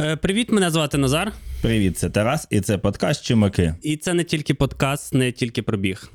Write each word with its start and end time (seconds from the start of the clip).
Е, 0.00 0.16
Привіт, 0.16 0.52
мене 0.52 0.70
звати 0.70 0.98
Назар. 0.98 1.32
Привіт, 1.62 1.98
це 1.98 2.10
Тарас, 2.10 2.46
і 2.50 2.60
це 2.60 2.78
подкаст 2.78 3.24
Чумаки. 3.24 3.74
І 3.82 3.96
це 3.96 4.14
не 4.14 4.24
тільки 4.24 4.54
подкаст, 4.54 5.14
не 5.14 5.32
тільки 5.32 5.62
про 5.62 5.78
біг. 5.78 6.10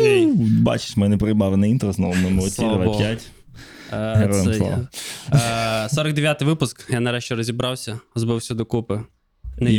Ей. 0.00 0.26
Бачиш, 0.62 0.96
ми 0.96 1.08
не 1.08 1.16
приймали 1.16 1.56
на 1.56 1.66
інтро 1.66 1.92
знову, 1.92 2.14
ми 2.14 2.50
Слава 2.50 2.84
Богу. 2.84 2.98
5. 2.98 3.26
Е, 3.92 4.14
Героям 4.14 4.46
це 4.46 4.54
слава. 4.54 4.88
Е, 5.32 5.88
49-й 6.02 6.44
випуск. 6.44 6.90
Я 6.90 7.00
нарешті 7.00 7.34
розібрався, 7.34 8.00
збив 8.14 8.36
все 8.36 8.54
докупи. 8.54 9.00
Не 9.60 9.72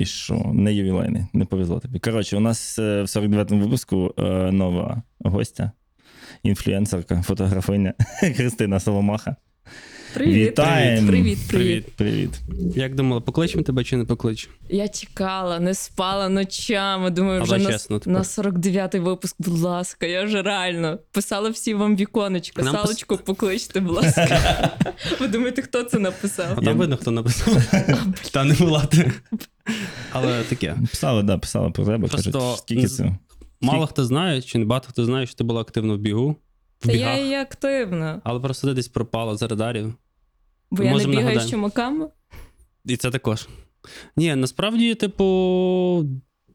І 0.00 0.06
що? 0.06 0.50
Не 0.54 0.74
ювілейний, 0.74 1.22
не 1.32 1.44
повезло 1.44 1.80
тобі. 1.80 1.98
Коротше, 1.98 2.36
у 2.36 2.40
нас 2.40 2.78
е, 2.78 3.02
в 3.02 3.06
49-му 3.06 3.60
випуску 3.60 4.14
е, 4.18 4.22
нова 4.52 5.02
гостя, 5.18 5.72
інфлюенсерка, 6.42 7.22
фотографиня 7.22 7.94
Христина 8.36 8.80
Соломаха. 8.80 9.36
Привіт. 10.14 10.48
Вітаємо! 10.50 11.08
Привіт, 11.08 11.38
привіт. 11.48 11.86
Привіт. 11.96 12.30
Як 12.76 12.94
думала, 12.94 13.20
покличемо 13.20 13.62
тебе 13.64 13.84
чи 13.84 13.96
не 13.96 14.04
покличемо? 14.04 14.54
Я 14.68 14.88
чекала, 14.88 15.60
не 15.60 15.74
спала 15.74 16.28
ночами. 16.28 17.10
Думаю, 17.10 17.42
вже 17.42 17.58
на, 17.58 17.72
чесно 17.72 18.00
на 18.06 18.18
49-й 18.22 18.98
випуск, 18.98 19.36
будь 19.38 19.58
ласка, 19.58 20.06
я 20.06 20.24
вже 20.24 20.42
реально 20.42 20.98
писала 21.12 21.50
всі 21.50 21.74
вам 21.74 21.96
віконечко. 21.96 22.62
Нам 22.62 22.74
пос- 22.76 22.82
Салочку 22.82 23.16
покличте, 23.16 23.80
будь 23.80 23.96
ласка. 23.96 24.70
Ви 25.20 25.28
думаєте, 25.28 25.62
хто 25.62 25.82
це 25.84 25.98
написав? 25.98 26.46
А 26.56 26.60
там 26.60 26.78
видно, 26.78 26.96
хто 26.96 27.10
написав. 27.10 27.54
Та 28.32 28.44
не 28.44 28.54
була 28.54 28.84
ти. 28.86 29.12
Але 30.12 30.42
таке. 30.42 30.76
Писали, 30.90 31.22
да, 31.22 31.38
писали 31.38 31.70
про 31.70 31.84
тебе. 31.84 32.08
Просто 32.08 32.32
Кажуть, 32.32 32.58
скільки 32.58 32.86
це? 32.86 33.16
Мало 33.60 33.86
хто 33.86 34.04
знає, 34.04 34.42
чи 34.42 34.58
не 34.58 34.64
багато 34.64 34.88
хто 34.88 35.04
знає, 35.04 35.26
що 35.26 35.34
ти 35.36 35.44
була 35.44 35.60
активно 35.60 35.94
в 35.94 35.98
бігу. 35.98 36.36
Та 36.80 36.92
бігах. 36.92 37.18
я 37.18 37.26
і 37.26 37.34
активна. 37.42 38.20
Але 38.24 38.40
просто 38.40 38.66
ти 38.68 38.74
десь 38.74 38.88
пропала 38.88 39.36
з 39.36 39.42
радарів. 39.42 39.94
Бо 40.70 40.82
я 40.82 40.88
не 40.88 40.92
Можемо 40.94 41.10
бігаю 41.10 41.26
з 41.26 41.34
нагадаємо. 41.34 41.50
чумаками. 41.50 42.06
І 42.84 42.96
це 42.96 43.10
також. 43.10 43.48
Ні, 44.16 44.34
насправді, 44.34 44.94
типу, 44.94 46.06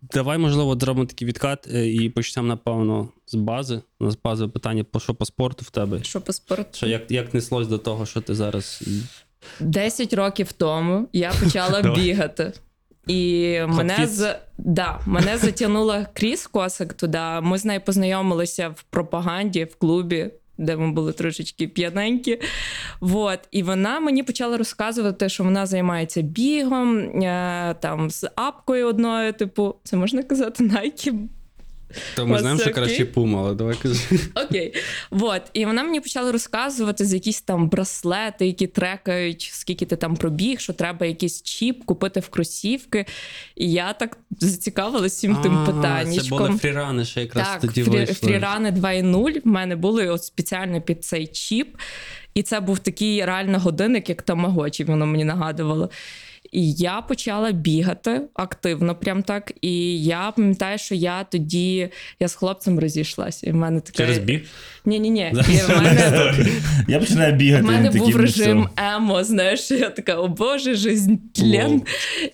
давай, 0.02 0.38
можливо, 0.38 0.76
зробимо 0.80 1.06
такий 1.06 1.28
відкат 1.28 1.68
е, 1.74 1.88
і 1.90 2.10
почнемо, 2.10 2.48
напевно, 2.48 3.10
з 3.26 3.36
бази. 3.36 3.82
У 4.00 4.06
нас 4.06 4.18
базове 4.24 4.52
питання, 4.52 4.84
по 4.84 5.00
що 5.00 5.14
по 5.16 5.26
спорту 5.26 5.66
в 5.66 5.70
тебе? 5.70 6.04
Що 6.04 6.22
по 6.22 6.34
спорту? 6.34 6.70
Що 6.72 6.88
як, 6.88 7.12
як 7.12 7.34
неслось 7.34 7.68
до 7.68 7.78
того, 7.78 8.06
що 8.06 8.22
ти 8.22 8.36
зараз. 8.36 8.84
10 9.60 10.14
років 10.14 10.52
тому 10.52 11.08
я 11.14 11.32
почала 11.44 11.82
Давай. 11.82 12.02
бігати. 12.04 12.54
І 13.08 13.60
мене 13.68 13.94
Hotfits? 13.94 14.08
з 14.08 14.36
да, 14.58 15.00
мене 15.06 15.38
затягнула 15.38 16.08
Кріс 16.14 16.48
Косик 16.48 16.94
туди. 16.94 17.22
Ми 17.42 17.58
з 17.58 17.66
нею 17.66 17.82
познайомилися 17.86 18.70
в 18.70 18.84
пропаганді 18.84 19.64
в 19.64 19.76
клубі, 19.76 20.32
де 20.58 20.78
ми 20.78 20.92
були 20.92 21.14
трошечки 21.14 21.68
п'яненькі. 21.68 22.42
Вот. 23.00 23.40
І 23.52 23.64
вона 23.64 24.00
мені 24.00 24.24
почала 24.24 24.58
розказувати, 24.58 25.30
що 25.30 25.44
вона 25.44 25.66
займається 25.66 26.22
бігом, 26.22 26.98
е, 27.00 27.76
там 27.80 28.10
з 28.10 28.30
апкою 28.36 28.88
одною, 28.88 29.34
типу, 29.34 29.76
це 29.84 29.98
можна 29.98 30.24
казати, 30.24 30.64
Nike 30.64 31.28
То 32.16 32.28
ми 32.28 32.40
знаємо, 32.40 32.62
що 32.62 32.72
краще 32.72 33.06
пума, 33.06 33.40
але 33.40 33.54
давай 33.54 33.76
кажи. 33.76 34.00
Окей. 34.46 34.74
Вот. 35.12 35.42
І 35.54 35.66
вона 35.66 35.84
мені 35.84 36.02
почала 36.02 36.32
розказувати 36.32 37.06
за 37.06 37.16
якісь 37.16 37.42
там 37.42 37.70
браслети, 37.70 38.48
які 38.48 38.68
трекають, 38.68 39.50
скільки 39.54 39.86
ти 39.86 39.96
там 39.96 40.16
пробіг, 40.16 40.60
що 40.60 40.74
треба 40.74 41.06
якийсь 41.06 41.42
чіп 41.42 41.86
купити 41.86 42.20
в 42.20 42.30
кросівки. 42.30 43.06
І 43.56 43.72
я 43.72 43.94
так 43.94 44.18
зацікавилася 44.40 45.16
всім 45.16 45.36
тим 45.36 45.58
А, 45.58 45.66
Це 46.22 46.30
були 46.30 46.58
фрірани, 46.58 47.06
ще 47.06 47.22
якраз 47.22 47.48
Так, 47.48 47.62
тоді 47.62 47.84
вийшли. 47.84 48.16
фрірани 48.16 48.72
2.0 48.72 49.42
в 49.44 49.48
мене 49.48 49.76
були 49.76 50.08
от 50.08 50.24
спеціально 50.24 50.82
під 50.82 51.06
цей 51.06 51.28
чіп. 51.28 51.78
І 52.34 52.44
це 52.44 52.60
був 52.60 52.80
такий 52.80 53.26
реально 53.26 53.60
годинник, 53.60 54.10
як 54.10 54.22
тамагочі, 54.22 54.84
воно 54.84 55.06
мені 55.06 55.24
нагадувало. 55.24 55.90
І 56.52 56.74
я 56.74 57.02
почала 57.02 57.52
бігати 57.52 58.22
активно, 58.34 58.96
прям 58.96 59.24
так. 59.24 59.52
І 59.62 60.04
я 60.04 60.34
пам'ятаю, 60.36 60.78
що 60.78 60.96
я 60.96 61.24
тоді 61.24 61.90
я 62.20 62.28
з 62.28 62.36
хлопцем 62.36 62.80
розійшлася. 62.80 63.48
І 63.48 63.52
в 63.52 63.56
мене 63.56 63.80
таке... 63.80 63.98
Через 63.98 64.18
біг? 64.18 64.42
Ні, 64.86 65.00
ні, 65.00 65.10
ні. 65.10 65.34
Я 66.88 67.00
починаю 67.00 67.34
бігати. 67.34 67.64
в 67.64 67.68
мене 67.68 67.92
був 67.92 68.16
режим 68.16 68.70
емо. 68.78 69.24
Знаєш, 69.24 69.72
я 69.72 69.90
така, 69.90 70.16
о 70.16 70.28
Боже, 70.28 70.76
жизнь 70.76 71.14
тлен. 71.34 71.82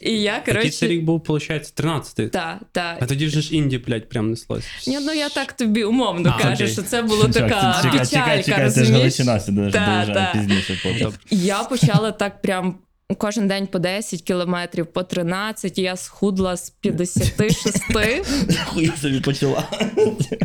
І 0.01 0.11
я 0.11 0.43
коротше. 0.45 0.87
рік 0.87 1.03
був, 1.03 1.19
виходить, 1.27 1.73
13-й. 1.77 2.27
Та, 2.27 2.59
та. 2.71 2.97
А 2.99 3.05
тоді 3.05 3.25
вже 3.25 3.41
ж 3.41 3.55
інді, 3.55 3.77
блядь, 3.77 4.09
прям 4.09 4.29
неслось. 4.29 4.87
Ні, 4.87 4.99
ну 5.01 5.13
я 5.13 5.29
так 5.29 5.53
тобі 5.53 5.83
умовно 5.83 6.37
кажу, 6.41 6.67
що 6.67 6.81
це 6.81 7.01
було 7.01 7.27
така 7.27 7.81
Чекай, 7.81 8.05
чекай, 8.05 8.37
печалька, 8.37 8.43
чекай, 8.43 8.71
це 8.71 8.71
ж 8.71 8.79
розумієш? 8.79 9.19
Галичина 9.19 9.39
сюди 9.39 9.71
та. 9.71 10.33
пізніше. 10.33 11.11
я 11.31 11.63
почала 11.63 12.11
так 12.11 12.41
прям 12.41 12.75
кожен 13.15 13.47
день 13.47 13.67
по 13.67 13.79
10 13.79 14.21
кілометрів, 14.21 14.87
по 14.87 15.03
13, 15.03 15.77
і 15.77 15.81
я 15.81 15.95
схудла 15.95 16.57
з 16.57 16.69
56. 16.69 17.83
Хуя 18.65 18.91
собі 19.01 19.19
почала. 19.19 19.63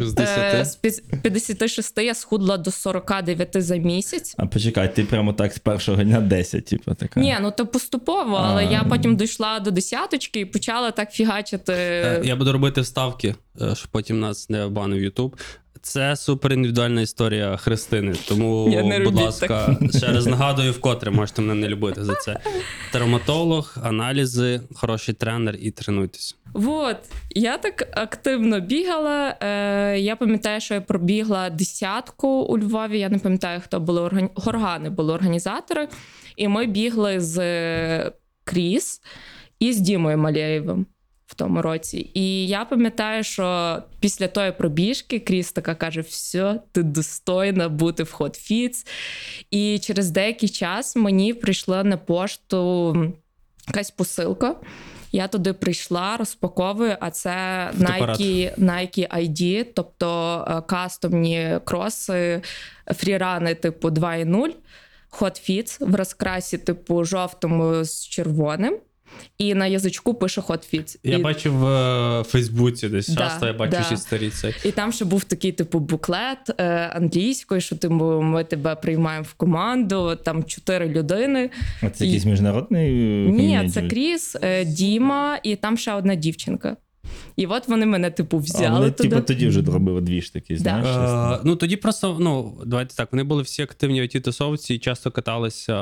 З 0.01 0.15
Е, 0.19 0.59
10. 0.63 0.95
З 0.95 1.01
56 1.23 1.99
я 1.99 2.15
схудла 2.15 2.57
до 2.59 2.71
49 2.71 3.49
за 3.63 3.77
місяць. 3.77 4.35
А 4.39 4.47
почекай, 4.47 4.95
ти 4.95 5.05
прямо 5.05 5.33
так 5.33 5.53
з 5.53 5.59
першого 5.59 6.03
дня 6.03 6.21
10, 6.21 6.65
типу, 6.65 6.95
така. 6.95 7.21
Ні, 7.21 7.37
ну 7.41 7.51
то 7.57 7.67
поступово, 7.67 8.37
але 8.45 8.65
я 8.65 8.85
потім 8.89 9.17
дійшла 9.17 9.61
до 9.61 9.71
десяточки 9.71 10.41
і 10.41 10.45
почала 10.45 10.91
так 10.91 11.13
фігачити. 11.13 11.73
Е, 11.77 12.21
Я 12.25 12.37
буду 12.37 12.53
робити 12.53 12.81
вставки, 12.81 13.35
е, 13.61 13.75
щоб 13.75 13.89
потім 13.91 14.21
нас 14.21 14.51
не 14.51 14.67
банив 14.67 15.03
Ютуб. 15.03 15.37
Це 15.87 16.17
супер 16.17 16.53
індивідуальна 16.53 17.01
історія 17.01 17.57
Христини. 17.57 18.15
Тому, 18.29 18.69
не 18.85 18.99
будь 18.99 19.07
робіть 19.07 19.21
ласка, 19.21 19.77
ще 19.97 20.07
раз 20.07 20.27
нагадую, 20.27 20.73
вкотре 20.73 21.11
можете 21.11 21.43
мене 21.43 21.55
не 21.55 21.69
любити 21.69 22.05
за 22.05 22.15
це. 22.15 22.41
Травматолог, 22.93 23.75
аналізи, 23.83 24.61
хороший 24.75 25.15
тренер 25.15 25.57
і 25.61 25.71
тренуйтесь. 25.71 26.37
Вот, 26.55 26.97
я 27.31 27.59
так 27.59 27.89
активно 27.93 28.61
бігала. 28.61 29.37
Е, 29.41 29.99
я 29.99 30.17
пам'ятаю, 30.17 30.61
що 30.61 30.75
я 30.75 30.81
пробігла 30.81 31.51
десятку 31.51 32.29
у 32.29 32.59
Львові. 32.59 32.99
Я 32.99 33.09
не 33.09 33.19
пам'ятаю, 33.19 33.61
хто 33.65 33.81
були 33.81 34.01
органі... 34.01 34.29
горгани, 34.35 34.91
були 34.91 35.13
організатори. 35.13 35.89
І 36.37 36.49
ми 36.49 36.67
бігли 36.67 37.21
з 37.21 37.39
е, 37.39 38.13
Кріс 38.45 39.01
і 39.59 39.73
з 39.73 39.81
Дімою 39.81 40.19
Малєєвим 40.19 40.87
тому 41.37 41.63
році. 41.63 42.11
І 42.15 42.47
я 42.47 42.65
пам'ятаю, 42.65 43.25
що 43.25 43.79
після 44.01 44.29
тої 44.29 44.53
пробіжки 44.53 45.19
Кріс 45.19 45.53
така 45.53 45.75
каже: 45.75 46.01
все, 46.01 46.61
ти 46.73 46.83
достойна 46.83 47.69
бути 47.69 48.03
в 48.03 48.17
Hot 48.19 48.51
Fits. 48.51 48.87
І 49.51 49.79
через 49.79 50.11
деякий 50.11 50.49
час 50.49 50.97
мені 50.97 51.35
прийшла 51.35 51.85
на 51.85 51.97
пошту 51.97 52.97
якась 53.69 53.91
посилка. 53.91 54.57
Я 55.13 55.29
туди 55.29 55.53
прийшла, 55.53 56.17
розпаковую, 56.17 56.97
а 57.01 57.11
це 57.11 57.69
Фотоапарат. 57.73 58.21
Nike, 58.21 58.59
Nike 58.59 59.17
ID, 59.17 59.67
тобто 59.75 60.45
е, 60.49 60.61
кастомні 60.69 61.61
кроси, 61.65 62.43
фрірани 62.95 63.55
типу 63.55 63.89
2.0, 63.89 64.51
Hot 65.21 65.51
Fits 65.51 65.91
в 65.91 65.95
розкрасі, 65.95 66.59
типу, 66.59 67.05
жовтому 67.05 67.85
з 67.85 68.07
червоним. 68.07 68.79
І 69.39 69.55
на 69.55 69.67
язичку 69.67 70.15
пише 70.15 70.41
Hot 70.41 70.75
Fits. 70.75 70.99
Я 71.05 71.19
і, 71.19 71.23
бачив 71.23 71.53
в 71.53 72.25
Фейсбуці 72.29 72.89
десь 72.89 73.09
Да, 73.09 73.21
часто, 73.23 73.47
я 73.47 73.53
бачу 73.53 73.77
да. 73.91 73.97
старі 73.97 74.31
цей. 74.31 74.55
і 74.65 74.71
там 74.71 74.93
ще 74.93 75.05
був 75.05 75.25
такий, 75.25 75.53
типу, 75.53 75.79
буклет 75.79 76.51
е, 76.59 76.65
англійською, 76.95 77.61
що 77.61 77.77
ти 77.77 77.89
ми 77.89 78.45
тебе 78.45 78.75
приймаємо 78.75 79.27
в 79.31 79.35
команду, 79.35 80.17
там 80.25 80.45
чотири 80.45 80.89
людини. 80.89 81.51
А 81.83 81.91
це 81.91 82.05
якийсь 82.05 82.25
міжнародний. 82.25 82.91
е, 83.27 83.31
Ні, 83.31 83.71
це 83.75 83.83
Кріс, 83.83 84.37
е, 84.43 84.65
Діма 84.65 85.39
і 85.43 85.57
там 85.57 85.77
ще 85.77 85.93
одна 85.93 86.15
дівчинка. 86.15 86.77
І 87.37 87.47
от 87.47 87.69
вони 87.69 87.87
мене, 87.87 88.11
типу, 88.11 88.37
А 88.37 88.41
взяли 88.41 88.79
вони, 88.79 88.91
туди. 88.91 89.09
типу, 89.09 89.23
тоді 89.23 89.49
вже 89.49 89.63
робили 89.63 90.01
дві 90.01 90.23
ж 90.23 90.33
такі, 90.33 90.55
Да. 90.55 90.61
знаєш? 90.61 90.87
щось 90.87 91.39
Е, 91.41 91.43
ну 91.45 91.57
тоді 91.57 91.77
просто, 91.77 92.17
ну, 92.21 92.55
давайте 92.67 92.95
так, 92.95 93.09
вони 93.13 93.23
були 93.25 93.43
всі 93.43 93.63
активні 93.63 94.01
в 94.01 94.05
it 94.05 94.21
тусовці 94.21 94.75
і 94.75 94.79
часто 94.79 95.11
каталися 95.11 95.75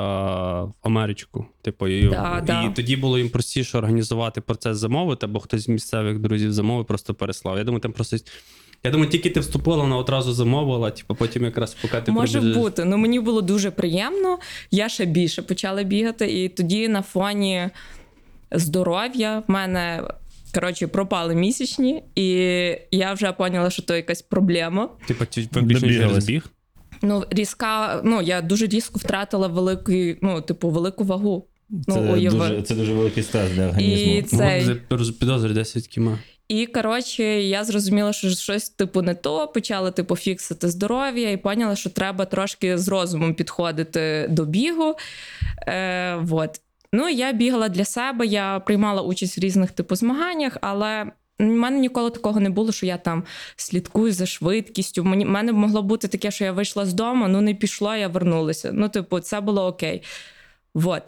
в 0.61 0.73
Америчку. 0.81 1.45
Типу, 1.61 1.87
і, 1.87 2.07
Да, 2.09 2.39
і 2.43 2.45
да. 2.47 2.69
тоді 2.75 2.95
було 2.95 3.17
їм 3.17 3.29
простіше 3.29 3.77
організувати 3.77 4.41
процес 4.41 4.77
замовити, 4.77 5.25
або 5.25 5.39
хтось 5.39 5.61
з 5.61 5.67
місцевих 5.69 6.19
друзів 6.19 6.53
замовив, 6.53 6.85
просто 6.85 7.13
переслав. 7.13 7.57
Я 7.57 7.63
думаю, 7.63 7.81
там 7.81 7.91
просто. 7.91 8.17
Я 8.83 8.91
думаю, 8.91 9.09
тільки 9.09 9.29
ти 9.29 9.39
вступила, 9.39 9.77
вона 9.77 9.97
одразу 9.97 10.33
замовила, 10.33 10.91
типу, 10.91 11.15
потім 11.15 11.43
якраз 11.43 11.73
поки 11.81 12.01
ти 12.01 12.11
Може 12.11 12.39
прибіжиш- 12.39 12.53
бути. 12.57 12.85
Ну 12.85 12.97
мені 12.97 13.19
було 13.19 13.41
дуже 13.41 13.71
приємно. 13.71 14.37
Я 14.71 14.89
ще 14.89 15.05
більше 15.05 15.41
почала 15.41 15.83
бігати, 15.83 16.43
і 16.43 16.49
тоді 16.49 16.87
на 16.87 17.01
фоні 17.01 17.69
здоров'я 18.51 19.43
в 19.47 19.51
мене. 19.51 20.03
Коротше, 20.55 20.87
пропали 20.87 21.35
місячні, 21.35 22.03
і 22.15 22.27
я 22.91 23.13
вже 23.13 23.31
поняла, 23.31 23.69
що 23.69 23.81
то 23.81 23.95
якась 23.95 24.21
проблема. 24.21 24.89
Типу, 25.07 25.19
фактично 25.19 25.61
Добігалась. 25.61 25.95
через 25.95 26.25
біг. 26.25 26.45
Ну, 27.01 27.23
різка, 27.29 28.01
ну 28.03 28.21
я 28.21 28.41
дуже 28.41 28.67
різко 28.67 28.99
втратила 28.99 29.47
великий, 29.47 30.17
ну, 30.21 30.41
типу, 30.41 30.69
велику 30.69 31.03
вагу. 31.03 31.47
Ну, 31.69 31.93
Це, 31.93 31.99
уяви. 31.99 32.37
дуже, 32.37 32.61
це 32.61 32.75
дуже 32.75 32.93
великий 32.93 33.23
стрес 33.23 33.51
для 33.51 33.67
організму. 33.67 34.13
І 34.13 34.21
цей. 34.21 34.75
Підозрюю 35.19 35.53
10 35.53 35.87
кіма. 35.87 36.19
І 36.47 36.65
коротше, 36.65 37.23
я 37.41 37.63
зрозуміла, 37.63 38.13
що 38.13 38.29
щось 38.29 38.69
типу 38.69 39.01
не 39.01 39.15
то, 39.15 39.47
почала 39.47 39.91
типу 39.91 40.15
фіксити 40.15 40.69
здоров'я 40.69 41.31
і 41.31 41.37
поняла, 41.37 41.75
що 41.75 41.89
треба 41.89 42.25
трошки 42.25 42.77
з 42.77 42.87
розумом 42.87 43.33
підходити 43.33 44.27
до 44.29 44.45
бігу. 44.45 44.95
Е, 45.67 46.15
вот. 46.21 46.61
Ну, 46.93 47.09
я 47.09 47.33
бігала 47.33 47.69
для 47.69 47.85
себе, 47.85 48.25
я 48.25 48.59
приймала 48.59 49.01
участь 49.01 49.37
в 49.37 49.41
різних 49.41 49.71
типу 49.71 49.95
змаганнях, 49.95 50.57
але. 50.61 51.11
в 51.39 51.43
мене 51.43 51.79
ніколи 51.79 52.09
такого 52.09 52.39
не 52.39 52.49
було, 52.49 52.71
що 52.71 52.85
я 52.85 52.97
там 52.97 53.23
слідкую 53.55 54.13
за 54.13 54.25
швидкістю. 54.25 55.03
Мені 55.03 55.25
мене 55.25 55.51
могло 55.51 55.83
бути 55.83 56.07
таке, 56.07 56.31
що 56.31 56.45
я 56.45 56.51
вийшла 56.51 56.85
з 56.85 56.93
дому, 56.93 57.27
ну 57.27 57.41
не 57.41 57.53
пішло, 57.53 57.95
я 57.95 58.07
вернулася. 58.07 58.71
Ну, 58.73 58.89
типу, 58.89 59.19
це 59.19 59.41
було 59.41 59.65
окей. 59.67 60.03
Вот. 60.73 61.03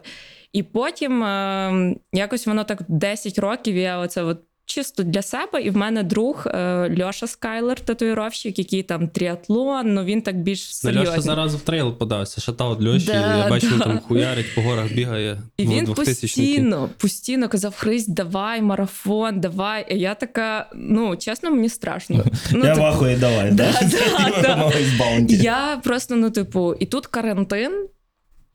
І 0.52 0.62
потім 0.62 1.22
е, 1.22 1.94
якось 2.12 2.46
воно 2.46 2.64
так 2.64 2.82
10 2.88 3.38
років 3.38 3.76
я 3.76 3.98
оце 3.98 4.22
от 4.22 4.40
чисто 4.68 5.02
для 5.02 5.22
себе. 5.22 5.62
І 5.62 5.70
в 5.70 5.76
мене 5.76 6.02
друг 6.02 6.46
е, 6.46 6.96
Льоша 7.02 7.26
Скайлер, 7.26 7.80
татуїровщик, 7.80 8.58
який 8.58 8.82
там 8.82 9.08
тріатлон, 9.08 9.94
ну 9.94 10.04
він 10.04 10.22
так 10.22 10.42
більш 10.42 10.84
На 10.84 10.90
Льоша 10.90 11.00
серйозний. 11.00 11.22
зараз 11.22 11.54
в 11.54 11.60
трейл 11.60 11.92
подався, 11.92 12.40
shoutout 12.40 12.82
Льоші, 12.82 13.06
Да, 13.06 13.36
я 13.36 13.48
бачу, 13.50 13.66
він 13.66 13.78
да. 13.78 13.84
там 13.84 13.98
хуярить 14.00 14.54
по 14.54 14.60
горах 14.60 14.92
бігає. 14.92 15.38
І 15.56 15.62
він 15.66 15.86
2000-ники. 15.86 15.94
постійно, 15.94 16.90
постійно 16.98 17.48
казав: 17.48 17.74
Христь, 17.76 18.14
давай, 18.14 18.62
марафон, 18.62 19.40
давай. 19.40 19.86
І 19.94 19.98
я 19.98 20.14
така, 20.14 20.70
ну 20.74 21.16
чесно, 21.16 21.50
мені 21.50 21.68
страшно. 21.68 22.24
Ну, 22.52 22.64
я 22.64 22.74
типу, 22.74 22.80
вахую, 22.86 23.18
давай. 23.18 23.50
Да, 23.52 23.72
да? 23.72 23.88
да, 24.32 24.42
да. 24.42 24.56
Мовий 24.56 24.84
з 24.84 24.98
баунті. 24.98 25.36
Я 25.36 25.80
просто, 25.84 26.16
ну, 26.16 26.30
типу, 26.30 26.74
і 26.80 26.86
тут 26.86 27.06
карантин. 27.06 27.88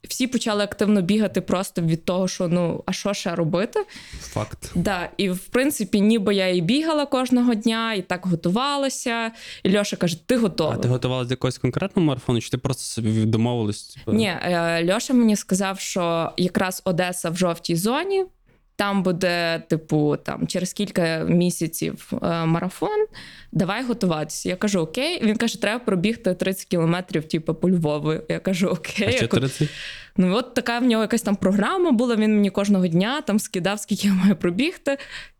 Всі 0.09 0.27
почали 0.27 0.63
активно 0.63 1.01
бігати 1.01 1.41
просто 1.41 1.81
від 1.81 2.05
того, 2.05 2.27
що 2.27 2.47
ну, 2.47 2.83
а 2.85 2.93
що 2.93 3.13
ще 3.13 3.35
робити? 3.35 3.79
Факт. 4.19 4.71
Да, 4.75 5.09
і 5.17 5.29
в 5.29 5.39
принципі, 5.39 6.01
ніби 6.01 6.35
я 6.35 6.49
і 6.49 6.61
бігала 6.61 7.05
кожного 7.05 7.53
дня, 7.53 7.93
і 7.93 8.01
так 8.01 8.25
готувалася. 8.25 9.31
І 9.63 9.77
Льоша 9.77 9.95
каже: 9.95 10.27
ти 10.27 10.37
готова? 10.37 10.73
А 10.73 10.77
ти 10.77 10.87
готувалась 10.87 11.27
до 11.27 11.33
якогось 11.33 11.57
конкретного 11.57 12.05
марафону, 12.07 12.41
чи 12.41 12.49
ти 12.49 12.57
просто 12.57 12.83
собі 12.83 13.25
домовилась? 13.25 13.83
типу? 13.83 14.13
Ні, 14.13 14.25
е, 14.27 14.93
Льоша 14.93 15.13
мені 15.13 15.35
сказав, 15.35 15.79
що 15.79 16.31
якраз 16.37 16.81
Одеса 16.85 17.29
в 17.29 17.37
жовтій 17.37 17.75
зоні. 17.75 18.25
Там 18.75 19.03
буде, 19.03 19.63
типу, 19.69 20.17
там 20.23 20.47
через 20.47 20.73
кілька 20.73 21.23
місяців 21.23 22.11
е, 22.13 22.45
марафон. 22.45 23.05
Давай 23.51 23.83
готуватися. 23.83 24.49
Я 24.49 24.55
кажу, 24.55 24.79
окей. 24.79 25.23
Він 25.23 25.37
каже, 25.37 25.61
треба 25.61 25.79
пробігти 25.79 26.33
30 26.33 26.65
кілометрів, 26.65 27.23
типу, 27.23 27.53
по 27.55 27.69
Львову. 27.69 28.13
Я 28.29 28.39
кажу, 28.39 28.67
окей. 28.67 29.17
А 29.21 29.27
кажу, 29.27 29.47
30? 29.47 29.69
Ну, 30.17 30.35
от 30.35 30.53
така 30.53 30.79
в 30.79 30.83
нього 30.83 31.01
якась 31.03 31.21
там 31.21 31.35
програма 31.35 31.91
була. 31.91 32.15
Він 32.15 32.35
мені 32.35 32.49
кожного 32.49 32.87
дня 32.87 33.21
там 33.21 33.39
скидав, 33.39 33.79
скільки 33.79 34.07
я 34.07 34.13
маю 34.13 34.35
пробігти. 34.35 34.97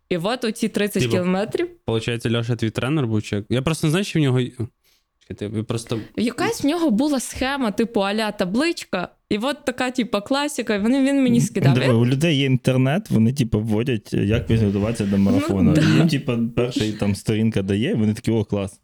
І 0.10 0.18
от 0.18 0.44
оці 0.44 0.68
30 0.68 1.02
Типу, 1.04 1.12
кілометрів. 1.12 1.70
Получається, 1.86 2.38
Льоша 2.38 2.56
твій 2.56 2.70
тренер 2.70 3.08
був 3.08 3.24
чи 3.24 3.36
як? 3.36 3.46
Я 3.50 3.62
просто 3.62 3.88
не 3.88 3.92
знаю, 3.92 4.06
чи 4.06 4.20
в 4.20 4.22
нього. 4.22 4.40
Просто. 5.68 6.00
Якась 6.16 6.64
в 6.64 6.68
нього 6.68 6.90
була 6.92 7.20
схема, 7.20 7.72
типу 7.72 8.00
аля 8.00 8.32
табличка, 8.32 9.08
і 9.34 9.38
от 9.38 9.66
така, 9.66 9.92
типу, 9.92 10.22
класика. 10.22 10.76
і 10.76 10.80
Вони 10.80 11.04
він 11.04 11.24
мені 11.24 11.42
скидав. 11.42 11.74
Диви, 11.74 11.94
у 11.94 12.06
людей 12.06 12.38
є 12.38 12.46
інтернет, 12.46 13.10
вони 13.10 13.34
типу 13.34 13.60
вводять, 13.60 14.14
як 14.14 14.48
підготуватися 14.48 15.06
до 15.06 15.18
марафону. 15.18 15.62
Ну, 15.62 15.74
да. 15.74 15.82
І 15.82 15.86
їм, 15.86 16.08
типу, 16.08 16.34
перша 16.56 16.92
там 16.92 17.16
сторінка 17.16 17.62
дає, 17.62 17.96
вони 17.96 18.14
такі, 18.14 18.32
о, 18.32 18.44
клас. 18.44 18.80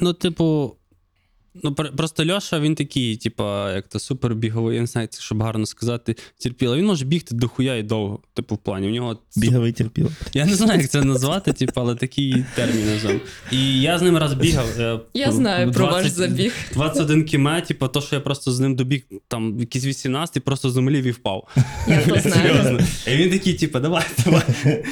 Ну, 0.00 0.12
типу. 0.12 0.76
Ну, 1.54 1.74
просто 1.74 2.26
Льоша, 2.26 2.60
він 2.60 2.74
такий, 2.74 3.16
типа, 3.16 3.72
як 3.72 3.88
то 3.88 3.98
супербіговий, 3.98 4.74
я 4.74 4.80
не 4.80 4.86
знаю, 4.86 5.06
це, 5.10 5.20
щоб 5.20 5.42
гарно 5.42 5.66
сказати, 5.66 6.16
терпіла. 6.42 6.76
Він 6.76 6.86
може 6.86 7.04
бігти 7.04 7.34
до 7.34 7.48
хуя 7.48 7.74
і 7.76 7.82
довго. 7.82 8.20
Типу, 8.34 8.54
в 8.54 8.58
плані. 8.58 8.88
У 8.88 8.90
нього 8.90 9.18
Біговий 9.36 9.72
терпіло. 9.72 10.10
Я 10.32 10.46
не 10.46 10.54
знаю, 10.54 10.80
як 10.80 10.90
це 10.90 11.02
назвати, 11.02 11.52
типу, 11.52 11.72
але 11.80 11.94
такий 11.94 12.44
термін 12.54 12.86
назвав. 12.86 13.14
І 13.52 13.80
я 13.80 13.98
з 13.98 14.02
ним 14.02 14.16
раз 14.16 14.34
бігав. 14.34 14.66
е, 14.80 15.00
Я 15.14 15.32
знаю 15.32 15.72
про 15.72 15.86
ваш 15.86 16.06
забіг. 16.06 16.52
21 16.72 17.24
кіме, 17.24 17.60
типу, 17.62 17.88
то, 17.88 18.00
що 18.00 18.14
я 18.16 18.20
просто 18.20 18.52
з 18.52 18.60
ним 18.60 18.76
добіг 18.76 19.02
там 19.28 19.60
якісь 19.60 19.84
18, 19.84 20.44
просто 20.44 20.70
зумлів 20.70 21.04
і 21.04 21.10
впав. 21.10 21.48
Я 21.88 21.98
то 22.06 22.20
знаю. 22.20 22.54
Серйозно. 22.54 22.80
І 23.06 23.16
він 23.16 23.30
такий, 23.30 23.54
типу, 23.54 23.78
давай, 23.80 24.04
давай. 24.24 24.42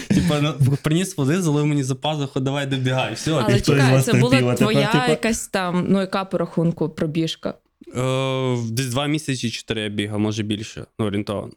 Типу, 0.09 0.35
ну, 0.43 0.55
приніс 0.83 1.17
води, 1.17 1.43
залив 1.43 1.67
мені 1.67 1.83
за 1.83 1.95
пазуху, 1.95 2.41
давай 2.41 2.67
добігай. 2.67 3.15
Все, 3.15 3.33
Але 3.33 3.61
чекай, 3.61 4.03
це 4.03 4.13
була 4.13 4.55
твоя 4.55 4.87
типу? 4.93 5.05
якась 5.11 5.49
там, 5.49 5.87
ну 5.89 6.01
яка 6.01 6.25
рахунку 6.49 6.89
пробіжка. 6.89 7.55
Е, 7.97 8.57
десь 8.71 8.87
два 8.87 9.07
місяці, 9.07 9.51
чотири 9.51 9.81
я 9.81 9.89
бігав, 9.89 10.21
може 10.21 10.43
більше. 10.43 10.87
Ну, 10.99 11.07
орієнтовно. 11.07 11.53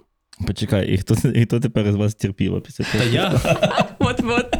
Почекай, 0.47 0.93
і 0.93 0.97
хто, 0.97 1.29
і 1.29 1.45
хто 1.45 1.59
тепер 1.59 1.91
з 1.91 1.95
вас 1.95 2.15
терпіло 2.15 2.61
після 2.61 2.85
Та 2.91 3.03
я. 3.03 3.41
От-от. 3.99 4.55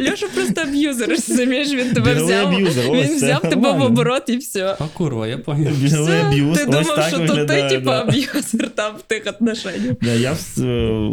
Льоша 0.00 0.26
просто 0.34 0.60
аб'юзер, 0.60 1.08
розумієш, 1.28 1.68
він 1.74 1.92
тебе 1.92 2.14
Біговий 2.14 2.34
взяв. 2.36 2.48
аб'юзер, 2.54 2.84
ось 2.90 3.02
Він 3.10 3.18
це 3.18 3.26
взяв 3.26 3.40
тебе 3.42 3.56
в 3.56 3.60
нормально. 3.62 3.84
оборот 3.86 4.22
і 4.28 4.36
все. 4.36 4.76
А 4.78 4.84
курва, 4.94 5.26
я 5.28 5.38
поняв. 5.38 5.72
Біговий 5.76 6.04
Все, 6.14 6.22
аб'юз, 6.22 6.58
ти 6.58 6.64
ось 6.64 6.70
думав, 6.70 6.96
так 6.96 7.08
що 7.08 7.16
то 7.18 7.22
ти, 7.26 7.32
виглядає, 7.32 7.68
типу, 7.70 7.84
да. 7.84 8.00
аб'юзер 8.02 8.70
там 8.70 8.94
в 8.96 9.02
тих 9.02 9.22
отношеннях. 9.26 9.96
Да, 10.02 10.12
я 10.12 10.32
в, 10.32 10.58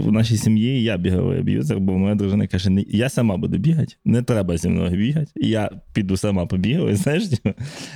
в 0.01 0.11
нашій 0.11 0.37
сім'ї 0.37 0.83
я 0.83 0.97
біговий 0.97 1.39
аб'юзер, 1.39 1.79
бо 1.79 1.93
моя 1.97 2.15
дружина 2.15 2.47
каже: 2.47 2.69
«Ні, 2.69 2.85
я 2.89 3.09
сама 3.09 3.37
буду 3.37 3.57
бігати, 3.57 3.93
не 4.05 4.21
треба 4.21 4.57
зі 4.57 4.69
мною 4.69 4.97
бігати. 4.97 5.27
Я 5.35 5.69
піду 5.93 6.17
сама 6.17 6.45
побігаю, 6.45 6.95
знаєш, 6.95 7.27
типу, 7.27 7.53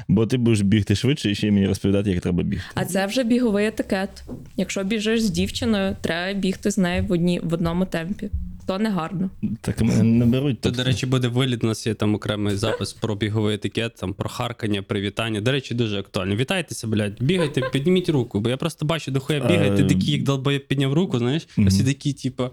бо 0.08 0.26
ти 0.26 0.38
будеш 0.38 0.62
бігти 0.62 0.96
швидше 0.96 1.32
і 1.32 1.36
ще 1.36 1.48
й 1.48 1.52
мені 1.52 1.68
розповідати, 1.68 2.12
як 2.12 2.22
треба 2.22 2.44
бігти. 2.44 2.66
А 2.76 2.86
це 2.86 3.06
вже 3.06 3.24
біговий 3.24 3.68
етикет. 3.68 4.24
Якщо 4.58 4.84
біжиш 4.84 5.22
з 5.22 5.30
дівчиною, 5.30 5.96
треба 6.02 6.40
бігти 6.40 6.72
з 6.72 6.78
нею 6.78 7.06
в, 7.08 7.12
одні, 7.12 7.40
в 7.44 7.54
одному 7.54 7.86
темпі. 7.86 8.30
То 8.68 8.80
не 8.80 8.90
гарно. 8.90 9.30
Так 9.62 9.82
мене 9.82 10.04
не 10.04 10.26
беруть. 10.26 10.62
То, 10.62 10.72
до 10.72 10.84
речі, 10.84 11.06
буде 11.06 11.28
виліт. 11.28 11.64
У 11.64 11.68
нас 11.68 11.88
є 11.88 11.94
там 11.94 12.16
окремий 12.16 12.56
запис 12.56 12.94
про 12.94 13.16
біговий 13.16 13.56
етикет, 13.56 13.96
там 13.96 14.14
про 14.14 14.30
харкання, 14.30 14.82
привітання. 14.82 15.42
До 15.42 15.52
речі, 15.52 15.76
дуже 15.76 16.00
актуально. 16.00 16.36
Вітайтеся, 16.36 16.88
блядь, 16.88 17.24
бігайте, 17.24 17.62
підніміть 17.62 18.10
руку. 18.10 18.40
Бо 18.40 18.50
я 18.50 18.58
просто 18.58 18.86
бачу, 18.86 19.12
дохуя 19.12 19.42
хуя 19.42 19.78
такі, 19.78 20.12
Е, 20.12 20.12
як 20.12 20.24
долбоєб 20.24 20.68
підняв 20.68 20.94
руку, 20.94 21.20
знаєш, 21.20 21.48
а 21.58 21.62
всі 21.62 21.84
такі, 21.84 22.14
типу, 22.14 22.50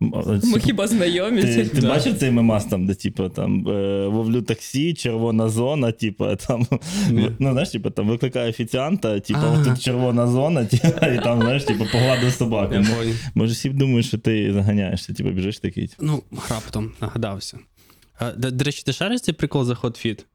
Ми 0.00 0.58
хіба 0.58 0.86
знайомі? 0.86 1.42
Ти, 1.42 1.64
ти 1.66 1.80
Да. 1.80 1.88
бачив 1.88 2.18
цей 2.18 2.30
мемас 2.30 2.64
там, 2.64 2.86
де 2.86 2.94
типу 2.94 3.28
там 3.28 3.68
е, 3.68 4.06
ловлю 4.06 4.42
таксі, 4.42 4.94
червона 4.94 5.48
зона, 5.48 5.92
типу 5.92 6.36
там 6.36 6.66
ну 7.38 7.50
знаєш, 7.52 7.68
типу 7.68 7.90
там 7.90 8.08
викликає 8.08 8.50
офіціанта, 8.50 9.20
типу, 9.20 9.40
А. 9.42 9.64
тут 9.64 9.82
червона 9.82 10.26
зона, 10.26 10.64
типу, 10.64 11.06
і 11.06 11.18
там, 11.18 11.40
знаєш, 11.40 11.64
типу, 11.64 11.84
погладив 11.92 12.32
собаку. 12.32 12.74
Ну. 12.78 13.12
Може, 13.34 13.52
всі 13.52 13.68
думають, 13.68 14.06
що 14.06 14.18
ти 14.18 14.52
заганяєшся, 14.52 15.12
типу, 15.14 15.30
біжиш 15.30 15.58
такий. 15.58 15.86
типу. 15.88 16.02
Ну, 16.04 16.22
раптом 16.50 16.92
нагадався. 17.00 17.58
А, 18.18 18.30
до, 18.32 18.50
до 18.50 18.64
речі, 18.64 18.82
ти 18.86 18.92
шариш 18.92 19.20
цей 19.20 19.34
прикол 19.34 19.64
за 19.64 19.74
ходфіт? 19.74 20.26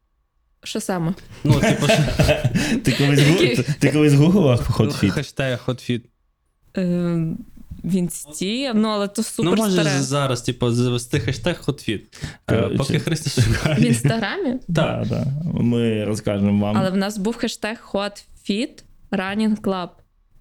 Що 0.64 0.80
саме? 0.80 1.14
Ну, 1.44 1.54
типу, 1.54 1.86
що- 1.88 1.98
Ти 2.84 2.92
колись, 2.92 3.60
ти 3.80 4.16
гуглила 4.16 4.58
ходфіт? 4.58 5.12
хештег 5.12 5.60
ходфіт. 5.60 6.06
Е, 7.86 7.88
в 7.88 7.96
інсті, 7.96 8.72
ну 8.76 8.88
але 8.88 9.08
то 9.08 9.24
супер 9.24 9.52
Ну, 9.52 9.58
можеш 9.58 9.74
старе. 9.86 10.02
зараз, 10.02 10.42
типу, 10.42 10.72
завести 10.72 11.20
хештег 11.20 11.62
Хотфіт. 11.62 12.18
Коротше. 12.46 12.78
Поки 12.78 13.00
Христя 13.00 13.42
В 13.78 13.80
інстаграмі. 13.84 14.60
Так, 14.76 15.08
так. 15.10 15.28
Ми 15.54 16.06
розкажемо 16.06 16.66
вам. 16.66 16.78
Але 16.78 16.90
в 16.90 16.98
нас 16.98 17.18
був 17.18 17.36
хештег 17.36 17.90
Hot 17.94 18.24
Fit 18.50 18.84
Running 19.12 19.62
Club. 19.62 19.90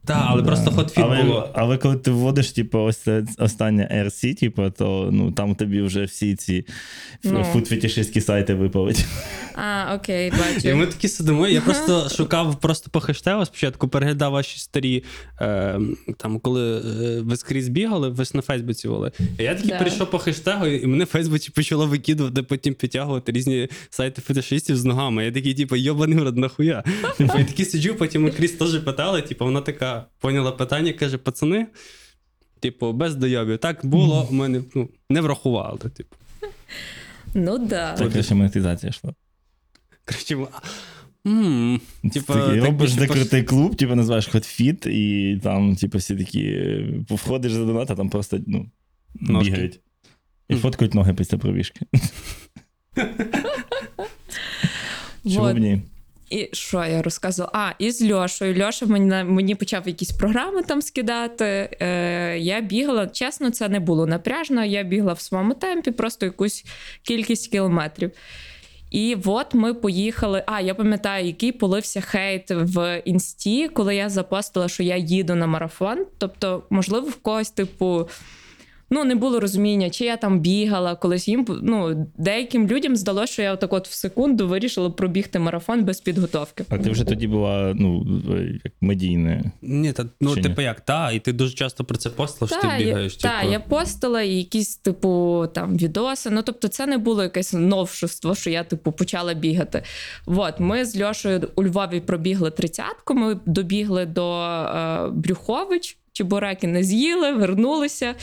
Так, 0.04 0.24
але 0.28 0.42
Да. 0.42 0.46
просто 0.48 0.70
ходфіт 0.70 1.04
але, 1.04 1.22
було. 1.22 1.50
Але 1.54 1.76
коли 1.78 1.96
ти 1.96 2.10
вводиш, 2.10 2.52
типу, 2.52 2.78
ось 2.78 2.96
це 2.96 3.24
останнє 3.38 3.88
RC, 4.06 4.34
типу, 4.34 4.70
то 4.78 5.08
ну, 5.12 5.32
там 5.32 5.54
тобі 5.54 5.82
вже 5.82 6.04
всі 6.04 6.36
ці 6.36 6.64
Ну. 7.24 7.46
фуд-фетішистські 7.54 8.20
сайти 8.20 8.54
випалить. 8.54 9.04
А, 9.54 9.94
окей, 9.94 10.32
І 10.64 10.72
ми 10.74 10.86
такі 10.86 11.08
сидимо. 11.08 11.48
Я 11.48 11.60
просто 11.60 12.08
шукав 12.08 12.60
просто 12.60 12.90
по 12.90 13.00
хештегу 13.00 13.44
спочатку, 13.46 13.88
переглядав 13.88 14.32
ваші 14.32 14.58
старі, 14.58 15.04
е, 15.40 15.80
там, 16.16 16.38
коли 16.38 16.76
е, 16.78 17.20
ви 17.20 17.36
скрізь 17.36 17.68
бігали, 17.68 18.08
ви 18.08 18.24
ж 18.24 18.30
на 18.34 18.42
Фейсбуці 18.42 18.88
були. 18.88 19.12
І 19.38 19.42
я 19.42 19.54
такий 19.54 19.70
Да. 19.70 19.78
перейшов 19.78 20.10
по 20.10 20.18
хештегу, 20.18 20.66
і 20.66 20.86
мене 20.86 21.04
в 21.04 21.06
Фейсбуці 21.06 21.50
почало 21.50 21.86
викидувати, 21.86 22.42
потім 22.42 22.74
підтягувати 22.74 23.32
різні 23.32 23.68
сайти 23.90 24.22
фетишистів 24.22 24.76
з 24.76 24.84
ногами. 24.84 25.24
Я 25.24 25.32
такий, 25.32 25.54
типу, 25.54 25.76
йобаний 25.76 26.18
в 26.18 26.22
рот, 26.22 26.36
нахуя. 26.36 26.84
Типу, 27.18 27.32
я 27.38 27.44
такий 27.44 27.64
сиджу, 27.64 27.94
потім 27.94 28.22
ми 28.22 28.30
Кріс 28.30 28.52
теж 28.52 28.78
питали, 28.78 29.22
типу, 29.22 29.44
вона 29.44 29.60
така 29.60 29.89
поняла 30.20 30.52
питання, 30.52 30.92
каже: 30.92 31.18
пацани, 31.18 31.66
типу, 32.60 32.92
без 32.92 33.14
дойобів. 33.14 33.58
Так 33.58 33.86
було, 33.86 34.26
у 34.30 34.34
мене 34.34 34.62
ну, 34.74 34.88
не 35.10 35.20
врахували. 35.20 35.78
Типу. 35.78 36.16
Ну 37.34 37.58
да. 37.58 37.92
Так, 37.94 38.24
ще 38.24 38.34
монетизація 38.34 38.90
йшла. 38.90 39.14
Коротше, 40.04 40.46
м, 41.26 41.80
Типа, 42.12 42.34
Ти 42.34 42.40
так 42.40 42.64
робиш 42.64 42.92
більше 42.92 43.06
закритий 43.06 43.42
клуб, 43.42 43.76
типу, 43.76 43.94
називаєш 43.94 44.26
хотфіт, 44.26 44.86
і 44.86 45.38
там, 45.42 45.76
типу, 45.76 45.98
всі 45.98 46.16
такі 46.16 46.42
е, 46.42 46.94
входиш 47.10 47.52
за 47.52 47.64
донат, 47.64 47.90
а 47.90 47.94
там 47.96 48.10
просто 48.10 48.38
ну, 48.46 48.66
Ножки. 49.14 49.50
бігають. 49.50 49.80
І 50.48 50.52
Мгм. 50.52 50.62
фоткають 50.62 50.94
ноги 50.94 51.14
після 51.14 51.38
пробіжки. 51.38 51.80
Чому 55.24 55.40
Вот. 55.40 55.56
б 55.56 55.58
ні? 55.58 55.82
І 56.30 56.48
що 56.52 56.84
я 56.84 57.02
розказувала? 57.02 57.52
А, 57.54 57.72
і 57.78 57.90
з 57.90 58.12
Льошою. 58.12 58.64
Льоша 58.64 58.86
мені, 58.86 59.24
мені 59.24 59.54
почав 59.54 59.88
якісь 59.88 60.12
програми 60.12 60.62
там 60.62 60.82
скидати. 60.82 61.76
Е, 61.80 62.38
я 62.38 62.60
бігала, 62.60 63.06
чесно, 63.06 63.50
це 63.50 63.68
не 63.68 63.80
було 63.80 64.06
напряжно. 64.06 64.64
Я 64.64 64.82
бігла 64.82 65.12
в 65.12 65.20
своєму 65.20 65.54
темпі, 65.54 65.90
просто 65.90 66.26
якусь 66.26 66.64
кількість 67.02 67.50
кілометрів. 67.50 68.10
І 68.90 69.16
от 69.24 69.54
ми 69.54 69.74
поїхали. 69.74 70.42
А, 70.46 70.60
я 70.60 70.74
пам'ятаю, 70.74 71.26
який 71.26 71.52
полився 71.52 72.00
хейт 72.00 72.50
в 72.50 73.02
інсті, 73.04 73.68
коли 73.68 73.96
я 73.96 74.08
запостила, 74.08 74.68
що 74.68 74.82
я 74.82 74.96
їду 74.96 75.34
на 75.34 75.46
марафон. 75.46 76.06
Тобто, 76.18 76.62
можливо, 76.70 77.08
в 77.08 77.16
когось, 77.16 77.50
типу, 77.50 78.08
ну, 78.90 79.04
не 79.04 79.14
було 79.14 79.40
розуміння, 79.40 79.90
чи 79.90 80.04
я 80.04 80.16
там 80.16 80.40
бігала 80.40 80.94
колись. 80.94 81.28
Їм 81.28 81.46
ну, 81.62 82.06
деяким 82.18 82.68
людям 82.68 82.96
здалося, 82.96 83.32
що 83.32 83.42
я 83.42 83.52
отак 83.52 83.72
от 83.72 83.88
в 83.88 83.92
секунду 83.92 84.48
вирішила 84.48 84.90
пробігти 84.90 85.38
марафон 85.38 85.84
без 85.84 86.00
підготовки. 86.00 86.64
А 86.68 86.78
ти 86.78 86.90
вже 86.90 87.04
тоді 87.04 87.26
була 87.26 87.74
ну, 87.76 88.06
як 88.64 88.72
медійна. 88.80 89.52
Ні, 89.62 89.92
та 89.92 90.06
ну, 90.20 90.34
Чи 90.34 90.36
ні? 90.36 90.42
типу 90.42 90.62
як, 90.62 90.80
та, 90.80 91.12
і 91.12 91.18
ти 91.18 91.32
дуже 91.32 91.54
часто 91.54 91.84
про 91.84 91.96
це 91.96 92.10
постила, 92.10 92.48
що 92.48 92.60
ти 92.60 92.68
Та, 92.68 92.78
бігаєш. 92.78 93.18
я, 93.20 93.30
та, 93.30 93.40
типу. 93.40 93.52
я 93.52 93.60
постила 93.60 94.22
і 94.22 94.34
якісь, 94.34 94.76
типу, 94.76 95.44
там 95.54 95.76
відоси. 95.76 96.30
Ну, 96.30 96.42
тобто, 96.42 96.68
це 96.68 96.86
не 96.86 96.98
було 96.98 97.22
якесь 97.22 97.52
новшество, 97.52 98.34
що 98.34 98.50
я, 98.50 98.64
типу, 98.64 98.92
почала 98.92 99.34
бігати. 99.34 99.82
От, 100.26 100.60
ми 100.60 100.84
з 100.84 101.02
Льошею 101.02 101.48
у 101.56 101.64
Львові 101.64 102.00
пробігли 102.00 102.50
тридцятку, 102.50 103.14
ми 103.14 103.40
добігли 103.46 104.06
до 104.06 104.40
е, 104.40 105.08
Брюхович. 105.12 105.99
Чебуреки 106.12 106.66
не 106.66 106.82
з'їли, 106.84 107.32
вернулися. 107.32 108.14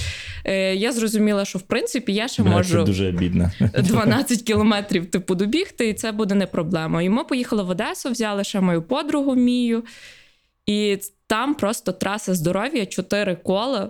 Е, 0.46 0.75
я 0.75 0.91
зрозуміла, 0.91 1.46
що 1.46 1.60
в 1.60 1.62
принципі 1.62 2.13
я 2.13 2.27
ще 2.27 2.44
Бля, 2.44 2.51
можу 2.51 2.77
Це 2.77 2.84
дуже 2.84 3.10
обідно. 3.10 3.51
12 3.77 4.41
кілометрів 4.41 5.06
типу 5.06 5.36
добігти, 5.36 5.89
і 5.89 5.94
це 5.94 6.12
буде 6.12 6.36
не 6.36 6.48
проблема. 6.48 7.01
І 7.01 7.10
ми 7.10 7.24
поїхали 7.24 7.63
в 7.63 7.70
Одесу, 7.70 8.10
взяли 8.10 8.44
ще 8.44 8.62
мою 8.62 8.82
подругу 8.82 9.36
Мію, 9.36 9.84
і 10.65 10.98
там 11.27 11.56
просто 11.56 11.91
траса 11.91 12.36
здоров'я, 12.36 12.86
чотири 12.86 13.36
кола 13.36 13.89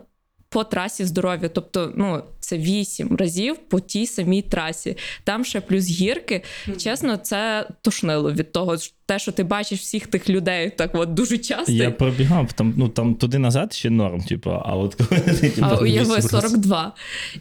по 0.50 0.64
трасі 0.64 1.06
здоров'я. 1.06 1.50
Тобто, 1.50 1.94
ну, 1.96 2.24
це 2.40 2.58
вісім 2.58 3.16
разів 3.16 3.58
по 3.58 3.80
тій 3.80 4.08
самій 4.08 4.42
трасі. 4.42 4.98
Там 5.24 5.46
ще 5.46 5.62
плюс 5.62 5.90
гірки. 5.90 6.44
Чесно, 6.78 7.18
це 7.18 7.68
тошнило 7.82 8.32
від 8.32 8.52
того, 8.52 8.78
що 8.78 8.94
те, 9.06 9.20
що 9.20 9.32
ти 9.32 9.44
бачиш 9.44 9.80
всіх 9.80 10.08
тих 10.08 10.30
людей 10.30 10.70
так 10.70 10.96
от 10.96 11.14
дуже 11.14 11.38
часто. 11.38 11.72
Я 11.72 11.92
пробігав 11.92 12.54
там, 12.54 12.74
ну 12.78 12.90
там 12.90 13.16
туди 13.16 13.38
назад 13.38 13.74
ще 13.74 13.90
норм, 13.90 14.22
типу, 14.22 14.50
а 14.50 14.76
от 14.76 14.96
коли 14.96 15.22
ти 15.22 15.50
типу, 15.50 15.68
А 15.72 15.76
уяви 15.76 16.22
42. 16.22 16.94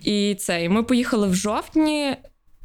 І 0.02 0.36
це, 0.38 0.64
і 0.64 0.68
ми 0.68 0.82
поїхали 0.82 1.28
в 1.28 1.34
жовтні, 1.34 2.16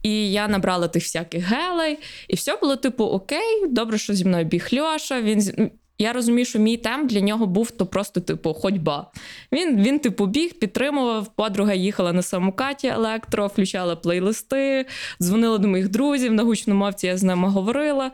і 0.04 0.32
я 0.32 0.48
набрала 0.48 0.88
тих 0.88 1.04
всяких 1.04 1.46
гелей, 1.46 2.00
і 2.28 2.36
все 2.36 2.58
було 2.62 2.76
типу 2.76 3.04
окей, 3.04 3.68
добре, 3.70 3.98
що 3.98 4.14
зі 4.14 4.26
мною 4.26 4.46
біг 4.46 4.68
Льоша. 4.74 5.22
Він 5.22 5.72
я 6.02 6.14
розумію, 6.14 6.46
що 6.46 6.60
мій 6.60 6.78
темп 6.78 7.10
для 7.10 7.22
нього 7.22 7.48
був 7.48 7.72
то 7.72 7.86
просто, 7.86 8.22
типу, 8.22 8.54
ходьба. 8.54 9.12
Він, 9.52 9.84
він 9.84 10.00
типу, 10.00 10.26
біг, 10.26 10.54
підтримував. 10.54 11.36
Подруга 11.36 11.74
їхала 11.74 12.14
на 12.14 12.22
самокаті 12.22 12.88
електро, 12.88 13.48
включала 13.48 13.96
плейлисти, 13.96 14.86
дзвонила 15.22 15.58
до 15.58 15.68
моїх 15.68 15.90
друзів 15.90 16.34
на 16.34 16.44
гучномовці, 16.44 17.08
я 17.08 17.18
з 17.18 17.24
ними 17.24 17.50
говорила. 17.50 18.12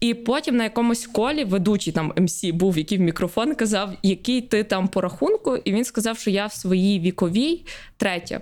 І 0.00 0.14
потім 0.14 0.56
на 0.56 0.64
якомусь 0.64 1.06
колі 1.06 1.44
ведучий 1.44 1.92
там 1.92 2.12
MC 2.18 2.44
був, 2.44 2.78
який 2.78 2.98
в 2.98 3.00
мікрофон 3.00 3.54
казав, 3.54 3.90
який 4.02 4.40
ти 4.40 4.64
там 4.64 4.88
по 4.88 5.00
рахунку, 5.00 5.56
і 5.56 5.72
він 5.72 5.84
сказав, 5.84 6.18
що 6.18 6.30
я 6.30 6.46
в 6.46 6.52
своїй 6.52 7.00
віковій 7.00 7.64
третя. 7.96 8.40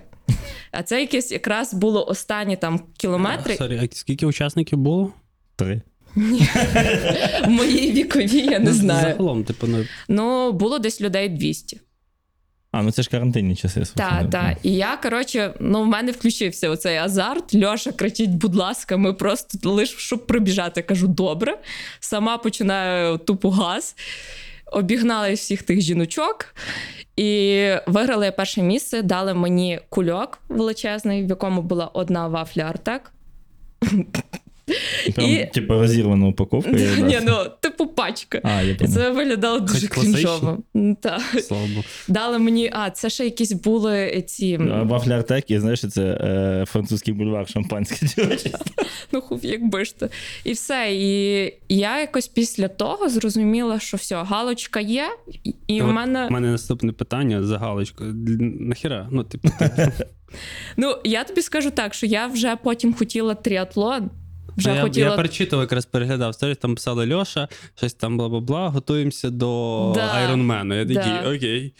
А 0.71 0.83
це 0.83 1.01
якесь 1.01 1.31
якраз 1.31 1.73
було 1.73 2.07
останні 2.07 2.57
там 2.57 2.79
кілометри 2.97 3.55
Sorry, 3.55 3.79
а 3.83 3.95
скільки 3.95 4.25
учасників 4.25 4.77
було? 4.77 5.13
Три. 5.55 5.81
В 6.15 7.47
моїй 7.49 7.91
віковій, 7.91 8.45
я 8.51 8.59
не 8.59 8.69
Ну, 8.69 8.73
знаю. 8.73 9.01
Загалом, 9.11 9.43
типу, 9.43 9.67
ну, 9.67 9.85
Ну, 10.07 10.51
було 10.51 10.79
десь 10.79 11.01
людей 11.01 11.29
200. 11.29 11.79
А, 12.71 12.83
ну 12.83 12.91
це 12.91 13.01
ж 13.03 13.09
карантинні 13.09 13.55
часи. 13.55 13.83
Так, 13.95 14.29
так. 14.29 14.57
І 14.63 14.73
я, 14.73 14.97
коротше, 14.97 15.53
ну, 15.59 15.81
в 15.83 15.87
мене 15.87 16.11
включився 16.11 16.69
оцей 16.69 16.97
азарт. 16.97 17.55
Льоша 17.55 17.91
кричить, 17.91 18.29
будь 18.29 18.55
ласка, 18.55 18.97
ми 18.97 19.13
просто 19.13 19.71
лише 19.71 19.97
щоб 19.97 20.27
пробіжати. 20.27 20.81
Кажу, 20.81 21.07
добре. 21.07 21.57
Сама 21.99 22.37
починаю 22.37 23.17
тупо 23.17 23.49
газ. 23.49 23.95
Обігнала 24.71 25.33
всіх 25.33 25.61
тих 25.61 25.81
жіночок. 25.81 26.55
І 27.15 27.69
виграла 27.87 28.25
я 28.25 28.31
перше 28.31 28.61
місце. 28.61 29.01
Дали 29.01 29.33
мені 29.33 29.79
кульок 29.89 30.39
величезний, 30.49 31.25
в 31.25 31.29
якому 31.29 31.61
була 31.61 31.85
одна 31.85 32.27
вафля 32.27 32.61
Артек. 32.63 33.11
Прям, 35.15 35.29
І- 35.29 35.49
типу, 35.53 35.73
розірвана 35.73 36.27
упаковка. 36.27 36.71
Ні, 36.71 37.19
ну, 37.23 37.37
типу, 37.59 37.87
пачка. 37.87 38.41
А, 38.43 38.61
я 38.61 38.73
І 38.81 38.87
це 38.87 39.09
виглядало 39.11 39.59
дуже 39.59 39.87
крінжово. 39.87 40.57
Так. 41.01 41.21
слава 41.41 41.67
Богу. 41.67 41.83
Дали 42.07 42.39
мені, 42.39 42.69
а, 42.73 42.89
це 42.89 43.09
ще 43.09 43.25
якісь 43.25 43.51
були 43.51 44.23
ці. 44.27 44.59
А, 44.71 44.83
Вафля 44.83 45.23
і 45.47 45.59
знаєш, 45.59 45.89
це 45.89 46.01
е, 46.01 46.65
французький 46.67 47.13
бульвар 47.13 47.49
шампанське. 47.49 48.05
Ну, 49.11 49.21
хуй, 49.21 49.39
якби 49.43 49.85
ж 49.85 49.99
то. 49.99 50.09
І 50.43 50.51
все. 50.51 50.87
І 50.93 51.43
я 51.69 51.99
якось 51.99 52.27
після 52.27 52.67
того 52.67 53.09
зрозуміла, 53.09 53.79
що 53.79 53.97
все, 53.97 54.15
галочка 54.15 54.79
є, 54.79 55.09
і- 55.67 55.81
в 55.81 55.87
мене. 55.87 56.27
У 56.27 56.33
мене 56.33 56.51
наступне 56.51 56.91
питання 56.91 57.43
за 57.43 57.57
галочкою. 57.57 58.13
Нахіра? 58.59 59.07
Ну, 59.11 59.23
типу, 59.23 59.49
Ну, 60.77 60.95
я 61.03 61.23
тобі 61.23 61.41
скажу 61.41 61.71
так, 61.71 61.93
що 61.93 62.05
я 62.05 62.27
вже 62.27 62.55
потім 62.55 62.93
хотіла 62.93 63.35
тріатлон. 63.35 64.09
Вже 64.57 64.75
я, 64.75 64.81
хотіла. 64.81 65.09
я 65.09 65.15
перечитав, 65.15 65.59
якраз 65.61 65.85
переглядав 65.85 66.33
сторіс, 66.35 66.57
там 66.57 66.75
писали 66.75 67.13
Льоша, 67.13 67.47
щось 67.75 67.93
там 67.93 68.21
бла-бла-бла, 68.21 68.69
готуємося 68.69 69.29
до 69.29 69.91
Да. 69.95 70.11
Айронмену. 70.13 70.75
Я 70.75 70.85
такий, 70.85 71.11
Да. 71.23 71.35
окей. 71.35 71.73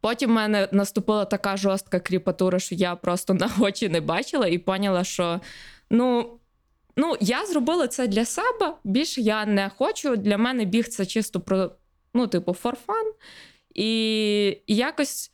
Потім 0.00 0.30
в 0.30 0.32
мене 0.32 0.68
наступила 0.72 1.24
така 1.24 1.56
жорстка 1.56 2.00
кріпатура, 2.00 2.58
що 2.58 2.74
я 2.74 2.96
просто 2.96 3.34
на 3.34 3.50
очі 3.60 3.88
не 3.88 4.00
бачила 4.00 4.46
і 4.46 4.58
поняла, 4.58 5.04
що 5.04 5.40
ну. 5.90 6.38
Ну, 6.96 7.16
я 7.20 7.46
зробила 7.46 7.88
це 7.88 8.06
для 8.08 8.24
себе. 8.24 8.74
Більше 8.84 9.20
я 9.20 9.46
не 9.46 9.70
хочу. 9.78 10.16
Для 10.16 10.38
мене 10.38 10.64
біг 10.64 10.88
це 10.88 11.06
чисто 11.06 11.40
про, 11.40 11.70
ну, 12.14 12.26
типу, 12.26 12.52
форфан. 12.52 13.12
І, 13.74 13.90
і 14.66 14.76
якось 14.76 15.30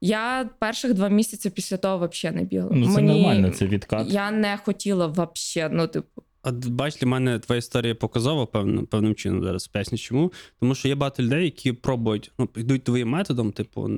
я 0.00 0.50
перших 0.58 0.94
два 0.94 1.08
місяці 1.08 1.50
після 1.50 1.76
того 1.76 2.08
взагалі 2.08 2.36
не 2.36 2.44
бігала. 2.44 2.70
Ну, 2.74 2.94
це 2.94 3.00
нормально, 3.00 3.50
це 3.50 3.66
відкат. 3.66 4.10
Я 4.10 4.30
не 4.30 4.58
хотіла 4.64 5.06
взагалі, 5.06 5.74
ну, 5.74 5.86
типу, 5.86 6.22
От 6.42 6.66
бач, 6.68 6.96
для 6.96 7.06
мене 7.06 7.38
твоя 7.38 7.58
історія 7.58 7.94
показова 7.94 8.46
певним, 8.46 8.86
певним 8.86 9.14
чином 9.14 9.44
зараз 9.44 9.68
поясню 9.68 9.98
чому. 9.98 10.32
Тому 10.60 10.74
що 10.74 10.88
є 10.88 10.94
багато 10.94 11.22
людей, 11.22 11.44
які 11.44 11.72
пробують, 11.72 12.32
ну, 12.38 12.48
йдуть 12.56 12.84
твоїм 12.84 13.08
методом, 13.08 13.52
типу, 13.52 13.90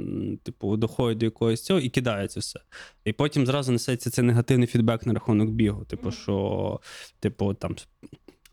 типу, 0.43 0.77
доходять 0.77 1.19
до 1.19 1.25
якогось 1.25 1.63
цього 1.63 1.81
і 1.81 1.89
кидаються 1.89 2.41
все. 2.41 2.61
І 3.05 3.13
потім 3.13 3.47
зразу 3.47 3.73
несеться 3.73 4.11
цей 4.11 4.25
негативний 4.25 4.67
фідбек 4.67 5.07
на 5.07 5.13
рахунок 5.13 5.51
бігу. 5.51 5.85
Типу, 5.85 6.11
що, 6.11 6.81
типу, 7.21 7.55
там. 7.55 7.77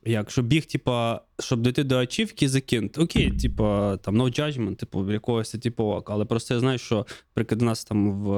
Якщо 0.08 0.42
біг, 0.42 0.66
типа, 0.66 1.22
щоб 1.40 1.62
дійти 1.62 1.84
до 1.84 1.98
ачівки, 1.98 2.50
закинути. 2.50 3.02
Окей, 3.02 3.32
типа, 3.32 3.98
там 3.98 4.22
no 4.22 4.40
judgment, 4.40 4.76
типу, 4.76 5.12
якогось 5.12 5.52
типу 5.52 5.84
ок. 5.84 6.10
Але 6.10 6.26
просто 6.26 6.54
я 6.54 6.60
знаю, 6.60 6.78
що 6.78 7.06
наприклад, 7.36 7.60
до 7.60 7.66
нас 7.66 7.86
там 7.86 8.24
в, 8.24 8.32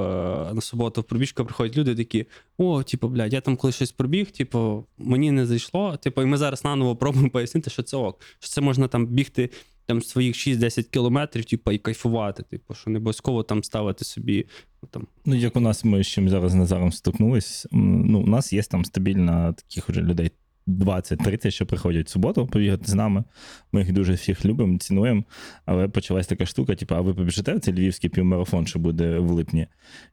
на 0.53 0.61
суботу 0.61 1.01
в 1.01 1.03
пробіжку 1.03 1.45
приходять 1.45 1.77
люди 1.77 1.95
такі: 1.95 2.25
о, 2.57 2.83
типу, 2.83 3.07
блядь, 3.07 3.33
я 3.33 3.41
там 3.41 3.55
коли 3.55 3.73
щось 3.73 3.91
пробіг, 3.91 4.31
типу, 4.31 4.85
мені 4.97 5.31
не 5.31 5.45
зайшло. 5.45 5.97
Типу, 5.97 6.21
і 6.21 6.25
ми 6.25 6.38
зараз 6.38 6.63
наново 6.63 6.95
пробуємо 6.95 7.29
пояснити, 7.33 7.69
що 7.69 7.83
це 7.83 7.97
ок. 7.97 8.21
Що 8.39 8.49
це 8.49 8.61
можна 8.61 8.88
там 8.88 9.07
бігти 9.07 9.49
там 9.85 10.01
своїх 10.01 10.35
6-10 10.35 10.83
кілометрів, 10.83 11.45
типу, 11.45 11.71
і 11.71 11.77
кайфувати. 11.77 12.43
Типу, 12.43 12.73
що 12.73 12.89
не 12.89 12.97
обов'язково 12.97 13.43
там 13.43 13.63
ставити 13.63 14.05
собі 14.05 14.45
ну, 14.83 14.89
там. 14.91 15.07
Ну, 15.25 15.35
як 15.35 15.55
у 15.55 15.59
нас 15.59 15.83
ми 15.83 16.03
з 16.03 16.07
чим 16.07 16.29
зараз 16.29 16.53
Назаром 16.53 16.91
стикнулись, 16.91 17.67
ну, 17.71 18.19
у 18.19 18.27
нас 18.27 18.53
є 18.53 18.63
там 18.63 18.85
стабільно 18.85 19.55
таких 19.67 19.89
людей 19.89 20.31
20-30, 20.69 21.51
що 21.51 21.65
приходять 21.65 22.07
в 22.07 22.09
суботу 22.09 22.47
побігати 22.47 22.85
з 22.85 22.93
нами. 22.93 23.23
Ми 23.71 23.81
їх 23.81 23.93
дуже 23.93 24.13
всіх 24.13 24.45
любимо, 24.45 24.77
цінуємо. 24.77 25.23
Але 25.65 25.88
почалась 25.88 26.27
така 26.27 26.45
штука: 26.45 26.75
типу, 26.75 26.95
а 26.95 27.01
ви 27.01 27.13
побіжите 27.13 27.53
в 27.53 27.59
цей 27.59 27.73
львівський 27.73 28.09
півмарафон, 28.09 28.67
що 28.67 28.79
буде 28.79 29.19
в 29.19 29.31
липні? 29.31 29.67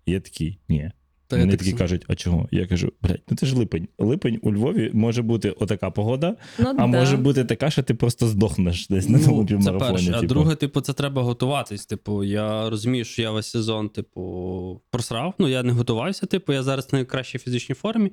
Я 0.07 0.21
такий, 0.21 0.59
ні. 0.69 0.91
Та 1.29 1.37
Вони 1.37 1.51
так 1.51 1.59
такі 1.59 1.73
кажуть, 1.73 2.05
а 2.09 2.15
чого? 2.15 2.49
Я 2.51 2.67
кажу, 2.67 2.93
блядь, 3.03 3.23
ну 3.31 3.37
це 3.37 3.47
ж 3.47 3.57
липень. 3.57 3.89
Липень 3.99 4.39
у 4.43 4.53
Львові 4.53 4.91
може 4.95 5.23
бути 5.23 5.51
отака 5.51 5.91
погода, 5.91 6.37
ну 6.59 6.69
а 6.69 6.73
да. 6.75 6.87
може 6.87 7.17
бути 7.17 7.45
така, 7.45 7.71
що 7.71 7.83
ти 7.83 7.95
просто 7.95 8.27
здохнеш 8.27 8.89
десь 8.89 9.09
на 9.09 9.19
тому 9.19 9.37
Ну, 9.37 9.43
це 9.43 9.49
півмарафоні. 9.49 9.93
перше. 9.93 10.13
А 10.17 10.21
типу. 10.21 10.35
друге, 10.35 10.55
типу, 10.55 10.81
це 10.81 10.93
треба 10.93 11.23
готуватись. 11.23 11.87
Типу, 11.87 12.25
я 12.25 12.71
розумію, 12.71 13.05
що 13.05 13.23
я 13.23 13.31
весь 13.31 13.51
сезон, 13.51 13.89
типу, 13.89 14.83
просрав. 14.91 15.35
Ну, 15.39 15.49
я 15.49 15.63
не 15.63 15.73
готувався. 15.73 16.27
Типу, 16.27 16.53
я 16.53 16.63
зараз 16.63 16.89
в 16.93 16.95
найкращій 16.95 17.39
фізичній 17.39 17.75
формі. 17.75 18.13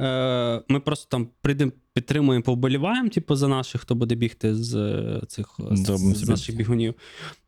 Е, 0.00 0.62
ми 0.68 0.80
просто 0.80 1.08
там 1.10 1.28
прийдемо, 1.40 1.72
підтримуємо, 1.94 2.42
повболіваємо, 2.42 3.08
типу, 3.08 3.36
за 3.36 3.48
наших, 3.48 3.80
хто 3.80 3.94
буде 3.94 4.14
бігти 4.14 4.54
з 4.54 4.74
е, 4.74 5.20
цих 5.28 5.60
з, 5.70 5.96
з 5.96 6.28
наших 6.28 6.56
бігунів. 6.56 6.94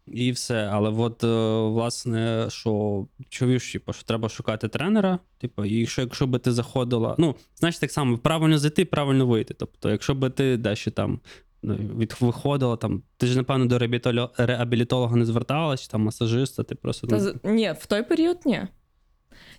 І 0.06 0.32
все. 0.32 0.68
Але 0.72 0.90
от, 0.90 1.25
е, 1.25 1.60
власне, 1.68 2.46
що 2.48 3.06
чуєш, 3.28 3.72
типу, 3.72 3.92
що 3.92 4.04
треба 4.04 4.28
шукати 4.28 4.68
тренера. 4.68 5.18
Типу, 5.38 5.64
і 5.64 5.75
якщо, 5.75 6.02
якщо 6.02 6.26
би 6.26 6.38
ти 6.38 6.52
заходила, 6.52 7.14
ну, 7.18 7.34
знаєш, 7.56 7.78
так 7.78 7.90
само, 7.90 8.18
правильно 8.18 8.58
зайти, 8.58 8.84
правильно 8.84 9.26
вийти. 9.26 9.54
Тобто, 9.54 9.90
якщо 9.90 10.14
би 10.14 10.30
ти 10.30 10.56
дещо 10.56 10.90
там 10.90 11.20
ну, 11.62 11.75
від, 11.75 12.16
виходила, 12.20 12.76
там, 12.76 13.02
ти 13.16 13.26
ж, 13.26 13.36
напевно, 13.36 13.66
до 13.66 13.78
реабілітолога, 13.78 14.30
реабілітолога 14.36 15.16
не 15.16 15.25
зверталась, 15.25 15.82
чи 15.82 15.88
там 15.88 16.02
масажиста, 16.02 16.62
ти 16.62 16.75
просто. 16.75 17.06
Та, 17.06 17.34
ну, 17.44 17.50
ні, 17.52 17.75
в 17.78 17.86
той 17.86 18.02
період 18.02 18.38
ні. 18.44 18.62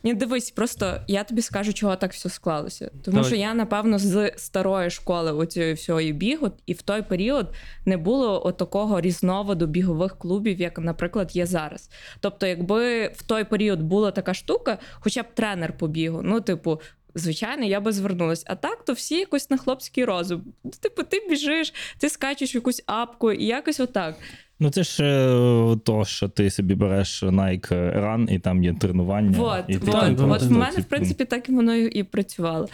Ні, 0.03 0.13
дивись, 0.13 0.51
просто 0.51 1.01
я 1.07 1.23
тобі 1.23 1.41
скажу, 1.41 1.73
чого 1.73 1.95
так 1.95 2.13
все 2.13 2.29
склалося. 2.29 2.91
Тому 3.03 3.15
Давай. 3.15 3.31
що 3.31 3.35
я, 3.35 3.53
напевно, 3.53 3.99
з 3.99 4.31
старої 4.35 4.89
школи 4.89 5.31
оцієї 5.31 5.73
всього 5.73 6.01
бігу, 6.01 6.51
і 6.65 6.73
в 6.73 6.81
той 6.81 7.01
період 7.01 7.53
не 7.85 7.97
було 7.97 8.51
такого 8.51 9.01
різновиду 9.01 9.67
бігових 9.67 10.17
клубів, 10.17 10.61
як, 10.61 10.79
наприклад, 10.79 11.35
є 11.35 11.45
зараз. 11.45 11.89
Тобто, 12.19 12.47
якби 12.47 13.07
в 13.07 13.23
той 13.23 13.43
період 13.43 13.81
була 13.81 14.11
така 14.11 14.33
штука, 14.33 14.77
хоча 14.93 15.21
б 15.21 15.25
тренер 15.33 15.77
по 15.77 15.87
бігу, 15.87 16.21
ну, 16.23 16.41
типу. 16.41 16.81
Звичайно, 17.17 17.65
я 17.65 17.79
би 17.79 17.91
звернулась. 17.91 18.43
А 18.47 18.55
так, 18.55 18.85
то 18.85 18.93
всі 18.93 19.15
якось 19.15 19.49
на 19.49 19.57
хлопський 19.57 20.05
розум. 20.05 20.43
Типу, 20.81 21.03
ти 21.03 21.27
біжиш, 21.29 21.73
ти 21.97 22.09
скачеш 22.09 22.53
в 22.53 22.55
якусь 22.55 22.83
апку, 22.85 23.31
і 23.31 23.45
якось 23.45 23.79
отак. 23.79 24.15
Ну 24.59 24.69
це 24.69 24.83
ж 24.83 25.03
е, 25.03 25.77
то, 25.83 26.05
що 26.05 26.29
ти 26.29 26.49
собі 26.49 26.75
береш 26.75 27.23
Nike 27.23 27.71
Run, 27.99 28.33
і 28.33 28.39
там 28.39 28.63
є 28.63 28.73
тренування. 28.73 29.37
Вот, 29.37 29.63
і 29.67 29.73
ти 29.73 29.79
вот. 29.79 29.91
там, 29.91 30.31
от, 30.31 30.41
От 30.41 30.41
в 30.41 30.51
ну, 30.51 30.57
мене, 30.57 30.71
в 30.71 30.75
типу, 30.75 30.89
принципі, 30.89 31.25
так 31.25 31.49
і 31.49 31.51
воно 31.51 31.75
і 31.75 32.03
працювало. 32.03 32.67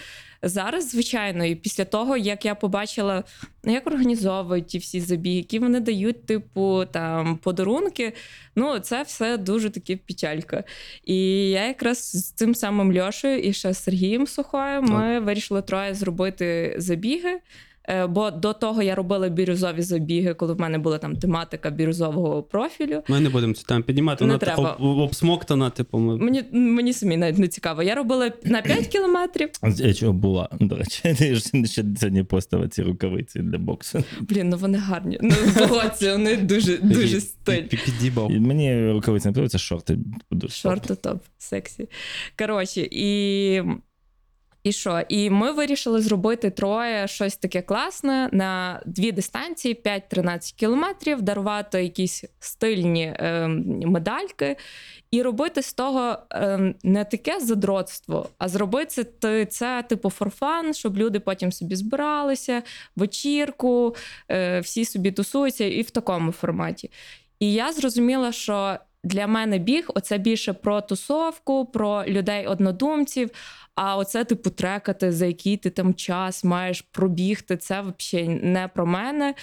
Зараз, 0.43 0.89
звичайно, 0.89 1.45
і 1.45 1.55
після 1.55 1.85
того, 1.85 2.17
як 2.17 2.45
я 2.45 2.55
побачила, 2.55 3.23
ну, 3.63 3.73
як 3.73 3.87
організовують 3.87 4.67
ті 4.67 4.77
всі 4.77 5.01
забіги, 5.01 5.35
які 5.35 5.59
вони 5.59 5.79
дають, 5.79 6.25
типу, 6.25 6.83
там 6.91 7.37
подарунки, 7.37 8.13
ну, 8.55 8.79
це 8.79 9.03
все 9.03 9.37
дуже 9.37 9.69
таки 9.69 9.97
печалька. 9.97 10.63
І 11.03 11.49
я 11.49 11.67
якраз 11.67 11.97
з 11.97 12.31
цим 12.31 12.55
самим 12.55 12.97
Льошею 12.97 13.39
і 13.39 13.53
ще 13.53 13.73
з 13.73 13.83
Сергієм 13.83 14.27
Сухою 14.27 14.81
ми 14.81 15.19
вирішили 15.19 15.61
троє 15.61 15.93
зробити 15.93 16.75
забіги. 16.77 17.39
Е, 17.89 18.07
Бо 18.07 18.31
до 18.31 18.53
того 18.53 18.81
я 18.83 18.95
робила 18.95 19.29
бірюзові 19.29 19.81
забіги, 19.81 20.33
коли 20.33 20.53
в 20.53 20.59
мене 20.59 20.77
була 20.77 20.97
там 20.97 21.15
тематика 21.15 21.69
бірюзового 21.69 22.43
профілю. 22.43 23.03
Ми 23.07 23.19
не 23.19 23.29
будемо 23.29 23.53
цю 23.53 23.63
тему 23.63 23.83
піднімати, 23.83 24.23
Не 24.25 24.27
вона 24.27 24.37
треба. 24.39 24.71
об- 24.79 24.85
об- 24.85 24.97
обсмоктана, 24.97 25.69
типу, 25.69 25.97
ми. 25.97 26.17
Мені, 26.17 26.43
мені 26.51 26.93
самі 26.93 27.17
навіть 27.17 27.37
не 27.37 27.47
цікаво. 27.47 27.83
Я 27.83 27.95
робила 27.95 28.31
на 28.43 28.61
5 28.61 28.87
кілометрів. 28.87 29.49
Я 29.63 29.93
чого 29.93 30.13
була, 30.13 30.49
до 30.59 30.75
речі, 30.77 31.13
ж 31.35 31.65
ще 31.65 31.83
сьогодні 31.99 32.23
постав 32.23 32.69
ці 32.69 32.83
рукавиці 32.83 33.39
для 33.39 33.57
боксу. 33.57 34.03
Блін, 34.21 34.49
ну 34.49 34.57
вони 34.57 34.77
гарні. 34.77 35.17
Ну, 35.21 35.35
вони 36.01 36.37
дуже, 36.37 36.77
дуже 36.77 37.21
стиль. 37.21 37.63
Мені 38.29 38.91
рукавиці 38.91 39.27
не 39.27 39.31
подобаються, 39.31 39.57
шорти. 39.57 39.97
дуже 40.31 40.53
Шорти 40.53 40.95
топ, 40.95 41.17
сексі. 41.37 41.87
Коротше, 42.39 42.87
і. 42.91 43.61
І 44.63 44.71
що? 44.71 45.01
І 45.09 45.29
ми 45.29 45.51
вирішили 45.51 46.01
зробити 46.01 46.49
троє 46.49 47.07
щось 47.07 47.37
таке 47.37 47.61
класне 47.61 48.29
на 48.31 48.81
дві 48.85 49.11
дистанції: 49.11 49.81
5-13 49.85 50.55
кілометрів, 50.55 51.21
дарувати 51.21 51.83
якісь 51.83 52.23
стильні 52.39 53.15
ем, 53.19 53.79
медальки, 53.79 54.55
і 55.11 55.21
робити 55.21 55.61
з 55.61 55.73
того 55.73 56.17
ем, 56.29 56.75
не 56.83 57.05
таке 57.05 57.39
задротство, 57.39 58.29
а 58.37 58.47
зробити 58.47 59.05
це, 59.19 59.45
це 59.45 59.83
типу 59.89 60.09
форфан, 60.09 60.73
щоб 60.73 60.97
люди 60.97 61.19
потім 61.19 61.51
собі 61.51 61.75
збиралися, 61.75 62.63
вечірку, 62.95 63.95
е, 64.31 64.59
всі 64.59 64.85
собі 64.85 65.11
тусуються, 65.11 65.65
і 65.65 65.81
в 65.81 65.91
такому 65.91 66.31
форматі. 66.31 66.91
І 67.39 67.53
я 67.53 67.73
зрозуміла, 67.73 68.31
що 68.31 68.77
для 69.03 69.27
мене 69.27 69.57
біг 69.57 69.89
оце 69.95 70.17
більше 70.17 70.53
про 70.53 70.81
тусовку, 70.81 71.65
про 71.65 72.05
людей-однодумців. 72.05 73.29
А 73.75 73.97
оце, 73.97 74.23
типу, 74.23 74.49
трекати, 74.49 75.11
за 75.11 75.25
який 75.25 75.57
ти 75.57 75.69
там 75.69 75.93
час 75.93 76.43
маєш 76.43 76.81
пробігти, 76.81 77.57
це 77.57 77.81
взагалі 77.81 78.29
не 78.29 78.67
про 78.67 78.85
мене. 78.85 79.33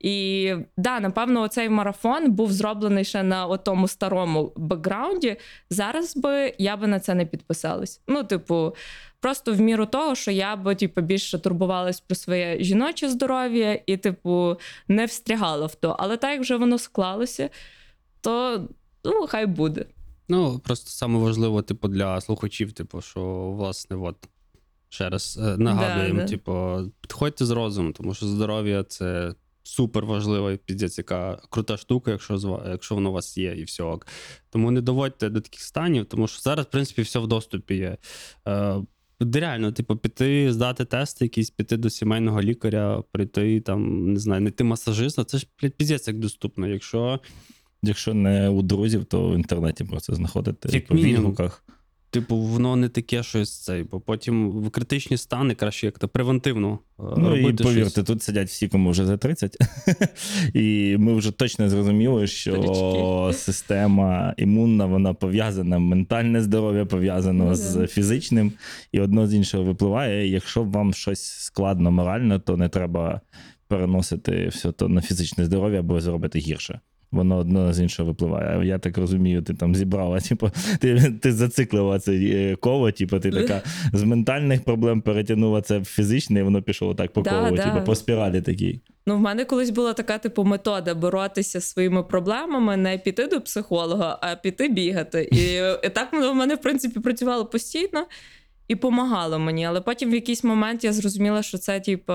І 0.00 0.54
да, 0.76 1.00
напевно, 1.00 1.42
оцей 1.42 1.68
марафон 1.68 2.30
був 2.32 2.52
зроблений 2.52 3.04
ще 3.04 3.22
на 3.22 3.56
тому 3.56 3.88
старому 3.88 4.52
бекграунді. 4.56 5.36
Зараз 5.70 6.16
би 6.16 6.54
я 6.58 6.76
би 6.76 6.86
на 6.86 7.00
це 7.00 7.14
не 7.14 7.26
підписалась. 7.26 8.00
Ну, 8.08 8.24
типу, 8.24 8.76
просто 9.20 9.52
в 9.52 9.60
міру 9.60 9.86
того, 9.86 10.14
що 10.14 10.30
я 10.30 10.56
би 10.56 10.74
типу, 10.74 11.00
більше 11.00 11.38
турбувалась 11.38 12.00
про 12.00 12.16
своє 12.16 12.56
жіноче 12.60 13.08
здоров'я 13.08 13.80
і, 13.86 13.96
типу, 13.96 14.56
не 14.88 15.04
встрягала 15.04 15.66
в 15.66 15.74
то. 15.74 15.96
Але 15.98 16.16
так 16.16 16.30
як 16.30 16.40
вже 16.40 16.56
воно 16.56 16.78
склалося, 16.78 17.50
то 18.20 18.68
ну, 19.06 19.26
хай 19.26 19.46
буде. 19.46 19.86
Ну, 20.28 20.58
просто 20.58 20.90
саме 20.90 21.18
важливо, 21.18 21.62
типу, 21.62 21.88
для 21.88 22.20
слухачів, 22.20 22.72
типу, 22.72 23.00
що, 23.00 23.20
власне, 23.50 23.96
от, 23.96 24.16
ще 24.88 25.08
раз 25.08 25.38
е, 25.42 25.56
нагадуємо, 25.56 26.18
Да, 26.18 26.24
да. 26.24 26.30
типу, 26.30 26.78
підходьте 27.00 27.44
з 27.44 27.50
розумом, 27.50 27.92
тому 27.92 28.14
що 28.14 28.26
здоров'я 28.26 28.84
це 28.84 29.34
супер 29.62 30.06
важлива 30.06 30.52
і 30.52 30.56
піздець, 30.56 30.98
яка 30.98 31.40
крута 31.50 31.76
штука, 31.76 32.10
якщо, 32.10 32.62
якщо 32.70 32.94
воно 32.94 33.10
у 33.10 33.12
вас 33.12 33.38
є, 33.38 33.56
і 33.56 33.64
все. 33.64 33.82
ок. 33.82 34.06
Тому 34.50 34.70
не 34.70 34.80
доводьте 34.80 35.28
до 35.28 35.40
таких 35.40 35.60
станів, 35.60 36.06
тому 36.06 36.28
що 36.28 36.40
зараз, 36.40 36.66
в 36.66 36.70
принципі, 36.70 37.02
все 37.02 37.18
в 37.18 37.26
доступі 37.26 37.74
є. 37.74 37.96
Е, 38.48 38.76
де 39.20 39.40
реально, 39.40 39.72
типу, 39.72 39.96
піти, 39.96 40.52
здати 40.52 40.84
тести, 40.84 41.24
якісь, 41.24 41.50
піти 41.50 41.76
до 41.76 41.90
сімейного 41.90 42.42
лікаря, 42.42 43.02
прийти 43.12 43.60
там, 43.60 44.12
не 44.12 44.20
знаю, 44.20 44.40
знайти 44.40 44.64
масажиста. 44.64 45.24
Це 45.24 45.38
ж 45.38 45.46
блядь, 45.62 45.74
піздець 45.74 46.08
як 46.08 46.18
доступно. 46.18 46.68
Якщо 46.68 47.20
Якщо 47.82 48.14
не 48.14 48.48
у 48.48 48.62
друзів, 48.62 49.04
то 49.04 49.28
в 49.28 49.34
інтернеті 49.34 49.84
просто 49.84 50.14
знаходите 50.14 50.68
Як 50.72 50.86
по 50.86 50.94
відгуках. 50.94 51.62
Типу, 52.10 52.36
воно 52.36 52.76
не 52.76 52.88
таке 52.88 53.22
щось 53.22 53.58
цей, 53.64 53.82
бо 53.82 54.00
потім 54.00 54.50
в 54.50 54.70
критичні 54.70 55.16
стани 55.16 55.54
краще 55.54 55.86
як 55.86 55.98
то 55.98 56.08
превентивно 56.08 56.78
е, 56.98 57.02
Ну 57.16 57.36
і 57.36 57.52
повірте, 57.52 57.90
щось. 57.90 58.04
тут 58.04 58.22
сидять 58.22 58.48
всі, 58.48 58.68
кому 58.68 58.90
вже 58.90 59.06
за 59.06 59.16
30. 59.16 59.56
і 60.54 60.96
ми 60.98 61.14
вже 61.14 61.30
точно 61.32 61.68
зрозуміли, 61.68 62.26
що 62.26 63.30
система 63.34 64.34
імунна, 64.36 64.86
вона 64.86 65.14
пов'язана, 65.14 65.78
ментальне 65.78 66.42
здоров'я 66.42 66.84
пов'язано 66.84 67.44
Ну, 67.44 67.54
з 67.54 67.86
фізичним, 67.86 68.52
і 68.92 69.00
одно 69.00 69.26
з 69.26 69.34
іншого 69.34 69.64
випливає. 69.64 70.28
І 70.28 70.30
Якщо 70.30 70.62
вам 70.62 70.94
щось 70.94 71.22
складно 71.22 71.90
морально, 71.90 72.38
то 72.38 72.56
не 72.56 72.68
треба 72.68 73.20
переносити 73.68 74.48
все 74.48 74.72
то 74.72 74.88
на 74.88 75.00
фізичне 75.00 75.44
здоров'я 75.44 75.80
або 75.80 76.00
зробити 76.00 76.38
гірше. 76.38 76.80
Воно 77.16 77.36
одно 77.36 77.72
з 77.72 77.80
іншого 77.80 78.08
випливає. 78.08 78.66
Я 78.66 78.78
так 78.78 78.98
розумію, 78.98 79.42
ти 79.42 79.54
там 79.54 79.74
зібрала, 79.74 80.20
типу, 80.20 80.50
ти, 80.80 81.12
ти 81.22 81.32
зациклила 81.32 81.98
це 81.98 82.12
е, 82.14 82.56
коло, 82.56 82.92
типу, 82.92 83.18
ти 83.18 83.30
така 83.30 83.62
з 83.92 84.02
ментальних 84.02 84.64
проблем 84.64 85.00
перетягнула 85.00 85.62
це 85.62 85.78
в 85.78 85.84
фізичне, 85.84 86.40
і 86.40 86.42
воно 86.42 86.62
пішло 86.62 86.94
так 86.94 87.12
по 87.12 87.22
Да, 87.22 87.30
колу, 87.30 87.56
да. 87.56 87.64
типу, 87.64 87.86
по 87.86 87.94
спіралі 87.94 88.40
такій. 88.40 88.80
Ну, 89.06 89.16
в 89.16 89.20
мене 89.20 89.44
колись 89.44 89.70
була 89.70 89.92
така 89.92 90.18
типу 90.18 90.44
метода 90.44 90.94
боротися 90.94 91.60
зі 91.60 91.66
своїми 91.66 92.02
проблемами, 92.02 92.76
не 92.76 92.98
піти 92.98 93.26
до 93.26 93.40
психолога, 93.40 94.18
а 94.20 94.36
піти 94.36 94.68
бігати. 94.68 95.28
І, 95.32 95.44
і 95.86 95.90
так 95.90 96.12
воно 96.12 96.32
в 96.32 96.34
мене, 96.34 96.54
в 96.54 96.60
принципі, 96.60 97.00
працювало 97.00 97.46
постійно 97.46 98.06
і 98.68 98.76
помагало 98.76 99.38
мені. 99.38 99.64
Але 99.64 99.80
потім 99.80 100.10
в 100.10 100.14
якийсь 100.14 100.44
момент 100.44 100.84
я 100.84 100.92
зрозуміла, 100.92 101.42
що 101.42 101.58
це, 101.58 101.80
типу, 101.80 102.12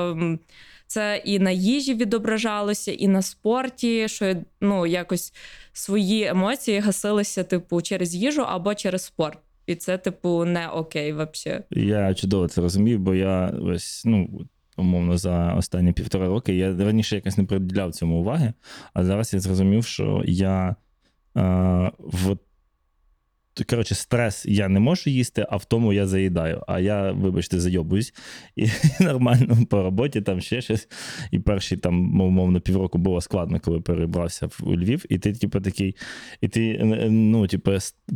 це 0.91 1.21
і 1.25 1.39
на 1.39 1.51
їжі 1.51 1.93
відображалося, 1.93 2.91
і 2.91 3.07
на 3.07 3.21
спорті, 3.21 4.07
що 4.07 4.35
ну, 4.61 4.85
якось 4.85 5.33
свої 5.73 6.27
емоції 6.27 6.79
гасилися, 6.79 7.43
типу, 7.43 7.81
через 7.81 8.15
їжу 8.15 8.41
або 8.41 8.75
через 8.75 9.03
спорт. 9.03 9.37
І 9.65 9.75
це, 9.75 9.97
типу, 9.97 10.45
не 10.45 10.67
окей 10.67 11.13
взагалі. 11.13 11.63
Я 11.71 12.13
чудово 12.13 12.47
це 12.47 12.61
розумів, 12.61 12.99
бо 12.99 13.15
я 13.15 13.53
ось, 13.61 14.03
ну, 14.05 14.41
умовно, 14.77 15.17
за 15.17 15.53
останні 15.53 15.93
півтора 15.93 16.27
роки 16.27 16.55
я 16.55 16.75
раніше 16.75 17.15
якось 17.15 17.37
не 17.37 17.43
приділяв 17.43 17.91
цьому 17.91 18.19
уваги, 18.19 18.53
а 18.93 19.03
зараз 19.03 19.33
я 19.33 19.39
зрозумів, 19.39 19.85
що 19.85 20.23
я 20.25 20.75
е, 21.37 21.91
в 21.99 22.37
Коротше, 23.69 23.95
стрес 23.95 24.45
я 24.45 24.67
не 24.67 24.79
можу 24.79 25.09
їсти, 25.09 25.45
а 25.49 25.57
в 25.57 25.65
тому 25.65 25.93
я 25.93 26.07
заїдаю. 26.07 26.63
А 26.67 26.79
я, 26.79 27.11
вибачте, 27.11 27.59
зайобуюсь. 27.59 28.13
І 28.55 28.67
нормально 28.99 29.57
по 29.69 29.83
роботі 29.83 30.21
там 30.21 30.41
ще 30.41 30.61
щось. 30.61 30.87
І 31.31 31.39
перші 31.39 31.77
там, 31.77 32.21
умовно, 32.21 32.61
півроку 32.61 32.97
було 32.97 33.21
складно, 33.21 33.59
коли 33.59 33.81
перебрався 33.81 34.49
у 34.63 34.75
Львів. 34.75 35.05
І 35.09 35.17
ти, 35.17 35.33
типу, 35.33 35.59
такий, 35.59 35.95
і 36.41 36.47
ти, 36.47 36.79
ну, 37.09 37.47
типу, 37.47 37.71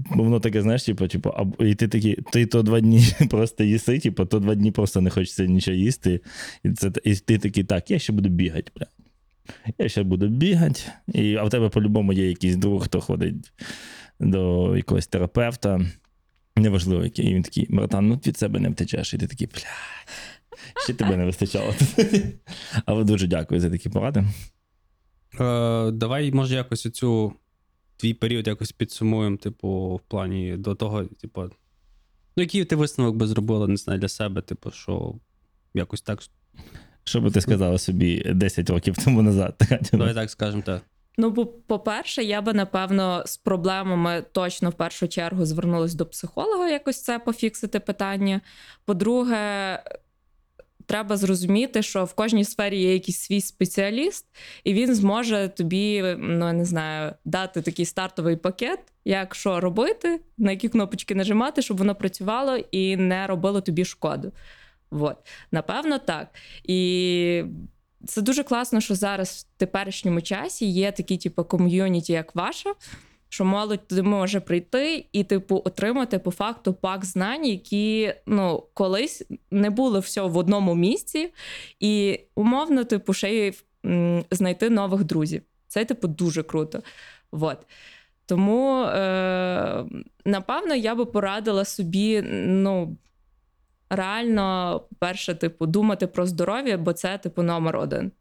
воно 0.09 0.39
таке, 0.39 0.61
знаєш, 0.61 0.83
типу, 0.83 1.07
типу, 1.07 1.33
і 1.59 1.75
ти 1.75 1.87
такий, 1.87 2.17
ти 2.31 2.45
то 2.45 2.63
два 2.63 2.79
дні 2.79 3.07
просто 3.29 3.63
їси, 3.63 3.99
типу, 3.99 4.25
то 4.25 4.39
два 4.39 4.55
дні 4.55 4.71
просто 4.71 5.01
не 5.01 5.09
хочеться 5.09 5.45
нічого 5.45 5.77
їсти. 5.77 6.19
І, 6.63 6.71
це, 6.71 6.91
і 7.03 7.15
ти 7.15 7.37
такий, 7.37 7.63
так, 7.63 7.91
я 7.91 7.99
ще 7.99 8.13
буду 8.13 8.29
бігати, 8.29 8.71
бля. 8.75 8.85
Я 9.77 9.89
ще 9.89 10.03
буду 10.03 10.27
бігати. 10.27 10.81
І, 11.13 11.35
а 11.35 11.43
в 11.43 11.49
тебе 11.49 11.69
по-любому 11.69 12.13
є 12.13 12.29
якийсь 12.29 12.55
друг, 12.55 12.83
хто 12.83 13.01
ходить 13.01 13.51
до 14.19 14.73
якогось 14.77 15.07
терапевта. 15.07 15.81
Неважливо, 16.55 17.03
який. 17.03 17.25
І 17.25 17.33
він 17.33 17.43
такий, 17.43 17.67
братан, 17.69 18.07
ну 18.07 18.15
від 18.27 18.37
себе 18.37 18.59
не 18.59 18.69
втечеш. 18.69 19.13
І 19.13 19.17
ти 19.17 19.27
такий, 19.27 19.47
бля, 19.47 19.61
ще 20.83 20.93
тебе 20.93 21.17
не 21.17 21.25
вистачало. 21.25 21.73
Але 22.85 23.03
дуже 23.03 23.27
дякую 23.27 23.61
за 23.61 23.69
такі 23.69 23.89
поради. 23.89 24.25
Е, 25.39 25.91
давай, 25.91 26.31
може, 26.31 26.55
якось 26.55 26.85
оцю 26.85 27.33
твій 27.97 28.13
період 28.13 28.47
якось 28.47 28.71
підсумуємо, 28.71 29.37
типу, 29.37 29.95
в 29.95 30.09
плані 30.09 30.57
до 30.57 30.75
того, 30.75 31.03
типу. 31.05 31.41
Ну, 32.37 32.43
який 32.43 32.65
ти 32.65 32.75
висновок 32.75 33.15
би 33.15 33.27
зробила, 33.27 33.67
не 33.67 33.77
знаю, 33.77 33.99
для 33.99 34.07
себе, 34.07 34.41
типу, 34.41 34.71
що 34.71 35.15
якось 35.73 36.01
так. 36.01 36.19
Що 37.03 37.21
би 37.21 37.31
ти 37.31 37.41
сказала 37.41 37.77
собі 37.77 38.33
10 38.35 38.69
років 38.69 38.95
тому 39.05 39.21
назад? 39.21 39.61
Давай 39.91 40.13
так 40.13 40.29
скажемо, 40.29 40.63
так. 40.65 40.81
Ну, 41.17 41.29
бо, 41.29 41.45
по-перше, 41.45 42.23
я 42.23 42.41
би 42.41 42.53
напевно 42.53 43.23
з 43.25 43.37
проблемами 43.37 44.23
точно 44.31 44.69
в 44.69 44.73
першу 44.73 45.07
чергу 45.07 45.45
звернулась 45.45 45.93
до 45.93 46.05
психолога, 46.05 46.69
якось 46.69 47.01
це 47.03 47.19
пофіксити 47.19 47.79
питання. 47.79 48.41
По-друге, 48.85 49.79
треба 50.85 51.17
зрозуміти, 51.17 51.81
що 51.81 52.05
в 52.05 52.13
кожній 52.13 52.45
сфері 52.45 52.81
є 52.81 52.93
якийсь 52.93 53.19
свій 53.19 53.41
спеціаліст, 53.41 54.25
і 54.63 54.73
він 54.73 54.95
зможе 54.95 55.51
тобі, 55.57 56.15
ну 56.19 56.47
я 56.47 56.53
не 56.53 56.65
знаю, 56.65 57.13
дати 57.25 57.61
такий 57.61 57.85
стартовий 57.85 58.35
пакет, 58.35 58.79
як 59.05 59.35
що 59.35 59.59
робити, 59.59 60.19
на 60.37 60.51
які 60.51 60.69
кнопочки 60.69 61.15
нажимати, 61.15 61.61
щоб 61.61 61.77
воно 61.77 61.95
працювало 61.95 62.57
і 62.71 62.97
не 62.97 63.27
робило 63.27 63.61
тобі 63.61 63.85
шкоду. 63.85 64.31
От. 64.91 65.17
Напевно, 65.51 65.99
так. 65.99 66.27
І 66.63 67.43
це 68.07 68.21
дуже 68.21 68.43
класно, 68.43 68.81
що 68.81 68.95
зараз 68.95 69.47
в 69.55 69.59
теперішньому 69.59 70.21
часі 70.21 70.65
є 70.65 70.91
такі, 70.91 71.17
типу, 71.17 71.43
ком'юніті, 71.43 72.13
як 72.13 72.35
ваша, 72.35 72.73
що 73.29 73.45
молодь 73.45 73.87
туди 73.87 74.01
може 74.01 74.39
прийти 74.39 75.05
і, 75.11 75.23
типу, 75.23 75.61
отримати 75.65 76.19
по 76.19 76.31
факту 76.31 76.73
пак 76.73 77.05
знань, 77.05 77.45
які 77.45 78.13
ну, 78.25 78.63
колись 78.73 79.23
не 79.51 79.69
були 79.69 79.99
все 79.99 80.21
в 80.21 80.37
одному 80.37 80.75
місці, 80.75 81.33
і 81.79 82.19
умовно, 82.35 82.83
типу, 82.83 83.13
ще 83.13 83.33
й 83.33 83.53
знайти 84.31 84.69
нових 84.69 85.03
друзів. 85.03 85.41
Це, 85.67 85.85
типу, 85.85 86.07
дуже 86.07 86.43
круто. 86.43 86.83
Вот. 87.31 87.57
Тому, 88.25 88.81
е, 88.81 89.85
напевно, 90.25 90.75
я 90.75 90.95
би 90.95 91.05
порадила 91.05 91.65
собі, 91.65 92.21
ну. 92.31 92.97
Реально, 93.89 94.81
перше, 94.99 95.35
типу, 95.35 95.65
думати 95.65 96.07
про 96.07 96.25
здоров'я, 96.25 96.77
бо 96.77 96.93
це, 96.93 97.17
типу, 97.17 97.43
номер 97.43 97.77
один. 97.77 98.11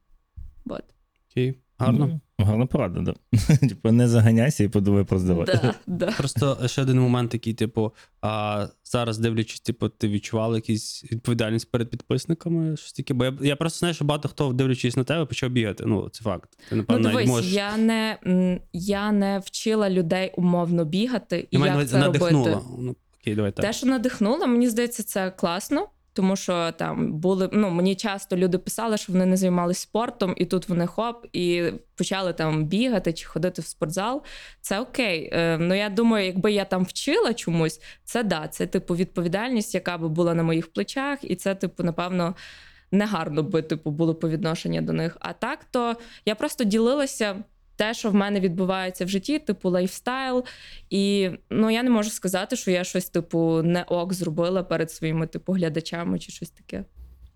От. 0.67 0.85
Окей. 1.31 1.55
Гарно. 1.79 2.21
Ну, 2.39 2.45
гарна 2.47 2.67
порада, 2.67 3.01
да. 3.01 3.15
Типу, 3.69 3.93
не 3.93 4.09
заганяйся 4.09 4.65
і 4.65 4.69
подумай 4.69 5.05
про 5.05 5.19
здоров'я. 5.19 5.61
Да, 5.63 5.75
да. 6.07 6.13
Просто 6.19 6.59
ще 6.67 6.83
один 6.83 7.01
момент 7.01 7.31
такий, 7.31 7.55
типу, 7.55 7.93
а 8.23 8.67
зараз 8.85 9.19
дивлячись, 9.19 9.61
типу, 9.61 9.89
ти 9.89 10.09
відчувала 10.09 10.57
якусь 10.57 11.05
відповідальність 11.13 11.71
перед 11.71 11.91
підписниками? 11.91 12.77
Щось 12.77 12.93
таке? 12.93 13.15
Бо 13.15 13.25
я, 13.25 13.35
я 13.41 13.57
просто 13.57 13.79
знаю, 13.79 13.95
що 13.95 14.05
багато 14.05 14.29
хто, 14.29 14.53
дивлячись 14.53 14.97
на 14.97 15.05
тебе, 15.05 15.25
почав 15.25 15.51
бігати. 15.51 15.85
Ну, 15.87 16.09
це 16.09 16.23
факт. 16.25 16.51
Ти, 16.51 16.57
Ну, 16.71 16.77
напевно, 16.77 17.03
навіть 17.03 17.17
дивись, 17.17 17.31
можеш. 17.31 17.53
я 17.53 17.77
не, 17.77 18.19
я 18.73 19.13
не 19.13 19.39
вчила 19.39 19.91
людей 19.91 20.33
умовно 20.37 20.85
бігати 20.85 21.49
і 21.51 21.59
Я 21.59 21.67
як 21.67 21.89
це 21.89 21.99
надихнула. 21.99 22.55
робити. 22.55 22.95
Окей. 23.59 23.71
Те, 23.71 23.73
що 23.73 23.87
надихнуло, 23.87 24.47
мені 24.47 24.69
здається, 24.69 25.03
це 25.03 25.31
класно. 25.31 25.89
Тому 26.15 26.37
що 26.37 26.73
там 26.73 27.13
були 27.13 27.49
ну 27.53 27.71
мені 27.71 27.95
часто 27.95 28.37
люди 28.37 28.59
писали, 28.59 28.97
що 28.97 29.13
вони 29.13 29.27
не 29.27 29.37
займалися 29.37 29.81
спортом, 29.81 30.35
і 30.37 30.45
тут 30.45 30.69
вони 30.69 30.87
хоп, 30.87 31.27
і 31.33 31.65
почали 31.97 32.33
там 32.33 32.65
бігати 32.65 33.13
чи 33.13 33.27
ходити 33.27 33.63
в 33.63 33.67
спортзал. 33.67 34.23
Це 34.61 34.81
окей. 34.81 35.31
Е, 35.33 35.59
ну 35.59 35.75
я 35.75 35.89
думаю, 35.89 36.27
якби 36.27 36.53
я 36.53 36.65
там 36.65 36.85
вчила 36.85 37.35
чомусь, 37.35 37.81
це 38.05 38.23
да, 38.23 38.49
це 38.49 38.67
типу 38.67 38.97
відповідальність, 38.97 39.75
яка 39.75 39.99
би 39.99 40.09
була 40.09 40.35
на 40.35 40.43
моїх 40.43 40.73
плечах, 40.73 41.19
і 41.23 41.37
це, 41.37 41.55
типу, 41.55 41.83
напевно, 41.83 42.35
негарно 42.91 43.43
би 43.43 43.63
типу 43.63 43.91
було 43.91 44.15
по 44.15 44.29
відношенню 44.29 44.83
до 44.83 44.93
них. 44.93 45.17
А 45.21 45.33
так, 45.33 45.65
то 45.71 45.97
я 46.27 46.35
просто 46.35 46.65
ділилася. 46.65 47.37
Те, 47.77 47.95
що 47.95 48.11
в 48.11 48.15
мене 48.15 48.41
відбувається 48.41 49.05
в 49.05 49.09
житті, 49.09 49.39
типу 49.39 49.71
lifestyle. 49.71 50.45
І 50.91 51.31
ну 51.51 51.71
я 51.71 51.83
не 51.83 51.91
можу 51.91 52.11
сказати, 52.11 52.57
що 52.57 52.71
я 52.71 52.85
щось, 52.85 53.09
типу, 53.09 53.63
не 53.63 53.83
ок 53.83 54.13
зробила 54.13 54.63
перед 54.63 54.91
своїми 54.91 55.27
типу 55.27 55.53
глядачами 55.53 56.19
чи 56.19 56.33
щось 56.33 56.51
таке. 56.51 56.85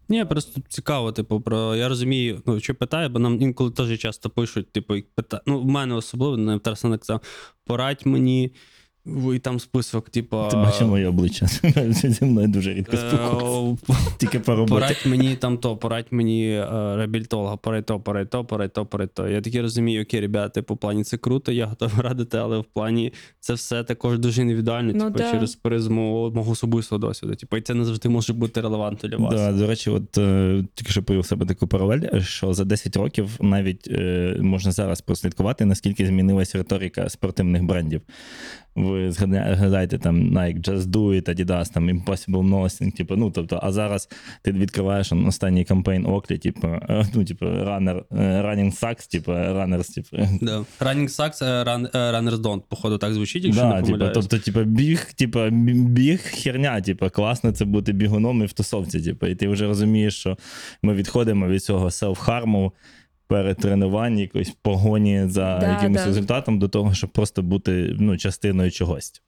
Ні, 0.09 0.25
просто 0.25 0.61
цікаво, 0.69 1.13
типу, 1.13 1.41
про 1.41 1.77
я 1.77 1.89
розумію, 1.89 2.43
ну 2.47 2.61
що 2.61 2.75
питаю, 2.75 3.09
бо 3.09 3.19
нам 3.19 3.43
інколи 3.43 3.71
теж 3.71 3.99
часто 3.99 4.31
пишуть, 4.31 4.73
типу, 4.73 4.95
пита... 5.15 5.41
ну, 5.47 5.61
в 5.61 5.67
мене 5.67 5.95
особливо 5.95 6.37
не 6.37 6.59
Тарас 6.59 6.83
казав, 6.83 7.21
порадь 7.65 8.03
мені, 8.05 8.53
і 9.35 9.39
там 9.39 9.61
список, 9.61 10.11
типу. 10.11 10.45
Ти 10.51 10.57
бачив 10.57 10.89
моє 10.89 11.09
обличчя. 11.09 11.47
Зі 11.91 12.25
мною 12.25 12.49
дуже 12.49 12.75
рідко 12.75 12.97
спілкуюся. 12.97 13.77
е, 13.91 13.95
Тільки 14.19 14.39
по 14.41 14.55
роботі. 14.55 14.73
Порадь 14.81 15.03
мені 15.07 15.37
там 15.37 15.59
то, 15.59 15.77
порадь 15.77 16.07
мені 16.11 16.51
е, 16.51 16.67
реабілітолога, 16.97 17.57
порадь 17.57 17.87
то, 17.87 18.01
порадь 18.01 18.31
то, 18.31 18.45
порадь 18.45 18.73
то, 18.73 18.87
порадь 18.87 19.15
то. 19.15 19.29
Я 19.29 19.41
таки 19.41 19.63
розумію, 19.63 20.03
окей, 20.03 20.21
ребята, 20.21 20.49
типу, 20.49 20.75
в 20.75 20.79
плані 20.79 21.05
це 21.05 21.17
круто, 21.17 21.53
я 21.53 21.67
готовий 21.67 22.01
радити, 22.03 22.39
але 22.39 22.59
в 22.59 22.65
плані 22.65 23.13
це 23.41 23.55
все 23.55 23.85
також 23.85 24.19
дуже 24.19 24.43
індивідуально, 24.43 24.93
Ну, 24.95 25.05
типу, 25.05 25.19
да. 25.19 25.31
через 25.33 25.55
призму 25.55 26.31
мого 26.35 26.53
особистого 26.53 26.99
досвіду. 26.99 27.35
Типу, 27.35 27.57
і 27.57 27.61
це 27.61 27.75
не 27.75 27.85
завжди 27.85 28.09
може 28.09 28.33
бути 28.33 28.61
релевантно 28.61 29.09
для 29.09 29.17
вас. 29.17 29.35
Да, 29.35 29.53
до 29.53 29.67
речі, 29.67 29.91
от 29.91 30.19
е, 30.19 30.65
тільки 30.75 30.93
що 30.93 31.03
повів 31.03 31.27
себе 31.27 31.47
таку 31.47 31.67
паралель, 31.67 32.21
що 32.21 32.53
за 32.55 32.65
10 32.65 32.97
років 32.97 33.31
навіть 33.41 33.91
можна 34.41 34.73
зараз 34.73 35.01
прослідкувати, 35.01 35.65
наскільки 35.65 36.07
змінилась 36.07 36.55
риторика 36.55 37.09
спортивних 37.09 37.63
брендів. 37.63 38.01
Ви 38.79 39.13
згадаєте 39.13 39.99
там 39.99 40.39
Nike, 40.39 40.61
Just 40.61 40.81
Do 40.81 41.01
It, 41.01 41.29
Adidas, 41.29 41.73
там 41.73 41.91
Impossible 41.91 42.49
Nothing, 42.49 42.97
типу, 42.97 43.17
ну, 43.17 43.31
тобто, 43.31 43.61
а 43.63 43.73
зараз 43.73 44.09
ти 44.43 44.53
відкриваєш 44.53 45.13
останній 45.13 45.65
кампейн 45.65 46.07
Оклі, 46.07 46.39
типу, 46.39 46.69
е, 46.69 47.07
ну, 47.15 47.25
типу, 47.25 47.47
runner, 47.47 48.03
е, 48.13 48.43
running 48.43 48.81
sucks, 48.81 49.11
типу, 49.11 49.33
runners, 49.33 49.95
типу. 49.95 50.29
Да. 50.41 50.65
Running 50.81 51.09
sucks, 51.09 51.45
е, 51.45 51.65
run, 51.65 51.93
runners 51.93 52.37
don't, 52.37 52.63
походу, 52.69 52.99
так 52.99 53.15
звучить, 53.15 53.45
якщо 53.45 53.63
Да, 53.63 53.81
не 53.81 53.83
типу, 53.83 54.05
тобто, 54.15 54.39
типу, 54.39 54.65
біг, 54.65 55.13
типу, 55.13 55.51
біг 55.51 56.21
херня, 56.21 56.81
типу, 56.81 57.11
класно 57.11 57.53
це 57.53 57.65
бути 57.65 57.93
бігуном 57.93 58.43
і 58.43 58.47
в 58.47 58.53
тусовці. 58.53 59.01
Типу, 59.01 59.27
і 59.27 59.35
ти 59.35 59.49
вже 59.49 59.67
розумієш, 59.67 60.17
що 60.17 60.39
ми 60.83 60.95
відходимо 60.95 61.49
від 61.49 61.63
цього 61.63 61.87
селф-харму 61.87 62.73
перед 63.29 63.57
тренуванням, 63.57 64.21
якоїсь 64.21 64.51
погоні 64.51 65.25
за 65.27 65.59
Да, 65.59 65.69
якимось 65.69 66.01
да. 66.01 66.07
результатом 66.07 66.59
до 66.59 66.69
того, 66.69 66.95
щоб 66.95 67.11
просто 67.11 67.43
бути 67.43 67.97
ну, 67.99 68.17
частиною 68.19 68.71
чогось. 68.71 69.23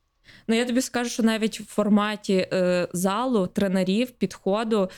Ну 0.49 0.55
я 0.55 0.65
тобі 0.65 0.81
скажу, 0.81 1.11
що 1.11 1.23
навіть 1.23 1.61
в 1.61 1.65
форматі 1.65 2.49
е, 2.53 2.89
залу, 2.93 3.47
тренерів, 3.47 4.11
підходу. 4.11 4.91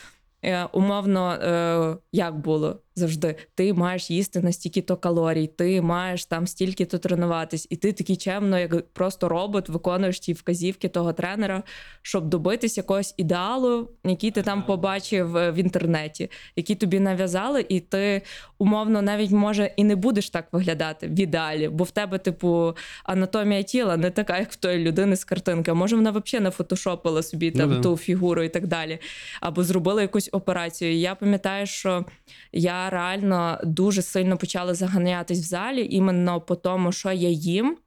Е, 0.45 0.65
умовно, 0.65 1.31
е, 1.31 1.97
як 2.11 2.37
було 2.37 2.79
завжди, 2.95 3.35
ти 3.55 3.73
маєш 3.73 4.11
їсти 4.11 4.39
на 4.39 4.51
стільки-то 4.51 4.97
калорій, 4.97 5.47
ти 5.47 5.81
маєш 5.81 6.25
там 6.25 6.47
стільки-то 6.47 6.97
тренуватись, 6.97 7.67
і 7.69 7.75
ти 7.75 7.93
такий 7.93 8.15
чемно, 8.15 8.59
як 8.59 8.87
просто 8.87 9.29
робот, 9.29 9.69
виконуєш 9.69 10.19
ті 10.19 10.33
вказівки 10.33 10.89
того 10.89 11.13
тренера, 11.13 11.63
щоб 12.01 12.29
добитись 12.29 12.77
якогось 12.77 13.13
ідеалу, 13.17 13.89
який 14.03 14.31
ти 14.31 14.41
там 14.41 14.65
побачив 14.65 15.37
е, 15.37 15.51
в 15.51 15.55
інтернеті, 15.55 16.31
який 16.55 16.75
тобі 16.75 16.99
нав'язали, 16.99 17.65
і 17.69 17.79
ти 17.79 18.21
умовно 18.57 19.01
навіть 19.01 19.31
може 19.31 19.71
і 19.75 19.83
не 19.83 19.95
будеш 19.95 20.29
так 20.29 20.47
виглядати 20.51 21.07
в 21.07 21.19
ідеалі, 21.19 21.69
бо 21.69 21.83
в 21.83 21.91
тебе, 21.91 22.17
типу, 22.17 22.75
анатомія 23.03 23.63
тіла 23.63 23.97
не 23.97 24.11
така, 24.11 24.39
як 24.39 24.51
в 24.51 24.55
тої 24.55 24.79
людини 24.79 25.15
з 25.15 25.23
картинки. 25.23 25.73
Може, 25.73 25.95
вона 25.95 26.11
взагалі 26.11 26.43
не 26.43 26.51
фотошопила 26.51 27.23
собі 27.23 27.51
Ну 27.55 27.61
там 27.61 27.69
да. 27.69 27.79
ту 27.79 27.97
фігуру 27.97 28.43
і 28.43 28.49
так 28.49 28.67
далі, 28.67 28.99
або 29.41 29.63
зробила 29.63 30.01
якусь 30.01 30.29
операцію. 30.31 30.91
І 30.91 30.99
я 30.99 31.15
пам'ятаю, 31.15 31.65
що 31.65 32.05
я 32.51 32.82
реально 32.89 33.59
дуже 33.63 34.01
сильно 34.01 34.37
почала 34.37 34.73
заганятись 34.73 35.39
в 35.39 35.43
залі 35.43 35.87
іменно 35.89 36.41
по 36.41 36.55
тому, 36.55 36.91
що 36.91 37.11
я 37.11 37.29
їм. 37.29 37.77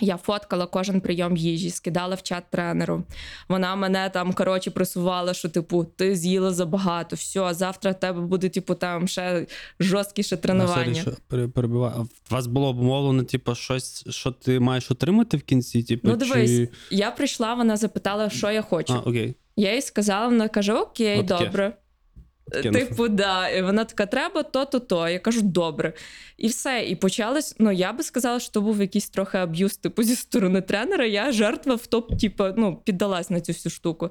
Я 0.00 0.16
фоткала 0.16 0.66
кожен 0.66 1.00
прийом 1.00 1.36
їжі, 1.36 1.70
скидала 1.70 2.14
в 2.14 2.22
чат 2.22 2.44
тренеру. 2.50 3.02
Вона 3.48 3.76
мене 3.76 4.10
там 4.10 4.32
коротше 4.32 4.70
пресувала, 4.70 5.34
що 5.34 5.48
типу 5.48 5.84
ти 5.84 6.16
з'їла 6.16 6.50
забагато. 6.50 7.16
все, 7.16 7.54
завтра 7.54 7.90
в 7.90 8.00
тебе 8.00 8.20
буде, 8.20 8.48
типу, 8.48 8.74
там 8.74 9.08
ще 9.08 9.46
жорсткіше 9.80 10.36
тренування. 10.36 11.04
перебиваю. 11.28 12.08
У 12.30 12.34
вас 12.34 12.46
було 12.46 12.68
обумовлено, 12.68 13.22
типу, 13.22 13.54
щось, 13.54 14.04
що 14.10 14.30
ти 14.30 14.60
маєш 14.60 14.90
отримати 14.90 15.36
в 15.36 15.42
кінці? 15.42 15.82
Типу, 15.82 16.08
Ну, 16.08 16.16
дивись, 16.16 16.50
чи... 16.50 16.68
я 16.90 17.10
прийшла, 17.10 17.54
вона 17.54 17.76
запитала, 17.76 18.30
що 18.30 18.50
я 18.50 18.62
хочу. 18.62 18.92
А, 18.94 18.98
окей. 18.98 19.34
Я 19.56 19.74
їй 19.74 19.82
сказала, 19.82 20.26
вона 20.26 20.48
каже: 20.48 20.72
Окей, 20.72 21.20
Отаке. 21.20 21.44
добре. 21.44 21.72
Типу, 22.50 23.08
да. 23.08 23.48
І 23.48 23.62
вона 23.62 23.84
така, 23.84 24.06
треба 24.06 24.42
то-то, 24.42 24.80
то. 24.80 25.08
Я 25.08 25.18
кажу, 25.18 25.40
добре. 25.42 25.92
І 26.36 26.48
все. 26.48 26.84
І 26.88 26.96
почалось. 26.96 27.56
Ну, 27.58 27.72
я 27.72 27.92
би 27.92 28.02
сказала, 28.02 28.40
що 28.40 28.52
то 28.52 28.60
був 28.60 28.80
якийсь 28.80 29.08
трохи 29.08 29.38
аб'юз, 29.38 29.76
типу, 29.76 30.02
зі 30.02 30.16
сторони 30.16 30.60
тренера. 30.60 31.06
Я 31.06 31.32
жертва 31.32 31.74
в 31.74 31.86
топ, 31.86 32.20
типу, 32.20 32.44
ну, 32.56 32.76
піддалась 32.84 33.30
на 33.30 33.40
цю 33.40 33.52
всю 33.52 33.70
штуку. 33.72 34.10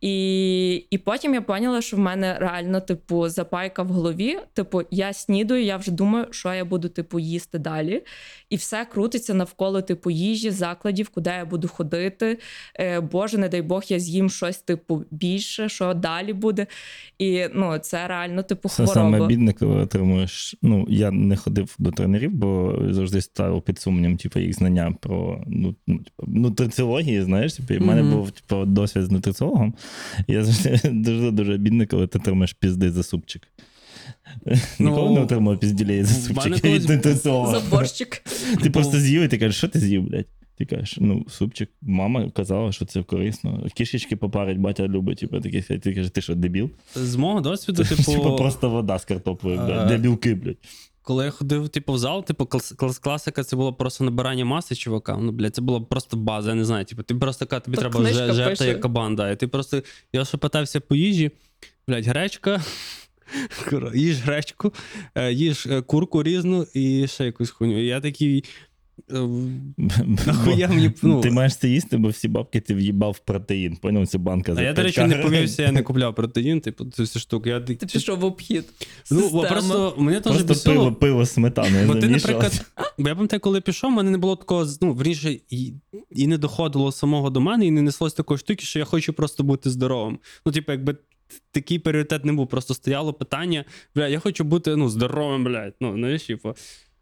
І, 0.00 0.74
і 0.74 0.98
потім 0.98 1.34
я 1.34 1.40
поняла, 1.40 1.82
що 1.82 1.96
в 1.96 2.00
мене 2.00 2.36
реально, 2.38 2.80
типу, 2.80 3.28
запайка 3.28 3.82
в 3.82 3.88
голові. 3.88 4.38
Типу, 4.52 4.82
я 4.90 5.12
снідаю, 5.12 5.64
я 5.64 5.76
вже 5.76 5.90
думаю, 5.90 6.26
що 6.30 6.54
я 6.54 6.64
буду, 6.64 6.88
типу, 6.88 7.18
їсти 7.18 7.58
далі. 7.58 8.02
І 8.50 8.56
все 8.56 8.84
крутиться 8.84 9.34
навколо, 9.34 9.82
типу, 9.82 10.10
їжі, 10.10 10.50
закладів, 10.50 11.08
куди 11.08 11.30
я 11.30 11.44
буду 11.44 11.68
ходити. 11.68 12.38
Е, 12.78 13.00
Боже, 13.00 13.38
не 13.38 13.48
дай 13.48 13.62
Бог, 13.62 13.82
я 13.88 13.98
з'їм 13.98 14.30
щось, 14.30 14.58
типу, 14.58 15.04
більше, 15.10 15.68
що 15.68 15.94
далі 15.94 16.32
буде. 16.32 16.66
І 17.18 17.48
ну, 17.54 17.69
ну 17.72 17.78
це 17.78 18.08
реально 18.08 18.42
типу 18.42 18.68
Це 18.68 18.86
саме 18.86 19.26
бідне, 19.26 19.52
коли 19.52 19.74
отримуєш. 19.74 20.56
Ну, 20.62 20.86
я 20.88 21.10
не 21.10 21.36
ходив 21.36 21.74
до 21.78 21.90
тренерів, 21.90 22.30
бо 22.30 22.78
завжди 22.90 23.20
ставив 23.20 23.62
під 23.62 23.78
сумнів, 23.78 24.18
типу, 24.18 24.38
їх 24.38 24.54
знання 24.54 24.94
про 25.00 25.44
ну, 25.46 25.74
ну, 25.86 25.98
типу, 25.98 26.22
нутриціології, 26.26 27.22
знаєш, 27.22 27.54
типу, 27.54 27.74
і 27.74 27.78
в 27.78 27.86
мене 27.86 28.02
був 28.02 28.30
типу, 28.30 28.64
досвід 28.64 29.04
з 29.04 29.10
нутриціологом. 29.10 29.74
І 30.26 30.32
я 30.32 30.44
завжди 30.44 30.90
дуже 30.90 31.30
дуже 31.30 31.56
бідне, 31.56 31.86
коли 31.86 32.06
ти 32.06 32.18
отримаєш 32.18 32.52
пізди 32.52 32.90
за 32.90 33.02
супчик. 33.02 33.48
Ніколи 34.78 35.14
не 35.14 35.20
отримав 35.20 35.58
пізділей 35.58 36.04
за 36.04 36.14
супчик. 36.14 36.54
За 37.52 37.70
борщик. 37.70 38.22
Ти 38.62 38.70
просто 38.70 39.00
з'їв 39.00 39.22
і 39.22 39.28
ти 39.28 39.38
кажеш, 39.38 39.56
що 39.56 39.68
ти 39.68 39.80
з'їв, 39.80 40.02
блядь? 40.02 40.26
Ти 40.60 40.66
кажеш, 40.66 40.98
ну, 41.00 41.24
супчик, 41.28 41.70
мама 41.82 42.30
казала, 42.30 42.72
що 42.72 42.84
це 42.84 43.02
корисно. 43.02 43.66
Кішечки 43.74 44.16
попарить, 44.16 44.58
батя 44.58 44.88
любить, 44.88 45.18
типу, 45.18 45.40
такі, 45.40 45.62
ти 45.62 45.94
кажеш, 45.94 46.10
ти 46.10 46.20
що, 46.20 46.34
дебіл? 46.34 46.70
З 46.94 47.16
мого 47.16 47.40
досвіду, 47.40 47.84
Типу, 47.88 48.02
типу, 48.02 48.36
просто 48.36 48.70
вода 48.70 48.98
з 48.98 49.04
картоплею, 49.04 49.58
А, 49.60 49.66
блядь, 49.66 49.88
дебілки, 49.88 50.34
блядь. 50.34 50.56
коли 51.02 51.24
я 51.24 51.30
ходив, 51.30 51.68
типу, 51.68 51.92
в 51.92 51.98
зал, 51.98 52.24
типу, 52.24 52.46
клас, 52.46 52.72
клас, 52.72 52.98
класика, 52.98 53.44
це 53.44 53.56
було 53.56 53.72
просто 53.72 54.04
набирання 54.04 54.44
маси, 54.44 54.74
чувака. 54.74 55.16
Ну, 55.16 55.32
блядь, 55.32 55.54
це 55.54 55.62
було 55.62 55.82
просто 55.82 56.16
база, 56.16 56.48
я 56.48 56.54
не 56.54 56.64
знаю. 56.64 56.84
Типу, 56.84 57.02
ти 57.02 57.14
просто 57.14 57.44
така, 57.44 57.60
тобі 57.60 57.76
Тут 57.76 57.80
треба 57.82 58.00
книжка 58.00 58.26
же- 58.26 58.32
жерти 58.32 58.64
як 58.64 58.80
кабан, 58.80 59.16
да. 59.16 59.30
І 59.30 59.36
ти 59.36 59.48
просто, 59.48 59.82
я 60.12 60.24
що 60.24 60.38
питався 60.38 60.80
по 60.80 60.94
їжі, 60.94 61.30
блядь, 61.88 62.06
гречка. 62.06 62.62
Їж 63.94 64.20
гречку, 64.20 64.72
е, 65.14 65.32
їж 65.32 65.66
е, 65.66 65.82
курку 65.82 66.22
різну 66.22 66.66
і 66.74 67.06
ще 67.06 67.24
якусь 67.24 67.50
хуйню. 67.50 67.82
І 67.82 67.86
я 67.86 68.00
такий. 68.00 68.44
Е, 69.12 69.28
Нахуя 70.26 70.68
мені, 70.68 70.92
ну- 71.02 71.20
Ти 71.20 71.30
маєш 71.30 71.56
це 71.56 71.68
їсти, 71.68 71.96
бо 71.96 72.08
всі 72.08 72.28
бабки 72.28 72.60
ти 72.60 72.74
в'їбав 72.74 73.12
в 73.12 73.18
протеїн. 73.18 73.76
Поняв, 73.76 74.06
це 74.06 74.18
банка 74.18 74.54
за 74.54 74.60
А 74.60 74.64
я, 74.64 74.72
до 74.72 74.82
речі, 74.82 75.04
не 75.04 75.16
повівся, 75.16 75.62
я 75.62 75.72
не 75.72 75.82
купляв 75.90 76.14
протеїн, 76.14 76.60
типу, 76.60 76.84
цю 76.84 77.02
всю 77.02 77.20
штуку. 77.20 77.48
Я, 77.48 77.60
Ти 77.60 77.74
пішов 77.74 78.18
в 78.18 78.24
обхід. 78.24 78.64
Ну, 79.10 79.20
Системи. 79.20 79.48
просто 79.48 79.94
мене 79.98 80.20
теж 80.20 80.32
Просто 80.32 80.48
бісило. 80.48 80.74
пиво, 80.74 80.92
пиво 80.92 81.26
сметаною 81.26 81.86
Бо 81.86 81.94
ти, 81.94 82.08
наприклад, 82.08 82.64
бо 82.98 83.08
я 83.08 83.14
пам'ятаю, 83.14 83.40
коли 83.40 83.60
пішов, 83.60 83.90
в 83.90 83.94
мене 83.94 84.10
не 84.10 84.18
було 84.18 84.36
такого, 84.36 84.66
ну, 84.80 84.94
вірніше, 84.94 85.30
і, 85.50 85.72
і 86.10 86.26
не 86.26 86.38
доходило 86.38 86.92
самого 86.92 87.30
до 87.30 87.40
мене, 87.40 87.66
і 87.66 87.70
не 87.70 87.82
неслось 87.82 88.14
такої 88.14 88.38
штуки, 88.38 88.64
що 88.64 88.78
я 88.78 88.84
хочу 88.84 89.12
просто 89.12 89.44
бути 89.44 89.70
здоровим. 89.70 90.18
Ну, 90.46 90.52
типу, 90.52 90.72
якби 90.72 90.96
такий 91.50 91.78
пріоритет 91.78 92.24
не 92.24 92.32
був, 92.32 92.48
просто 92.48 92.74
стояло 92.74 93.12
питання: 93.12 93.64
бля, 93.94 94.08
я 94.08 94.18
хочу 94.18 94.44
бути 94.44 94.76
ну, 94.76 94.88
здоровим, 94.88 95.44
блядь. 95.44 95.74
Ну, 95.80 95.92
знаєш, 95.94 96.22
типу. 96.22 96.54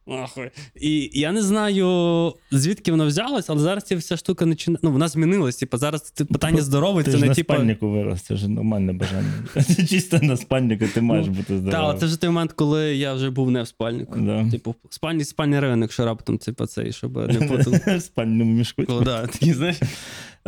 Нахуй. 0.09 0.51
І 0.81 1.11
я 1.13 1.33
не 1.33 1.43
знаю, 1.43 2.33
звідки 2.51 2.91
воно 2.91 3.07
взялось, 3.07 3.51
але 3.51 3.61
зараз 3.61 3.85
ця 3.85 3.97
вся 3.97 4.17
штука 4.17 4.47
починає. 4.47 4.79
Ну, 4.83 4.91
вона 4.93 5.09
змінилась. 5.09 5.57
Типу, 5.57 5.77
зараз 5.77 6.13
це 6.15 6.25
питання 6.25 6.63
здоровий, 6.63 7.05
це 7.05 7.11
ж 7.11 7.17
не 7.21 7.27
на 7.27 7.35
типу. 7.35 7.55
спальнику 7.55 7.91
вирос, 7.91 8.23
це 8.23 8.37
ж 8.37 8.49
нормальне 8.49 8.93
бажання. 8.93 9.33
Це 9.77 9.87
чисто 9.87 10.19
на 10.23 10.37
спальнику 10.37 10.85
ти 10.95 11.01
маєш 11.01 11.27
Ну, 11.27 11.33
бути 11.33 11.45
Так, 11.49 11.59
здоровим. 11.59 11.87
але 11.91 11.99
це 12.01 12.07
вже 12.07 12.21
той 12.21 12.31
момент, 12.31 12.53
коли 12.53 12.97
я 12.97 13.15
вже 13.15 13.31
був 13.31 13.51
не 13.51 13.63
в 13.63 13.69
спальнику. 13.69 14.21
Да. 14.21 14.51
Типу, 14.51 14.75
спальний 14.91 15.25
спальний 15.25 15.61
район, 15.61 15.81
якщо 15.83 16.05
раптом 16.05 16.39
типу, 16.39 16.67
цей, 16.67 16.93
щоб 16.93 17.17
не 17.17 17.35
плутали. 17.49 17.81
В 17.99 18.03
спальному 18.03 18.53
мішку. 18.53 18.83
Ну, 18.89 19.01
да, 19.01 19.27
такі, 19.27 19.53
знаєш. 19.53 19.77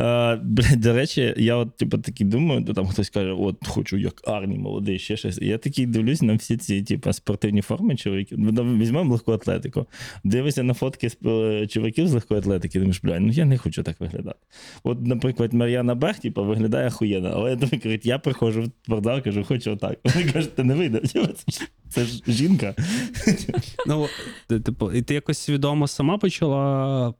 А, 0.01 0.37
блядь, 0.43 0.79
до 0.79 0.93
речі, 0.93 1.33
я 1.37 1.55
от 1.55 1.77
типу 1.77 1.97
такий 1.97 2.27
думаю, 2.27 2.63
там 2.63 2.87
хтось 2.87 3.09
каже, 3.09 3.31
от 3.31 3.67
хочу 3.67 3.97
як 3.97 4.21
Арні, 4.27 4.57
молодий, 4.57 4.99
ще 4.99 5.17
щось. 5.17 5.37
Я 5.41 5.57
такий 5.57 5.85
дивлюсь 5.85 6.21
на 6.21 6.35
всі 6.35 6.57
ці 6.57 6.81
типу, 6.81 7.13
спортивні 7.13 7.61
форми 7.61 7.95
чоловіків. 7.95 8.37
Ну, 8.39 8.77
Візьмемо 8.77 9.11
легку 9.11 9.31
атлетику. 9.31 9.85
Дивишся 10.23 10.63
на 10.63 10.73
фотки 10.73 11.09
е, 11.25 11.67
чоловіків 11.67 12.07
з 12.07 12.13
легкої 12.13 12.39
атлетики, 12.39 12.79
думаєш, 12.79 13.01
блядь, 13.03 13.21
ну 13.21 13.31
я 13.31 13.45
не 13.45 13.57
хочу 13.57 13.83
так 13.83 13.99
виглядати. 13.99 14.39
От, 14.83 15.05
наприклад, 15.05 15.53
Мар'яна 15.53 15.95
Бех, 15.95 16.19
типу, 16.19 16.43
виглядає 16.43 16.87
охуєнно, 16.87 17.31
але 17.33 17.49
я 17.49 17.55
думаю, 17.55 17.79
кажуть, 17.83 18.05
я 18.05 18.19
приходжу 18.19 18.61
в 18.61 18.71
спортзал, 18.85 19.21
кажу, 19.21 19.43
хочу 19.43 19.71
отак. 19.71 19.99
Вони 20.15 20.31
кажуть, 20.31 20.55
ти 20.55 20.63
не 20.63 20.75
вийде. 20.75 20.99
Типу, 21.11 21.27
Це 21.89 22.05
ж, 22.05 22.23
жінка. 22.27 22.75
Ну, 23.87 24.07
типу, 24.47 24.91
і 24.91 25.01
ти 25.01 25.13
якось 25.13 25.37
свідомо 25.37 25.87
сама 25.87 26.17
почала 26.17 27.13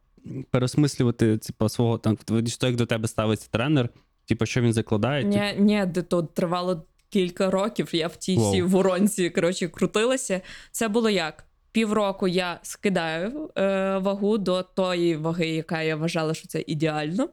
переосмислювати, 0.52 1.38
типу, 1.38 1.70
свого 1.70 1.98
там, 1.98 2.18
то, 2.26 2.68
як 2.68 2.76
до 2.76 2.86
тебе 2.86 3.08
ставиться 3.08 3.48
тренер, 3.52 3.90
типу, 4.26 4.46
що 4.46 4.62
він 4.62 4.74
закладає. 4.74 5.24
Ні, 5.24 5.54
ні, 5.58 5.86
де 5.86 6.02
то 6.02 6.24
тривало 6.24 6.86
кілька 7.10 7.52
років. 7.52 7.90
Я 7.92 8.08
в 8.08 8.16
тій 8.16 8.38
всій 8.38 8.62
воронці 8.62 9.30
коротше, 9.30 9.68
крутилася. 9.68 10.42
Це 10.72 10.88
було 10.88 11.10
як? 11.10 11.46
Півроку 11.72 12.28
я 12.28 12.60
скидаю 12.64 13.50
е, 13.58 13.98
вагу 13.98 14.38
до 14.38 14.64
тої 14.64 15.16
ваги, 15.16 15.48
яка 15.48 15.82
я 15.82 15.96
вважала, 15.96 16.34
що 16.34 16.48
це 16.48 16.64
ідеально. 16.68 17.30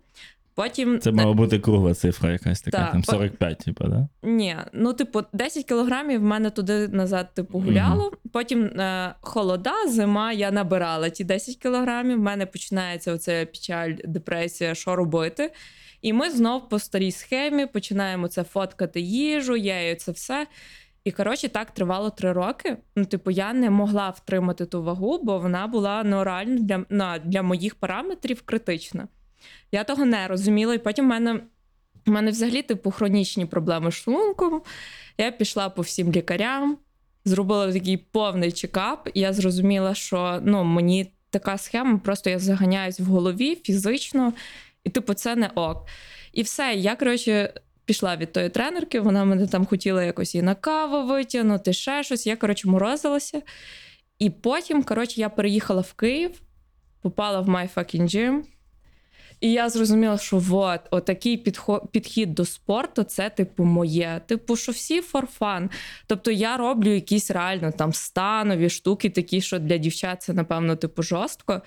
Потім 0.59 1.01
Це 1.01 1.13
мала 1.13 1.33
бути 1.33 1.59
кругла 1.59 1.95
цифра 1.95 2.33
якась 2.33 2.61
така, 2.61 2.79
Так, 2.79 2.93
там 2.93 3.03
по- 3.03 3.13
45, 3.13 3.59
типу, 3.59 3.85
да? 3.85 4.09
Ні, 4.23 4.57
ну, 4.73 4.93
типу, 4.93 5.23
10 5.33 5.65
кілограмів 5.65 6.21
в 6.21 6.23
мене 6.23 6.51
туди 6.51 6.89
назад, 6.89 7.35
типу, 7.35 7.59
гуляло. 7.59 8.13
Потім 8.33 8.65
е, 8.65 9.15
холода, 9.21 9.75
зима, 9.89 10.33
я 10.33 10.51
набирала 10.51 11.11
ті 11.11 11.25
10 11.25 11.57
кілограмів. 11.57 12.19
В 12.19 12.23
мене 12.23 12.47
починається 12.47 13.13
оця 13.13 13.47
печаль, 13.47 13.93
депресія, 14.05 14.75
що 14.75 14.97
робити. 14.97 15.53
І 16.03 16.13
ми 16.13 16.31
знов 16.31 16.69
по 16.69 16.79
старій 16.79 17.13
схемі 17.13 17.67
починаємо 17.67 18.29
це 18.29 18.45
фоткати 18.45 19.01
їжу, 19.01 19.57
я 19.57 19.97
це 19.97 20.13
все. 20.13 20.47
І 21.05 21.13
коротше, 21.13 21.49
так 21.49 21.71
тривало 21.71 22.11
три 22.11 22.33
роки. 22.33 22.77
Ну, 22.97 23.05
типу, 23.05 23.31
я 23.31 23.53
не 23.53 23.71
могла 23.71 24.11
втримати 24.11 24.67
ту 24.67 24.83
вагу, 24.83 25.21
бо 25.23 25.39
вона 25.39 25.67
була 25.67 26.03
ну, 26.05 26.25
реально 26.25 26.61
для, 26.61 26.85
на, 26.89 27.19
для 27.19 27.43
моїх 27.43 27.75
параметрів 27.75 28.43
критична. 28.43 29.09
Я 29.73 29.85
того 29.85 30.05
не 30.05 30.29
розуміла, 30.29 30.75
і 30.75 30.79
потім 30.79 31.05
в 31.05 31.09
мене 31.09 31.41
у 32.07 32.11
мене 32.11 32.31
взагалі 32.31 32.63
типу 32.63 32.91
хронічні 32.91 33.47
проблеми 33.47 33.91
з 33.91 33.95
шлунком. 33.95 34.63
Я 35.19 35.31
пішла 35.31 35.69
по 35.69 35.83
всім 35.83 36.13
лікарям, 36.13 36.79
зробила 37.25 37.73
такий 37.73 37.97
повний 37.97 38.53
чекап. 38.53 39.09
І 39.15 39.21
я 39.21 39.33
зрозуміла, 39.33 39.95
що 39.95 40.41
ну, 40.43 40.65
мені 40.65 41.13
така 41.31 41.59
схема, 41.59 41.99
просто 41.99 42.31
я 42.31 42.39
заганяюсь 42.39 43.01
в 43.01 43.05
голові 43.05 43.57
фізично, 43.65 44.33
і 44.85 44.91
типу, 44.91 45.15
це 45.15 45.37
не 45.37 45.51
ок. 45.55 45.87
І 46.33 46.43
все. 46.43 46.75
Я, 46.75 46.97
коротше, 46.97 47.53
пішла 47.85 48.17
від 48.17 48.33
тої 48.33 48.49
тренерки, 48.49 49.01
вона 49.01 49.25
мене 49.25 49.47
там 49.47 49.67
хотіла 49.67 50.05
якось 50.05 50.35
і 50.35 50.43
на 50.43 50.55
каву 50.55 51.09
витягнути, 51.09 51.73
ще 51.73 52.03
щось. 52.03 52.27
Я, 52.27 52.37
коротше, 52.37 52.69
морозилася. 52.69 53.43
І 54.19 54.31
потім, 54.31 54.83
коротше, 54.83 55.21
я 55.21 55.29
переїхала 55.29 55.81
в 55.81 55.93
Київ, 55.93 56.43
попала 57.03 57.41
в 57.41 57.49
My 57.49 57.75
Fucking 57.75 58.03
Gym. 58.03 58.43
І 59.41 59.53
я 59.53 59.69
зрозуміла, 59.69 60.19
що 60.19 60.39
вот, 60.39 60.81
отакий 60.91 61.37
підход, 61.37 61.91
підхід 61.91 62.35
до 62.35 62.45
спорту 62.45 63.03
це, 63.03 63.31
типу, 63.31 63.65
моє. 63.65 64.21
Типу, 64.27 64.57
що 64.57 64.73
всі 64.73 65.01
for 65.01 65.25
fun. 65.41 65.71
Тобто 66.07 66.31
я 66.31 66.57
роблю 66.57 66.91
якісь 66.91 67.31
реально 67.31 67.73
там 67.73 67.93
станові 67.93 68.71
штуки, 68.71 69.11
такі, 69.11 69.41
що 69.41 69.59
для 69.59 69.77
дівчат 69.77 70.23
це, 70.23 70.33
напевно, 70.33 70.77
типу, 70.77 71.03
жорстко. 71.03 71.63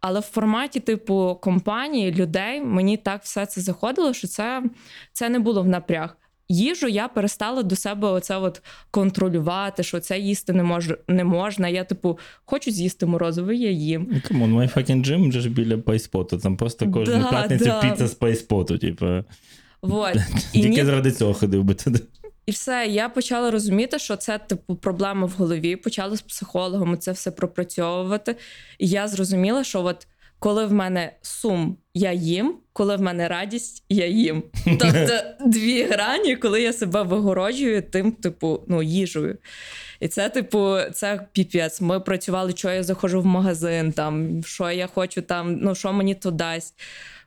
Але 0.00 0.20
в 0.20 0.22
форматі, 0.22 0.80
типу, 0.80 1.38
компанії, 1.42 2.12
людей, 2.12 2.60
мені 2.60 2.96
так 2.96 3.22
все 3.22 3.46
це 3.46 3.60
заходило, 3.60 4.12
що 4.12 4.28
це, 4.28 4.62
це 5.12 5.28
не 5.28 5.38
було 5.38 5.62
в 5.62 5.68
напряг. 5.68 6.16
Їжу 6.48 6.88
я 6.88 7.08
перестала 7.08 7.62
до 7.62 7.76
себе 7.76 8.08
оце 8.08 8.36
от 8.36 8.62
контролювати, 8.90 9.82
що 9.82 10.00
це 10.00 10.18
їсти 10.18 10.52
не 10.52 10.62
мож, 10.62 10.90
не 11.08 11.24
можна. 11.24 11.68
Я, 11.68 11.84
типу, 11.84 12.18
хочу 12.44 12.70
з'їсти 12.70 13.06
морозиво, 13.06 13.52
я 13.52 13.70
їм. 13.70 14.08
Ну, 14.12 14.20
come 14.28 14.43
on, 14.43 14.54
my 14.54 14.76
fucking 14.76 15.06
gym 15.06 15.28
вже 15.28 15.40
ж 15.40 15.48
біля 15.48 15.78
пайспоту. 15.78 16.38
Там 16.38 16.56
просто 16.56 16.90
кожну 16.90 17.18
Да, 17.18 17.30
п'ятницю 17.30 17.64
да. 17.64 17.80
піца 17.80 18.08
з 18.08 18.14
пайспоту, 18.14 18.78
типу. 18.78 19.06
Вот. 19.82 20.16
Тільки 20.52 20.68
ні, 20.68 20.84
заради 20.84 21.12
цього 21.12 21.34
ходив 21.34 21.64
би 21.64 21.74
туди. 21.74 22.00
І 22.46 22.50
все, 22.50 22.86
я 22.90 23.08
почала 23.08 23.50
розуміти, 23.50 23.98
що 23.98 24.16
це 24.16 24.38
типу 24.38 24.74
проблема 24.76 25.26
в 25.26 25.30
голові. 25.30 25.76
Почала 25.76 26.16
з 26.16 26.20
психологом 26.20 26.98
це 26.98 27.12
все 27.12 27.30
пропрацьовувати. 27.30 28.36
І 28.78 28.88
я 28.88 29.08
зрозуміла, 29.08 29.64
що 29.64 29.84
от 29.84 30.06
коли 30.38 30.66
в 30.66 30.72
мене 30.72 31.12
сум, 31.22 31.76
я 31.94 32.12
їм, 32.12 32.54
коли 32.72 32.96
в 32.96 33.00
мене 33.00 33.28
радість, 33.28 33.84
я 33.88 34.06
їм. 34.06 34.42
Тобто 34.64 35.20
дві 35.46 35.82
грані, 35.82 36.36
коли 36.36 36.62
я 36.62 36.72
себе 36.72 37.02
вигороджую 37.02 37.82
тим, 37.82 38.12
типу, 38.12 38.60
ну, 38.68 38.82
їжею. 38.82 39.38
І 40.00 40.08
це, 40.08 40.28
типу, 40.28 40.76
це 40.94 41.26
піпець. 41.32 41.80
Ми 41.80 42.00
працювали, 42.00 42.52
що 42.56 42.70
я 42.70 42.82
заходжу 42.82 43.20
в 43.20 43.26
магазин, 43.26 43.92
там, 43.92 44.42
що 44.44 44.70
я 44.70 44.86
хочу 44.86 45.22
там, 45.22 45.56
ну 45.56 45.74
що 45.74 45.92
мені 45.92 46.14
то 46.14 46.30
дасть. 46.30 46.74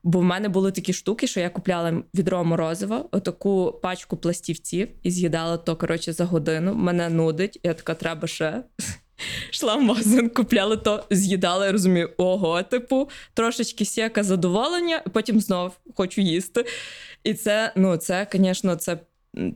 Бо 0.04 0.20
в 0.20 0.24
мене 0.24 0.50
були 0.50 0.72
такі 0.72 0.94
штуки, 0.94 1.28
що 1.28 1.40
я 1.40 1.50
купляла 1.50 2.04
відро 2.16 2.44
морозива, 2.44 3.06
отаку 3.12 3.80
пачку 3.84 4.18
пластівців 4.18 4.88
і 5.04 5.12
з'їдала 5.12 5.58
то, 5.58 5.76
коротше, 5.76 6.14
за 6.14 6.26
годину. 6.26 6.74
Мене 6.74 7.10
нудить, 7.10 7.60
я 7.64 7.74
така, 7.74 7.94
треба 7.94 8.28
ще. 8.28 8.64
Йшла 9.52 9.76
в 9.76 9.82
магазин, 9.82 10.30
купляла 10.30 10.76
то, 10.76 11.04
з'їдала, 11.10 11.66
я 11.66 11.72
розумію, 11.72 12.10
ого, 12.18 12.64
типу, 12.64 13.10
трошечки 13.34 13.86
сяка 13.86 14.24
задоволення, 14.24 15.04
потім 15.14 15.40
знов 15.40 15.74
хочу 15.96 16.22
їсти. 16.22 16.66
І 17.24 17.34
це, 17.34 17.74
ну, 17.76 17.98
це, 17.98 18.28
звісно, 18.34 18.76
це, 18.76 19.00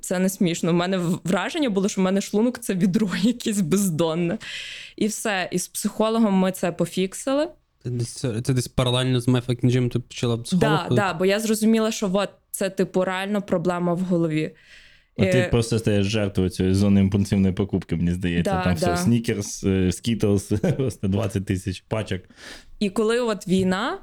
це 0.01 0.19
не 0.19 0.30
смішно. 0.30 0.71
У 0.71 0.73
мене 0.73 0.97
враження 1.23 1.69
було, 1.69 1.89
що 1.89 2.01
в 2.01 2.04
мене 2.04 2.21
шлунок 2.21 2.60
це 2.60 2.73
відро 2.73 3.10
якесь 3.21 3.62
бездонне. 3.62 4.38
І 4.95 5.08
все. 5.08 5.49
І 5.51 5.60
з 5.60 5.67
психологом 5.67 6.34
ми 6.34 6.51
це 6.51 6.71
пофіксили. 6.71 7.47
Ти 7.84 7.89
десь, 7.89 8.25
ти 8.43 8.54
десь 8.54 8.67
паралельно 8.67 9.19
з 9.19 9.28
Fucking 9.28 9.65
Gym 9.65 9.89
ти 9.89 9.99
почала 9.99 10.38
психолог? 10.38 10.89
Да, 10.89 10.95
да, 10.95 11.13
бо 11.13 11.25
я 11.25 11.39
зрозуміла, 11.39 11.91
що 11.91 12.10
от 12.13 12.30
це 12.51 12.69
типу 12.69 13.04
реально 13.04 13.41
проблема 13.41 13.93
в 13.93 13.99
голові. 13.99 14.56
А 15.17 15.21
ти 15.25 15.38
Е, 15.38 15.49
просто 15.49 15.80
стаєш 15.80 16.08
жертвою 16.08 16.49
цієї 16.49 16.75
зони 16.75 17.01
імпульсивної 17.01 17.54
покупки, 17.54 17.95
мені 17.95 18.12
здається. 18.12 18.51
Да, 18.51 18.63
Там 18.63 18.75
да. 18.75 18.93
все 18.93 19.04
снікерс, 19.04 19.65
скітлс, 19.91 20.43
просто 20.78 21.08
20 21.08 21.45
тисяч 21.45 21.84
пачок. 21.88 22.21
І 22.80 22.89
коли 22.89 23.19
от 23.19 23.47
війна, 23.47 23.97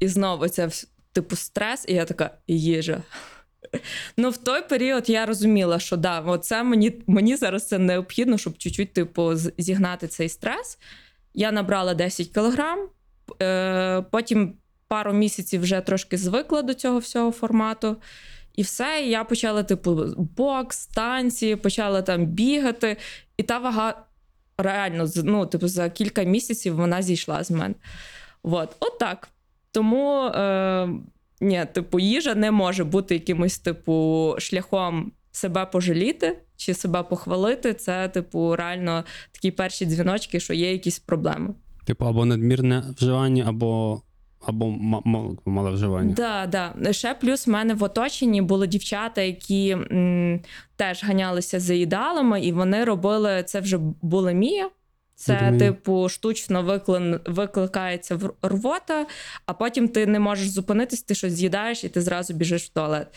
і 0.00 0.08
знову 0.08 0.48
це 0.48 0.68
типу 1.12 1.36
стрес, 1.36 1.84
і 1.88 1.94
я 1.94 2.04
така 2.04 2.30
їжа. 2.48 3.02
Ну, 4.16 4.30
в 4.30 4.36
той 4.36 4.68
період 4.68 5.10
я 5.10 5.26
розуміла, 5.26 5.78
що 5.78 5.96
да, 5.96 6.20
от 6.20 6.44
це 6.44 6.62
мені, 6.62 6.92
мені 7.06 7.36
зараз 7.36 7.68
це 7.68 7.78
необхідно, 7.78 8.38
щоб 8.38 8.58
чуть-чуть, 8.58 8.92
типу, 8.92 9.34
зігнати 9.58 10.08
цей 10.08 10.28
стрес. 10.28 10.78
Я 11.34 11.52
набрала 11.52 11.94
10 11.94 12.28
кілограм, 12.28 12.88
е, 13.42 14.02
потім 14.10 14.54
пару 14.88 15.12
місяців 15.12 15.60
вже 15.60 15.80
трошки 15.80 16.16
звикла 16.16 16.62
до 16.62 16.74
цього 16.74 16.98
всього 16.98 17.32
формату. 17.32 17.96
І 18.58 18.62
все, 18.62 19.02
і 19.04 19.10
я 19.10 19.24
почала, 19.24 19.62
типу, 19.62 20.04
бокс, 20.36 20.86
танці, 20.86 21.56
почала 21.56 22.02
там 22.02 22.26
бігати, 22.26 22.96
і 23.36 23.42
та 23.42 23.58
вага 23.58 23.94
реально 24.58 25.06
ну, 25.24 25.46
типу, 25.46 25.68
за 25.68 25.90
кілька 25.90 26.22
місяців 26.22 26.76
вона 26.76 27.02
зійшла 27.02 27.44
з 27.44 27.50
мене. 27.50 27.74
От, 28.42 28.76
от 28.80 28.98
так. 28.98 29.28
Тому 29.70 30.24
е, 30.24 30.88
ні, 31.40 31.66
типу, 31.72 32.00
їжа 32.00 32.34
не 32.34 32.50
може 32.50 32.84
бути 32.84 33.14
якимось, 33.14 33.58
типу, 33.58 34.34
шляхом 34.38 35.12
себе 35.32 35.66
пожаліти 35.66 36.38
чи 36.56 36.74
себе 36.74 37.02
похвалити. 37.02 37.74
Це, 37.74 38.08
типу, 38.08 38.56
реально 38.56 39.04
такі 39.32 39.50
перші 39.50 39.86
дзвіночки, 39.86 40.40
що 40.40 40.54
є 40.54 40.72
якісь 40.72 40.98
проблеми. 40.98 41.54
Типу, 41.84 42.04
або 42.04 42.24
надмірне 42.24 42.84
вживання, 42.96 43.44
або, 43.48 44.02
або 44.46 44.66
ма- 44.70 45.02
мало, 45.04 45.36
мале 45.46 45.70
вживання. 45.70 46.14
Да, 46.14 46.46
да. 46.46 46.92
Ще 46.92 47.14
плюс 47.14 47.46
в 47.46 47.50
мене 47.50 47.74
в 47.74 47.82
оточенні 47.82 48.42
були 48.42 48.66
дівчата, 48.66 49.20
які 49.22 49.70
м, 49.70 50.40
теж 50.76 51.04
ганялися 51.04 51.60
за 51.60 51.74
ідеалами, 51.74 52.40
і 52.40 52.52
вони 52.52 52.84
робили 52.84 53.42
це 53.46 53.60
вже 53.60 53.78
булимія. 54.02 54.70
Це, 55.14 55.34
Булімія. 55.38 55.58
типу, 55.58 56.08
штучно 56.08 56.62
виклин, 56.62 57.20
викликається 57.26 58.16
в- 58.16 58.32
рвота, 58.42 59.06
а 59.46 59.52
потім 59.52 59.88
ти 59.88 60.06
не 60.06 60.18
можеш 60.20 60.50
зупинитись, 60.50 61.02
ти 61.02 61.14
щось 61.14 61.32
з'їдаєш 61.32 61.84
і 61.84 61.88
ти 61.88 62.00
зразу 62.00 62.34
біжиш 62.34 62.64
в 62.64 62.68
туалет. 62.68 63.08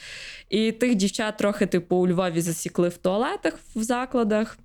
І 0.49 0.71
тих 0.71 0.95
дівчат 0.95 1.37
трохи, 1.37 1.65
типу, 1.65 1.95
у 1.95 2.07
Львові 2.07 2.41
засікли 2.41 2.89
в 2.89 2.97
туалетах 2.97 3.53
в 3.75 3.83
закладах. 3.83 4.57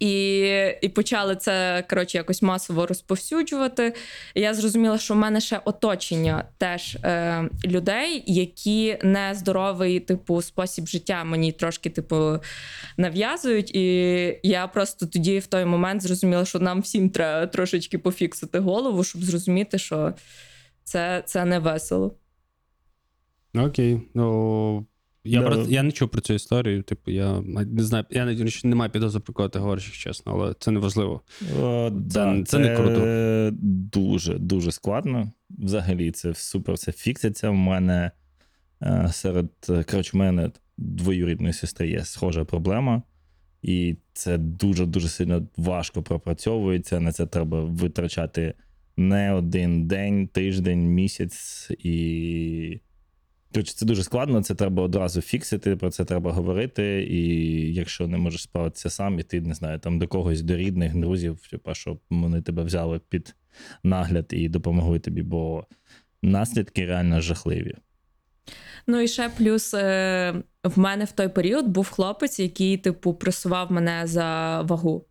І, 0.00 0.40
і 0.82 0.88
почали 0.88 1.36
це 1.36 1.84
коротше 1.90 2.18
якось 2.18 2.42
масово 2.42 2.86
розповсюджувати. 2.86 3.94
І 4.34 4.40
я 4.40 4.54
зрозуміла, 4.54 4.98
що 4.98 5.14
в 5.14 5.16
мене 5.16 5.40
ще 5.40 5.60
оточення 5.64 6.44
теж 6.58 6.94
е, 7.04 7.48
людей, 7.64 8.24
які 8.26 8.98
нездоровий, 9.02 10.00
типу, 10.00 10.42
спосіб 10.42 10.86
життя 10.86 11.24
мені 11.24 11.52
трошки, 11.52 11.90
типу, 11.90 12.38
нав'язують. 12.96 13.74
І 13.74 14.40
я 14.42 14.66
просто 14.66 15.06
тоді 15.06 15.38
в 15.38 15.46
той 15.46 15.64
момент 15.64 16.02
зрозуміла, 16.02 16.44
що 16.44 16.58
нам 16.58 16.80
всім 16.80 17.10
треба 17.10 17.46
трошечки 17.46 17.98
пофіксити 17.98 18.58
голову, 18.58 19.04
щоб 19.04 19.22
зрозуміти, 19.22 19.78
що 19.78 20.14
це, 20.84 21.22
це 21.26 21.44
не 21.44 21.58
весело. 21.58 22.14
Окей. 23.54 24.00
Ну, 24.14 24.86
я, 25.24 25.40
Да. 25.40 25.46
про, 25.46 25.62
я 25.62 25.82
не 25.82 25.92
чув 25.92 26.08
про 26.08 26.20
цю 26.20 26.34
історію. 26.34 26.82
Типу, 26.82 27.10
я 27.10 27.40
не 27.66 27.82
знаю, 27.82 28.04
я 28.10 28.24
не, 28.24 28.46
не 28.64 28.74
маю 28.74 28.90
підозри 28.90 29.20
про 29.20 29.34
кого 29.34 29.48
ти 29.48 29.58
говориш, 29.58 29.84
якщо 29.84 30.10
чесно, 30.10 30.32
але 30.32 30.54
це 30.58 30.70
не 30.70 30.80
важливо. 30.80 31.20
О, 31.60 31.90
да, 31.90 32.42
це 32.42 32.58
не 32.58 32.76
круто. 32.76 33.50
Дуже, 33.92 34.38
дуже 34.38 34.72
складно. 34.72 35.32
Взагалі, 35.50 36.10
це 36.10 36.34
супер 36.34 36.74
все 36.74 36.92
фікситься. 36.92 37.50
В 37.50 37.54
мене 37.54 38.10
е, 38.82 39.08
серед 39.12 39.50
е, 39.68 39.84
коротше, 39.84 40.10
в 40.12 40.16
мене 40.16 40.50
двоюрідної 40.78 41.52
сестри 41.52 41.88
є 41.88 42.04
схожа 42.04 42.44
проблема, 42.44 43.02
і 43.62 43.96
це 44.12 44.38
дуже-дуже 44.38 45.08
сильно 45.08 45.46
важко 45.56 46.02
пропрацьовується. 46.02 47.00
На 47.00 47.12
це 47.12 47.26
треба 47.26 47.64
витрачати 47.64 48.54
не 48.96 49.32
один 49.32 49.86
день, 49.86 50.28
тиждень, 50.28 50.86
місяць 50.86 51.70
і. 51.78 52.80
Це 53.62 53.86
дуже 53.86 54.02
складно, 54.02 54.42
це 54.42 54.54
треба 54.54 54.82
одразу 54.82 55.20
фіксити, 55.20 55.76
про 55.76 55.90
це 55.90 56.04
треба 56.04 56.32
говорити. 56.32 57.02
І 57.10 57.74
якщо 57.74 58.06
не 58.06 58.18
можеш 58.18 58.42
справитися 58.42 58.90
сам, 58.90 59.18
іти, 59.18 59.40
не 59.40 59.54
знаю, 59.54 59.78
там 59.78 59.98
до 59.98 60.08
когось, 60.08 60.42
до 60.42 60.56
рідних, 60.56 60.96
друзів, 60.96 61.48
типа, 61.50 61.74
щоб 61.74 62.00
вони 62.10 62.42
тебе 62.42 62.62
взяли 62.62 63.00
під 63.08 63.34
нагляд 63.82 64.26
і 64.30 64.48
допомогли 64.48 64.98
тобі, 64.98 65.22
бо 65.22 65.66
наслідки 66.22 66.86
реально 66.86 67.20
жахливі. 67.20 67.74
Ну 68.86 69.00
і 69.00 69.08
ще 69.08 69.28
плюс 69.28 69.74
е, 69.74 70.34
в 70.64 70.78
мене 70.78 71.04
в 71.04 71.12
той 71.12 71.28
період 71.28 71.66
був 71.66 71.90
хлопець, 71.90 72.40
який, 72.40 72.76
типу, 72.76 73.14
пресував 73.14 73.72
мене 73.72 74.06
за 74.06 74.60
вагу. 74.62 75.06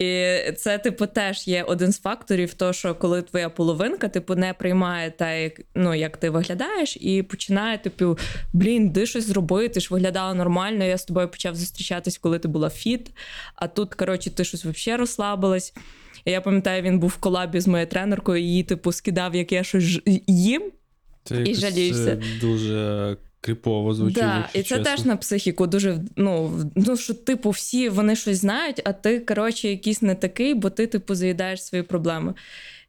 І 0.00 0.52
це, 0.52 0.78
типу, 0.78 1.06
теж 1.06 1.48
є 1.48 1.62
один 1.62 1.92
з 1.92 2.00
факторів, 2.00 2.54
то, 2.54 2.72
що 2.72 2.94
коли 2.94 3.22
твоя 3.22 3.48
половинка, 3.48 4.08
типу, 4.08 4.34
не 4.34 4.54
приймає 4.54 5.10
те, 5.10 5.42
як, 5.42 5.60
ну, 5.74 5.94
як 5.94 6.16
ти 6.16 6.30
виглядаєш, 6.30 6.96
і 7.00 7.22
починає, 7.22 7.78
типу, 7.78 8.18
блін, 8.52 8.92
ти 8.92 9.06
щось 9.06 9.26
зробити, 9.26 9.74
ти 9.74 9.80
ж 9.80 9.88
виглядала 9.90 10.34
нормально. 10.34 10.84
Я 10.84 10.98
з 10.98 11.04
тобою 11.04 11.28
почав 11.28 11.56
зустрічатись, 11.56 12.18
коли 12.18 12.38
ти 12.38 12.48
була 12.48 12.70
фіт. 12.70 13.10
А 13.54 13.68
тут, 13.68 13.94
коротше, 13.94 14.30
ти 14.30 14.44
щось 14.44 14.64
взагалі 14.64 15.00
розслабилась. 15.00 15.74
Я 16.24 16.40
пам'ятаю, 16.40 16.82
він 16.82 16.98
був 16.98 17.10
в 17.10 17.16
колабі 17.16 17.60
з 17.60 17.66
моєю 17.66 17.86
тренеркою, 17.86 18.42
і 18.42 18.46
її, 18.46 18.62
типу, 18.62 18.92
скидав, 18.92 19.34
як 19.34 19.52
я 19.52 19.64
щось 19.64 20.00
їм. 20.26 20.62
Це 21.24 21.42
І 21.42 21.54
е, 22.08 22.22
дуже 22.40 23.16
кріпово 23.40 23.94
звучить. 23.94 24.18
Да, 24.18 24.48
і 24.54 24.58
це 24.58 24.62
чесно. 24.62 24.84
теж 24.84 25.04
на 25.04 25.16
психіку 25.16 25.66
дуже 25.66 25.98
ну, 26.16 26.52
ну 26.74 26.96
що, 26.96 27.14
типу, 27.14 27.50
всі 27.50 27.88
вони 27.88 28.16
щось 28.16 28.38
знають, 28.38 28.82
а 28.84 28.92
ти, 28.92 29.20
коротше, 29.20 29.68
якийсь 29.68 30.02
не 30.02 30.14
такий, 30.14 30.54
бо 30.54 30.70
ти, 30.70 30.86
типу, 30.86 31.14
заїдаєш 31.14 31.64
свої 31.64 31.82
проблеми. 31.82 32.34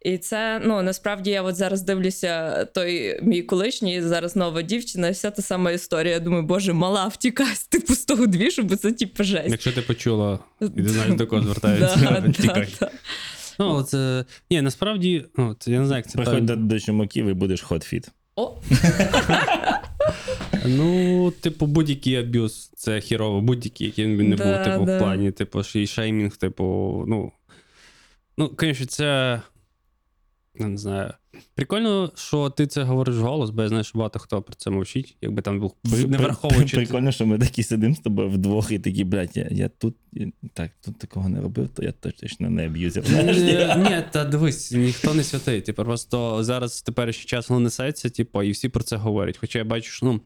І 0.02 0.18
це 0.18 0.62
ну 0.66 0.82
насправді 0.82 1.30
я 1.30 1.42
от 1.42 1.56
зараз 1.56 1.82
дивлюся, 1.82 2.66
той 2.66 3.20
мій 3.24 3.42
колишній, 3.42 4.02
зараз 4.02 4.36
нова 4.36 4.62
дівчина, 4.62 5.12
вся 5.12 5.32
та 5.32 5.42
сама 5.42 5.72
історія. 5.72 6.14
Я 6.14 6.20
думаю, 6.20 6.44
боже, 6.44 6.74
мала 6.74 7.08
втікай 7.08 7.56
типу 7.70 7.94
з 7.94 8.06
того 8.06 8.28
двіжу, 8.28 8.64
бо 8.64 8.76
це 8.76 8.92
типу 8.92 9.24
жесть. 9.24 9.50
Якщо 9.50 9.72
ти 9.72 9.82
почула, 9.82 10.40
і 10.62 10.70
ти 10.70 10.90
знаєш, 10.90 11.14
до 11.14 11.28
кого 11.28 11.42
звертаються, 11.42 11.96
Да, 12.02 12.22
да, 12.22 12.32
тікай. 12.42 12.68
да. 12.80 12.92
Ну, 13.60 13.66
але 13.66 13.84
це. 13.84 14.26
Ні, 14.50 14.62
насправді, 14.62 15.26
ну, 15.38 15.56
це, 15.60 15.72
я 15.72 15.80
не 15.80 15.86
знаю, 15.86 16.00
як 16.00 16.12
це 16.12 16.18
Приходь 16.18 16.46
до, 16.46 16.56
до 16.56 16.80
чумаків 16.80 17.28
і 17.28 17.34
будеш 17.34 17.62
хотфіт. 17.62 18.08
О, 18.36 18.58
Ну, 20.66 21.32
типу, 21.32 21.66
будь-який 21.66 22.16
аб'юз 22.16 22.72
це 22.76 23.02
хірово, 23.02 23.42
будь-який, 23.42 23.88
який 23.88 24.06
він 24.06 24.30
не 24.30 24.36
Да, 24.36 24.44
був, 24.44 24.66
типу, 24.66 24.86
да. 24.86 24.98
в 24.98 25.00
плані, 25.00 25.32
типу, 25.32 25.62
і 25.76 25.88
шеймінг, 25.88 26.38
типу, 26.38 26.64
ну. 27.08 27.32
Ну, 28.38 28.52
звісно, 28.60 28.86
це. 28.86 29.42
Я 30.60 30.68
не 30.68 30.78
знаю. 30.78 31.14
Прикольно, 31.56 32.12
що 32.16 32.50
ти 32.50 32.68
це 32.68 32.84
говориш 32.84 33.16
вголос, 33.16 33.50
бо 33.50 33.62
я 33.62 33.68
знаю, 33.68 33.84
що 33.84 33.98
багато 33.98 34.20
хто 34.20 34.42
про 34.42 34.56
це 34.56 34.70
мовчить, 34.70 35.18
якби 35.22 35.42
там 35.42 35.60
був 35.60 35.76
не 36.08 36.18
враховуючи. 36.18 36.78
Прикольно, 36.78 37.12
що 37.12 37.26
ми 37.26 37.40
такі 37.40 37.64
сидимо 37.64 37.96
з 37.96 38.00
тобою 38.00 38.30
вдвох 38.30 38.72
і 38.72 38.80
такі, 38.80 39.04
блядь, 39.04 39.38
я, 39.38 39.48
я 39.52 39.70
тут 39.70 39.96
так, 40.54 40.72
тут 40.86 40.98
такого 41.00 41.30
не 41.30 41.42
робив, 41.42 41.70
то 41.70 41.84
я 41.84 41.92
точно 41.92 42.50
не 42.50 42.66
аб'юзер. 42.66 43.04
Ні, 43.78 44.04
та 44.12 44.26
дивись, 44.26 44.72
ніхто 44.72 45.14
не 45.14 45.24
святий. 45.24 45.62
Типу, 45.62 45.84
просто 45.84 46.44
зараз 46.44 46.82
теперішній 46.82 47.26
час 47.26 47.50
воно 47.50 47.60
несеться, 47.60 48.10
типу, 48.10 48.44
і 48.44 48.52
всі 48.52 48.70
про 48.70 48.84
це 48.84 48.96
говорять. 48.96 49.38
Хоча 49.38 49.60
я 49.60 49.66
бачу, 49.66 49.92
що 49.92 50.06
ну. 50.06 50.22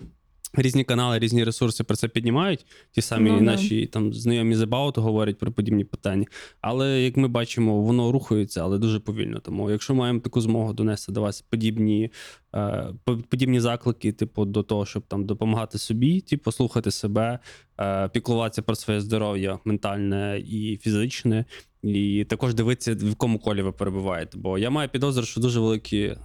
Різні 0.57 0.83
канали, 0.83 1.19
різні 1.19 1.43
ресурси 1.43 1.83
про 1.83 1.95
це 1.95 2.07
піднімають. 2.07 2.65
Ті 2.91 3.01
самі 3.01 3.31
Ну, 3.31 3.37
да. 3.37 3.43
наші 3.43 3.85
там 3.85 4.13
знайомі 4.13 4.55
з 4.55 4.61
About 4.61 4.99
говорять 4.99 5.37
про 5.37 5.51
подібні 5.51 5.83
питання. 5.83 6.25
Але 6.61 7.01
як 7.01 7.17
ми 7.17 7.27
бачимо, 7.27 7.81
воно 7.81 8.11
рухається, 8.11 8.63
але 8.63 8.77
дуже 8.77 8.99
повільно. 8.99 9.39
Тому, 9.39 9.71
якщо 9.71 9.95
маємо 9.95 10.19
таку 10.19 10.41
змогу 10.41 10.73
донести 10.73 11.11
до 11.11 11.21
вас 11.21 11.41
подібні, 11.41 12.11
е, 12.55 12.87
подібні 13.29 13.59
заклики, 13.59 14.11
типу, 14.11 14.45
до 14.45 14.63
того, 14.63 14.85
щоб 14.85 15.03
там 15.07 15.25
допомагати 15.25 15.77
собі, 15.77 16.21
типу, 16.21 16.51
слухати 16.51 16.91
себе, 16.91 17.39
е, 17.79 18.09
піклуватися 18.09 18.61
про 18.61 18.75
своє 18.75 19.01
здоров'я 19.01 19.59
ментальне 19.65 20.43
і 20.47 20.79
фізичне, 20.81 21.45
і 21.83 22.25
також 22.29 22.53
дивитися, 22.53 22.93
в 22.93 23.07
якому 23.07 23.39
колі 23.39 23.61
ви 23.61 23.71
перебуваєте. 23.71 24.37
Бо 24.37 24.57
я 24.57 24.69
маю 24.69 24.89
підозру, 24.89 25.25
що 25.25 25.41
дуже 25.41 25.59
великі. 25.59 26.15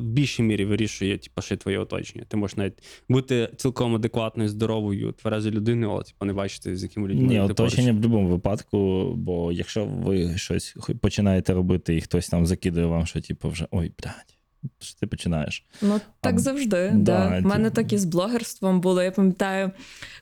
В 0.00 0.04
більшій 0.04 0.42
мірі 0.42 0.64
вирішує 0.64 1.18
типу, 1.18 1.42
ще 1.42 1.56
твоє 1.56 1.78
оточення. 1.78 2.24
Ти 2.28 2.36
можеш 2.36 2.56
навіть 2.56 2.82
бути 3.08 3.48
цілком 3.56 3.94
адекватною, 3.94 4.48
здоровою, 4.48 5.12
тверезою 5.12 5.54
людиною, 5.54 5.92
але 5.92 6.02
типу, 6.02 6.24
не 6.24 6.32
бачити, 6.32 6.76
з 6.76 6.82
якими 6.82 7.08
людьми. 7.08 7.28
Ні, 7.28 7.34
ти 7.34 7.40
оточення 7.40 7.92
в 7.92 7.94
будь-якому 7.94 8.28
випадку, 8.28 9.12
бо 9.16 9.52
якщо 9.52 9.84
ви 9.84 10.38
щось 10.38 10.76
починаєте 11.00 11.54
робити, 11.54 11.96
і 11.96 12.00
хтось 12.00 12.28
там 12.28 12.46
закидує 12.46 12.86
вам, 12.86 13.06
що 13.06 13.20
типу 13.20 13.48
вже 13.48 13.66
ой, 13.70 13.92
блядь, 14.02 14.36
що 14.78 15.00
ти 15.00 15.06
починаєш? 15.06 15.64
Ну, 15.82 16.00
так 16.20 16.34
А, 16.34 16.38
завжди. 16.38 16.90
да, 16.94 17.28
Да, 17.28 17.38
ті- 17.40 17.44
У 17.46 17.48
мене 17.48 17.70
так 17.70 17.92
і 17.92 17.98
з 17.98 18.04
блогерством 18.04 18.80
було. 18.80 19.02
Я 19.02 19.10
пам'ятаю, 19.10 19.70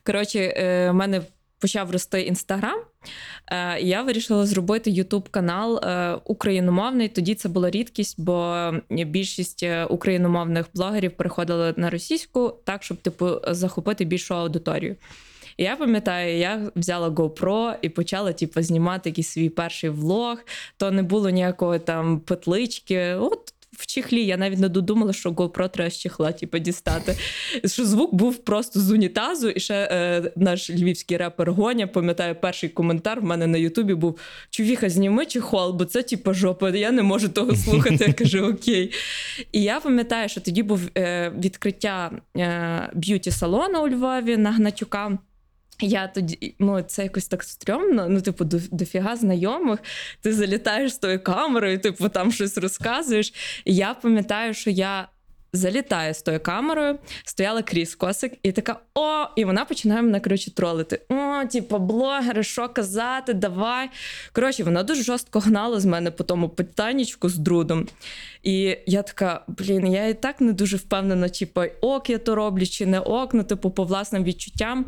коротше, 0.05 0.39
е, 0.39 0.91
в 0.91 0.93
мене 0.93 1.21
почав 1.59 1.91
рости 1.91 2.21
інстаграм. 2.21 2.79
Е, 3.51 3.79
я 3.81 4.01
вирішила 4.01 4.45
зробити 4.45 4.91
Ютуб 4.91 5.29
канал 5.29 5.77
е, 5.77 6.15
україномовний. 6.25 7.07
Тоді 7.07 7.35
це 7.35 7.49
була 7.49 7.69
рідкість, 7.69 8.21
бо 8.21 8.71
більшість 8.89 9.63
е, 9.63 9.85
україномовних 9.85 10.65
блогерів 10.75 11.11
переходили 11.11 11.73
на 11.77 11.89
російську, 11.89 12.53
так, 12.63 12.83
щоб 12.83 12.97
типу 12.97 13.29
захопити 13.47 14.05
більшу 14.05 14.35
аудиторію. 14.35 14.95
Я 15.57 15.75
пам'ятаю, 15.75 16.37
я 16.37 16.71
взяла 16.75 17.09
GoPro 17.09 17.75
і 17.81 17.89
почала 17.89 18.33
типу, 18.33 18.61
знімати 18.61 19.09
якийсь 19.09 19.27
свій 19.27 19.49
перший 19.49 19.89
влог. 19.89 20.37
То 20.77 20.91
не 20.91 21.03
було 21.03 21.29
ніякої 21.29 21.79
там 21.79 22.19
петлички. 22.19 23.13
От 23.13 23.53
в 23.79 23.85
чехлі 23.85 24.25
я 24.25 24.37
навіть 24.37 24.59
не 24.59 24.69
додумала, 24.69 25.13
що 25.13 25.29
GoPro 25.29 25.69
треба 25.69 25.91
з 25.91 25.97
чехла 25.97 26.31
типу, 26.31 26.59
дістати. 26.59 27.15
Що 27.65 27.85
звук 27.85 28.13
був 28.13 28.37
просто 28.37 28.79
з 28.79 28.91
унітазу, 28.91 29.49
і 29.49 29.59
ще 29.59 29.89
е, 29.91 30.31
наш 30.35 30.69
львівський 30.69 31.17
репер 31.17 31.51
Гоня, 31.51 31.87
пам'ятаю, 31.87 32.35
перший 32.41 32.69
коментар 32.69 33.21
в 33.21 33.23
мене 33.23 33.47
на 33.47 33.57
Ютубі 33.57 33.93
був: 33.93 34.19
Чувіха, 34.49 34.89
зніми 34.89 35.25
чехол, 35.25 35.73
бо 35.73 35.85
це 35.85 36.03
типу 36.03 36.33
жопа, 36.33 36.69
я 36.69 36.91
не 36.91 37.03
можу 37.03 37.29
того 37.29 37.55
слухати. 37.55 38.05
Я 38.07 38.13
кажу, 38.13 38.45
окей. 38.45 38.91
І 39.51 39.63
я 39.63 39.79
пам'ятаю, 39.79 40.29
що 40.29 40.41
тоді 40.41 40.63
був 40.63 40.81
е, 40.97 41.31
відкриття 41.39 42.11
е, 42.37 42.89
б'юті-салону 42.93 43.83
у 43.83 43.89
Львові 43.89 44.37
на 44.37 44.51
Гнатюка. 44.51 45.17
Я 45.81 46.07
тоді, 46.07 46.55
ну 46.59 46.81
це 46.81 47.03
якось 47.03 47.27
так 47.27 47.43
стрьомно, 47.43 48.07
ну, 48.09 48.21
типу, 48.21 48.45
до, 48.45 48.59
дофіга 48.71 49.15
знайомих. 49.15 49.79
Ти 50.21 50.33
залітаєш 50.33 50.93
з 50.93 50.97
тою 50.97 51.23
камерою, 51.23 51.79
типу, 51.79 52.09
там 52.09 52.31
щось 52.31 52.57
розказуєш. 52.57 53.33
І 53.65 53.75
я 53.75 53.93
пам'ятаю, 53.93 54.53
що 54.53 54.69
я 54.69 55.07
залітаю 55.53 56.13
з 56.13 56.21
тою 56.21 56.39
камерою, 56.39 56.99
стояла 57.25 57.61
крізь 57.61 57.95
косик, 57.95 58.33
і 58.43 58.51
така: 58.51 58.79
о, 58.95 59.25
і 59.35 59.45
вона 59.45 59.65
починає 59.65 60.01
мене 60.01 60.19
коротше 60.19 60.51
тролити. 60.51 61.01
О, 61.09 61.45
типу, 61.45 61.77
блогери, 61.77 62.43
що 62.43 62.69
казати, 62.69 63.33
давай. 63.33 63.89
Коротше, 64.33 64.63
вона 64.63 64.83
дуже 64.83 65.03
жорстко 65.03 65.39
гнала 65.39 65.79
з 65.79 65.85
мене 65.85 66.11
по 66.11 66.23
тому 66.23 66.49
питаннячку 66.49 67.29
з 67.29 67.37
друдом. 67.37 67.87
І 68.43 68.77
я 68.85 69.03
така, 69.03 69.43
блін, 69.47 69.93
я 69.93 70.07
і 70.07 70.13
так 70.13 70.41
не 70.41 70.53
дуже 70.53 70.77
впевнена, 70.77 71.29
типу, 71.29 71.61
ок, 71.81 72.09
я 72.09 72.17
то 72.17 72.35
роблю 72.35 72.65
чи 72.65 72.85
не 72.85 72.99
ок, 72.99 73.33
ну, 73.33 73.43
типу, 73.43 73.71
по 73.71 73.83
власним 73.83 74.23
відчуттям. 74.23 74.85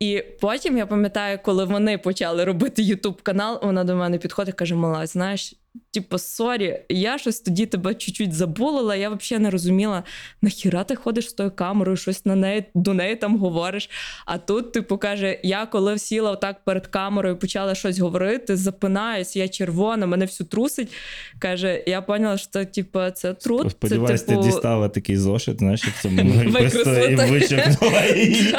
І 0.00 0.24
потім 0.40 0.78
я 0.78 0.86
пам'ятаю, 0.86 1.38
коли 1.44 1.64
вони 1.64 1.98
почали 1.98 2.44
робити 2.44 2.82
Ютуб 2.82 3.22
канал, 3.22 3.60
вона 3.62 3.84
до 3.84 3.96
мене 3.96 4.18
підходить 4.18 4.54
каже: 4.54 4.74
Мала, 4.74 5.06
знаєш, 5.06 5.54
типу, 5.90 6.18
sorry, 6.18 6.80
я 6.88 7.18
щось 7.18 7.40
тоді 7.40 7.66
тебе 7.66 7.94
чуть-чуть 7.94 8.32
забулила. 8.32 8.96
Я 8.96 9.10
взагалі 9.10 9.42
не 9.42 9.50
розуміла, 9.50 10.02
нахіра 10.42 10.84
ти 10.84 10.96
ходиш 10.96 11.30
з 11.30 11.32
тою 11.32 11.50
камерою, 11.50 11.96
щось 11.96 12.26
на 12.26 12.34
неї 12.34 12.64
до 12.74 12.94
неї 12.94 13.16
там 13.16 13.38
говориш. 13.38 13.90
А 14.26 14.38
тут, 14.38 14.72
типу, 14.72 14.98
каже, 14.98 15.40
я 15.42 15.66
коли 15.66 15.98
сіла 15.98 16.30
отак 16.30 16.64
перед 16.64 16.86
камерою, 16.86 17.36
почала 17.36 17.74
щось 17.74 17.98
говорити, 17.98 18.56
запинаюсь, 18.56 19.36
я 19.36 19.48
червона, 19.48 20.06
мене 20.06 20.24
всю 20.24 20.48
трусить. 20.48 20.92
Каже, 21.38 21.84
я 21.86 22.02
поняла, 22.02 22.38
що 22.38 22.48
це, 22.50 22.64
типу, 22.64 23.00
це 23.14 23.34
труд. 23.34 23.70
Сподіваюсь, 23.70 24.22
типу... 24.22 24.42
ти 24.42 24.46
дістала 24.46 24.88
такий 24.88 25.16
зошит, 25.16 25.58
знаєш, 25.58 25.84
в 25.84 26.02
цьому 26.02 26.50
просто 26.52 26.98
і 26.98 27.14
вичеркнула 27.14 28.04
її. 28.16 28.54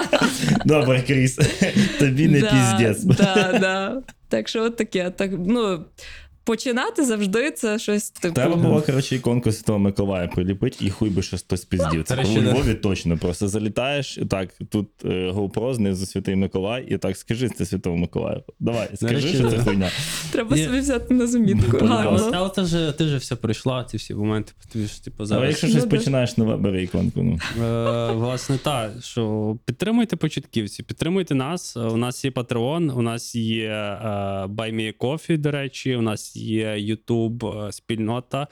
Добре, 0.66 1.02
Кріс, 1.02 1.40
тобі 2.00 2.28
не 2.28 2.42
піздець. 2.42 3.04
Да, 3.04 3.58
да. 3.62 4.02
Так 4.30 4.48
що 4.48 4.64
от 4.64 4.76
таке. 4.76 5.10
Так, 5.10 5.32
ну, 5.46 5.86
починати 6.52 7.06
завжди 7.06 7.52
це 7.52 7.80
щось 7.80 8.10
типу. 8.10 8.36
Треба 8.36 8.56
було, 8.56 8.82
коротше, 8.82 9.16
іконку 9.16 9.52
Святого 9.52 9.80
Миколая 9.80 10.28
приліпити, 10.28 10.86
і 10.86 10.90
хуй 10.90 11.10
би 11.10 11.22
щось 11.22 11.42
хтось 11.42 11.66
піздів. 11.66 12.04
Це 12.04 12.16
До 12.16 12.22
у. 12.22 12.42
Львові 12.42 12.74
точно. 12.74 13.18
Просто 13.18 13.48
залітаєш, 13.48 14.18
і 14.18 14.26
так, 14.26 14.50
тут 14.70 14.88
е, 15.06 15.08
GoPro, 15.32 15.74
знизу 15.74 16.06
Святий 16.06 16.36
Миколай, 16.36 16.86
і 16.90 16.98
так, 16.98 17.18
скажи 17.18 17.50
це 17.50 17.66
Святого 17.66 17.98
Миколаю. 17.98 18.44
Давай, 18.60 18.90
скажи, 18.96 19.28
що 19.28 19.50
це 19.50 19.58
хуйня. 19.58 19.90
Треба 20.32 20.58
собі 20.58 20.80
взяти 20.80 21.14
на 21.14 21.28
замітку. 21.28 21.78
Ну, 21.82 21.88
Гарно. 21.88 22.32
Але, 22.34 22.50
ти, 22.50 22.62
вже, 22.62 22.92
ти 22.92 23.06
вже 23.06 23.18
все 23.18 23.36
пройшла, 23.36 23.84
ці 23.84 23.98
всі 23.98 24.14
моменти. 24.14 24.54
Тобі 24.74 24.86
ж, 24.86 25.04
типу, 25.04 25.24
Але 25.30 25.48
якщо 25.48 25.68
щось 25.68 25.84
Ну, 25.84 25.90
починаєш 25.90 26.38
нове, 26.38 26.58
бери 26.58 26.84
іконку. 26.84 27.24
Ну. 27.24 27.40
Е, 27.64 28.12
власне, 28.12 28.58
так, 28.58 28.92
що 29.02 29.56
підтримуйте 29.66 30.16
початківці, 30.16 30.84
підтримуйте 30.84 31.36
нас. 31.36 31.78
У 31.78 31.98
нас 31.98 32.26
є 32.26 32.32
Patreon, 32.32 32.92
у 32.92 33.02
нас 33.02 33.36
є 33.36 33.70
е, 33.70 34.06
Buy 34.46 34.76
Me 34.76 34.94
a 34.94 34.98
Coffee, 34.98 35.38
до 35.38 35.52
речі, 35.52 35.96
у 35.96 36.02
нас 36.02 36.36
є 36.36 36.41
YouTube 36.42 37.68
е, 37.68 37.72
спільнота. 37.72 38.48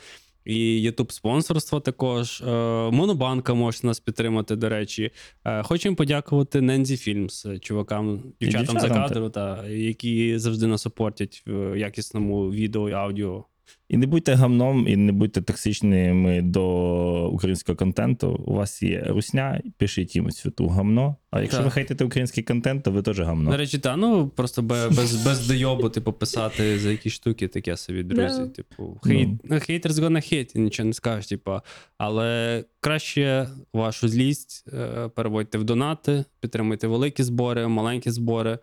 І 0.45 0.89
YouTube 0.89 1.11
спонсорство 1.11 1.79
також. 1.79 2.41
Е, 2.41 2.45
Монобанка 2.91 3.53
може 3.53 3.79
нас 3.83 3.99
підтримати, 3.99 4.55
до 4.55 4.69
речі. 4.69 5.11
Е, 5.45 5.63
Хочемо 5.63 5.95
подякувати 5.95 6.61
Нензі 6.61 6.97
Фільмс, 6.97 7.47
чувакам, 7.61 8.23
дівчатам 8.41 8.79
за 8.79 8.89
кадру, 8.89 9.29
та, 9.29 9.67
які 9.67 10.37
завжди 10.37 10.67
нас 10.67 10.81
супортять 10.81 11.43
в 11.47 11.79
якісному 11.79 12.51
відео 12.51 12.89
і 12.89 12.93
аудіо. 12.93 13.45
І 13.89 13.97
не 13.97 14.07
будьте 14.07 14.33
гамном, 14.33 14.87
і 14.87 14.95
не 14.95 15.11
будьте 15.11 15.41
токсичними 15.41 16.41
до 16.41 17.29
українського 17.29 17.75
контенту. 17.75 18.43
У 18.47 18.53
вас 18.53 18.83
є 18.83 19.03
русня, 19.07 19.61
пишіть 19.77 20.15
їм 20.15 20.31
святу 20.31 20.67
гамно. 20.67 21.15
А 21.31 21.41
якщо 21.41 21.57
Так. 21.57 21.65
ви 21.65 21.71
хейтите 21.71 22.05
український 22.05 22.43
контент, 22.43 22.83
то 22.83 22.91
ви 22.91 23.01
теж 23.01 23.19
гамно. 23.19 23.51
До 23.51 23.57
речі, 23.57 23.79
та 23.79 23.95
ну 23.95 24.29
просто 24.29 24.61
без, 24.61 25.25
без 25.25 25.47
дойобу, 25.47 25.89
типу, 25.89 26.13
писати 26.13 26.79
за 26.79 26.91
якісь 26.91 27.13
штуки, 27.13 27.47
таке 27.47 27.77
собі, 27.77 28.03
друзі. 28.03 28.39
Да. 28.39 28.47
Типу, 28.47 28.99
хейт, 29.03 29.29
haters 29.43 29.91
gonna 29.91 30.33
hate, 30.33 30.55
і 30.55 30.59
нічого 30.59 30.87
не 30.87 30.93
скажеш, 30.93 31.27
типу. 31.27 31.59
Але 31.97 32.63
краще 32.79 33.49
вашу 33.73 34.07
злість 34.07 34.65
е, 34.73 35.09
переводьте 35.15 35.57
в 35.57 35.63
донати, 35.63 36.25
підтримуйте 36.39 36.87
великі 36.87 37.23
збори, 37.23 37.67
маленькі 37.67 38.11
збори. 38.11 38.59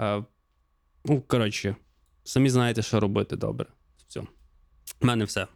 Е, 0.00 0.24
ну, 1.04 1.22
коротше, 1.26 1.76
самі 2.24 2.50
знаєте, 2.50 2.82
що 2.82 3.00
робити 3.00 3.36
добре. 3.36 3.66
Все. 4.08 4.22
У 5.00 5.06
мене 5.06 5.24
все. 5.24 5.46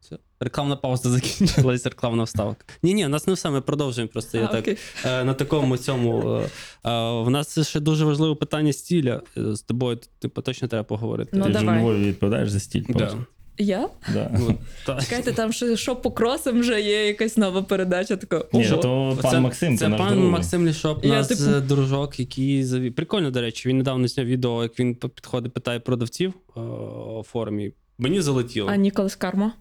Все. 0.00 0.18
Рекламна 0.40 0.76
пауза 0.76 1.10
закінчилась, 1.10 1.86
рекламна 1.86 2.22
вставка. 2.22 2.64
Ні, 2.82 2.94
ні, 2.94 3.06
у 3.06 3.08
нас 3.08 3.26
не 3.26 3.32
все, 3.32 3.50
ми 3.50 3.60
продовжуємо. 3.60 4.12
Просто 4.12 4.38
я 4.38 4.44
А, 4.44 4.48
так 4.48 4.68
е, 5.04 5.24
на 5.24 5.34
такому 5.34 5.76
цьому. 5.76 6.30
е, 6.30 6.42
е, 6.90 7.22
В 7.22 7.30
нас 7.30 7.68
ще 7.68 7.80
дуже 7.80 8.04
важливе 8.04 8.34
питання 8.34 8.72
стіля. 8.72 9.22
З 9.36 9.60
тобою 9.62 9.98
типу, 10.18 10.42
точно 10.42 10.68
треба 10.68 10.84
поговорити. 10.84 11.30
Ну, 11.34 11.44
Ти 11.44 11.50
вже 11.50 11.58
давай. 11.58 11.80
Львові 11.80 12.04
відповідаєш 12.08 12.50
за 12.50 12.60
стіль. 12.60 12.84
Да. 12.88 13.14
Я? 13.58 13.88
Да. 14.12 14.30
Ну, 14.38 14.54
та. 14.86 15.00
Чекайте, 15.00 15.32
там 15.32 15.52
що, 15.52 15.76
що 15.76 15.96
по 15.96 16.10
кросам 16.10 16.60
вже 16.60 16.80
є 16.80 17.06
якась 17.06 17.36
нова 17.36 17.62
передача. 17.62 18.16
Така, 18.16 18.44
Ні, 18.52 18.68
ого. 18.68 18.76
то 18.82 19.18
пан 19.22 19.30
Це- 19.30 19.40
Максим, 19.40 19.76
це 19.78 19.84
це 19.84 19.88
наш 19.88 20.00
пан 20.00 20.18
друг. 20.18 20.30
Максим 20.30 20.66
Лішоп, 20.68 21.04
Я, 21.04 21.10
нас 21.10 21.28
типу- 21.28 21.50
е, 21.56 21.60
дружок, 21.60 22.20
який 22.20 22.64
завів. 22.64 22.94
Прикольно, 22.94 23.30
до 23.30 23.40
речі, 23.40 23.68
він 23.68 23.78
недавно 23.78 24.08
зняв 24.08 24.26
відео, 24.26 24.62
як 24.62 24.80
він 24.80 24.94
підходить, 24.94 25.52
питає 25.52 25.80
продавців 25.80 26.34
е, 26.56 26.60
у 26.60 27.22
форумі. 27.22 27.72
Мені 27.98 28.20
залетіло. 28.20 28.68
А 28.70 28.76
Ніколас 28.76 29.14
Карма? 29.16 29.52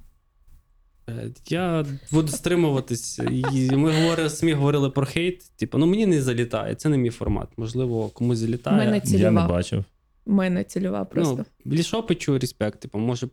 Е, 1.10 1.30
Я 1.50 1.86
буду 2.12 2.28
стримуватись. 2.28 3.20
Ми 3.72 3.92
говорили, 4.02 4.30
самі 4.30 4.54
говорили 4.54 4.90
про 4.90 5.06
хейт. 5.06 5.44
Типу, 5.56 5.78
ну 5.78 5.86
мені 5.86 6.06
не 6.06 6.22
залітає, 6.22 6.76
це 6.76 6.90
не 6.90 6.98
мій 6.98 7.10
формат. 7.10 7.48
Можливо, 7.58 8.10
комусь 8.10 8.38
залітає. 8.38 8.78
Мене 8.78 8.96
Я 8.96 9.02
цільова. 9.02 9.32
не 9.42 9.48
бачив. 9.48 9.84
Мене 10.26 10.64
цільова 10.64 11.06
просто. 11.06 11.46
Ну, 11.66 11.74
Лішопичу 11.76 12.40
респект. 12.40 12.80
Типу, 12.80 12.98
може, 13.00 13.28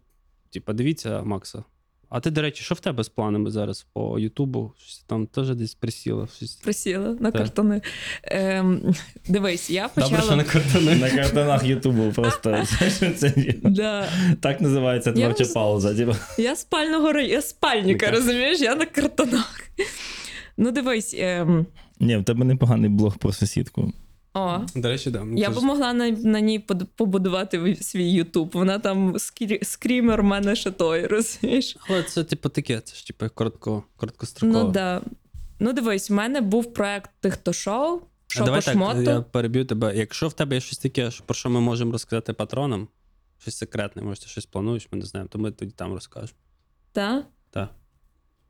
типу, 0.53 0.73
дивіться, 0.73 1.23
Макса. 1.23 1.65
А 2.15 2.21
ти, 2.21 2.31
до 2.31 2.43
речі, 2.43 2.65
що 2.65 2.75
в 2.75 2.81
тебе 2.81 3.05
з 3.05 3.09
планами 3.09 3.51
зараз 3.51 3.87
по 3.93 4.19
Ютубу? 4.19 4.73
Там 5.07 5.27
теж 5.27 5.55
десь 5.55 5.75
присіло. 5.75 6.29
Щось... 6.37 6.55
Присіла 6.55 7.09
на 7.21 7.31
Так. 7.31 7.41
картони. 7.41 7.81
Ем, 8.23 8.95
дивись, 9.29 9.71
я 9.71 9.89
почала. 9.89 10.11
Добре, 10.11 10.25
що 10.27 10.37
на 10.37 10.45
картони. 10.45 10.95
На 10.95 11.11
картонах 11.11 11.65
Ютубу 11.65 12.13
просто 12.13 12.65
це 13.17 13.35
Да. 13.63 14.09
так 14.41 14.61
називається 14.61 15.13
творча 15.13 15.45
пауза. 15.55 15.95
Типу. 15.95 16.15
Я 16.39 16.57
спального 16.57 17.21
я 17.21 17.43
спальника, 17.43 18.11
розумієш? 18.11 18.61
Я 18.61 18.75
на 18.75 18.87
картонах. 18.87 19.61
Ну, 20.57 20.71
дивись, 20.71 21.15
ем, 21.19 21.67
Ні, 22.01 22.17
в 22.17 22.25
тебе 22.25 22.45
непоганий 22.45 22.91
блог 22.91 23.19
про 23.19 23.33
сусідку. 23.33 23.93
О, 24.35 24.59
До 24.75 24.89
речі, 24.89 25.11
да. 25.11 25.27
я 25.37 25.51
б 25.51 25.63
могла 25.63 25.93
на, 25.93 26.11
на 26.11 26.41
ній 26.41 26.59
побудувати 26.97 27.77
свій 27.77 28.13
Ютуб. 28.13 28.51
Вона 28.55 28.79
там 28.79 29.19
скрі, 29.19 29.61
скрімер 29.63 30.23
в 30.23 30.25
мене 30.25 30.57
ще 30.57 30.71
той, 30.71 31.07
розумієш? 31.07 31.77
Але 31.89 32.03
це, 32.03 32.25
типу, 32.25 32.49
таке, 32.49 32.81
це 32.81 32.97
ж 32.97 33.07
типу 33.07 33.27
коротко, 33.35 33.85
короткостроково. 33.97 34.65
Ну 34.65 34.71
да. 34.71 35.03
Ну, 35.59 35.73
дивись, 35.73 36.11
в 36.11 36.13
мене 36.13 36.41
був 36.41 36.75
проект 36.75 37.11
тих, 37.21 37.35
хто 37.35 37.53
шоу. 37.53 38.01
А 38.31 38.35
Шо 38.35 38.45
давай 38.45 38.61
так, 38.63 38.97
я 39.07 39.21
переб'ю 39.21 39.65
тебе. 39.65 39.97
Якщо 39.97 40.29
в 40.29 40.33
тебе 40.33 40.55
є 40.55 40.61
щось 40.61 40.79
таке, 40.79 41.11
про 41.27 41.35
що 41.35 41.51
ми 41.51 41.61
можемо 41.61 41.93
розказати 41.93 42.33
патронам, 42.33 42.89
щось 43.39 43.57
секретне, 43.57 44.03
може, 44.03 44.21
ти 44.21 44.27
щось 44.27 44.47
плануєш, 44.47 44.89
ми 44.93 44.99
не 44.99 45.05
знаємо, 45.05 45.29
то 45.33 45.39
ми 45.39 45.51
тоді 45.51 45.71
там 45.71 45.93
розкажемо. 45.93 46.39
Та? 46.93 47.25
Так. 47.51 47.71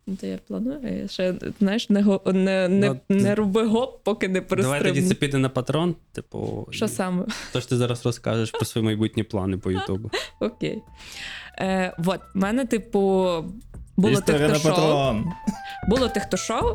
Ну, 0.07 0.17
то 0.17 0.27
я 0.27 0.39
планую. 0.49 0.99
Я 1.03 1.09
ще, 1.09 1.35
знаєш, 1.59 1.91
не, 1.91 2.03
го, 2.03 2.21
не, 2.27 2.69
не, 2.69 2.89
Ну, 2.89 3.01
ти- 3.09 3.15
не 3.15 3.35
роби 3.35 3.67
гоп, 3.67 4.05
поки 4.05 4.29
не 4.29 4.41
Давай 4.41 4.59
тоді 4.59 4.69
це 4.71 4.83
перестрибну. 4.93 5.15
піде 5.15 5.39
на 5.39 5.49
патрон. 5.49 5.95
Типу, 6.13 6.69
Що 6.71 6.85
і- 6.85 6.89
саме? 6.89 7.25
то 7.53 7.61
ж 7.61 7.69
ти 7.69 7.77
зараз 7.77 8.07
розкажеш 8.07 8.51
про 8.51 8.65
свої 8.65 8.85
майбутні 8.85 9.23
плани 9.23 9.57
по 9.59 9.71
Ютубу. 9.71 10.11
Окей. 10.41 10.83
Е, 11.59 11.97
от, 12.07 12.21
в 12.35 12.39
мене, 12.39 12.65
типу, 12.65 12.99
було 13.97 14.15
тих, 14.15 14.19
Історія 14.37 14.49
хто 14.49 14.53
на 14.53 14.59
шоу. 14.59 14.71
патрон. 14.73 15.25
Було 15.89 16.09
тих, 16.09 16.23
хто 16.23 16.37
шоу. 16.37 16.73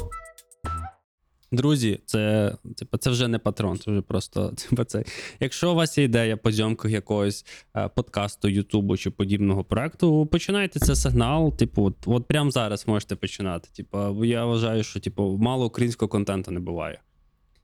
Друзі, 1.51 1.99
це, 2.05 2.53
типу, 2.75 2.97
це 2.97 3.09
вже 3.09 3.27
не 3.27 3.39
патрон, 3.39 3.79
це 3.79 3.91
вже 3.91 4.01
просто 4.01 4.49
типу, 4.69 4.83
це. 4.83 5.03
Якщо 5.39 5.71
у 5.71 5.75
вас 5.75 5.97
є 5.97 6.03
ідея 6.03 6.37
по 6.37 6.51
зйомках 6.51 6.91
якогось 6.91 7.45
е, 7.75 7.89
подкасту, 7.95 8.47
Ютубу 8.47 8.97
чи 8.97 9.11
подібного 9.11 9.63
проекту, 9.63 10.25
починайте 10.25 10.79
це 10.79 10.95
сигнал. 10.95 11.57
Типу, 11.57 11.83
от, 11.83 11.95
от 12.05 12.27
прямо 12.27 12.51
зараз 12.51 12.87
можете 12.87 13.15
починати. 13.15 13.69
Типу, 13.75 14.25
я 14.25 14.45
вважаю, 14.45 14.83
що 14.83 14.99
типу, 14.99 15.37
мало 15.41 15.65
українського 15.65 16.09
контенту 16.09 16.51
не 16.51 16.59
буває. 16.59 16.99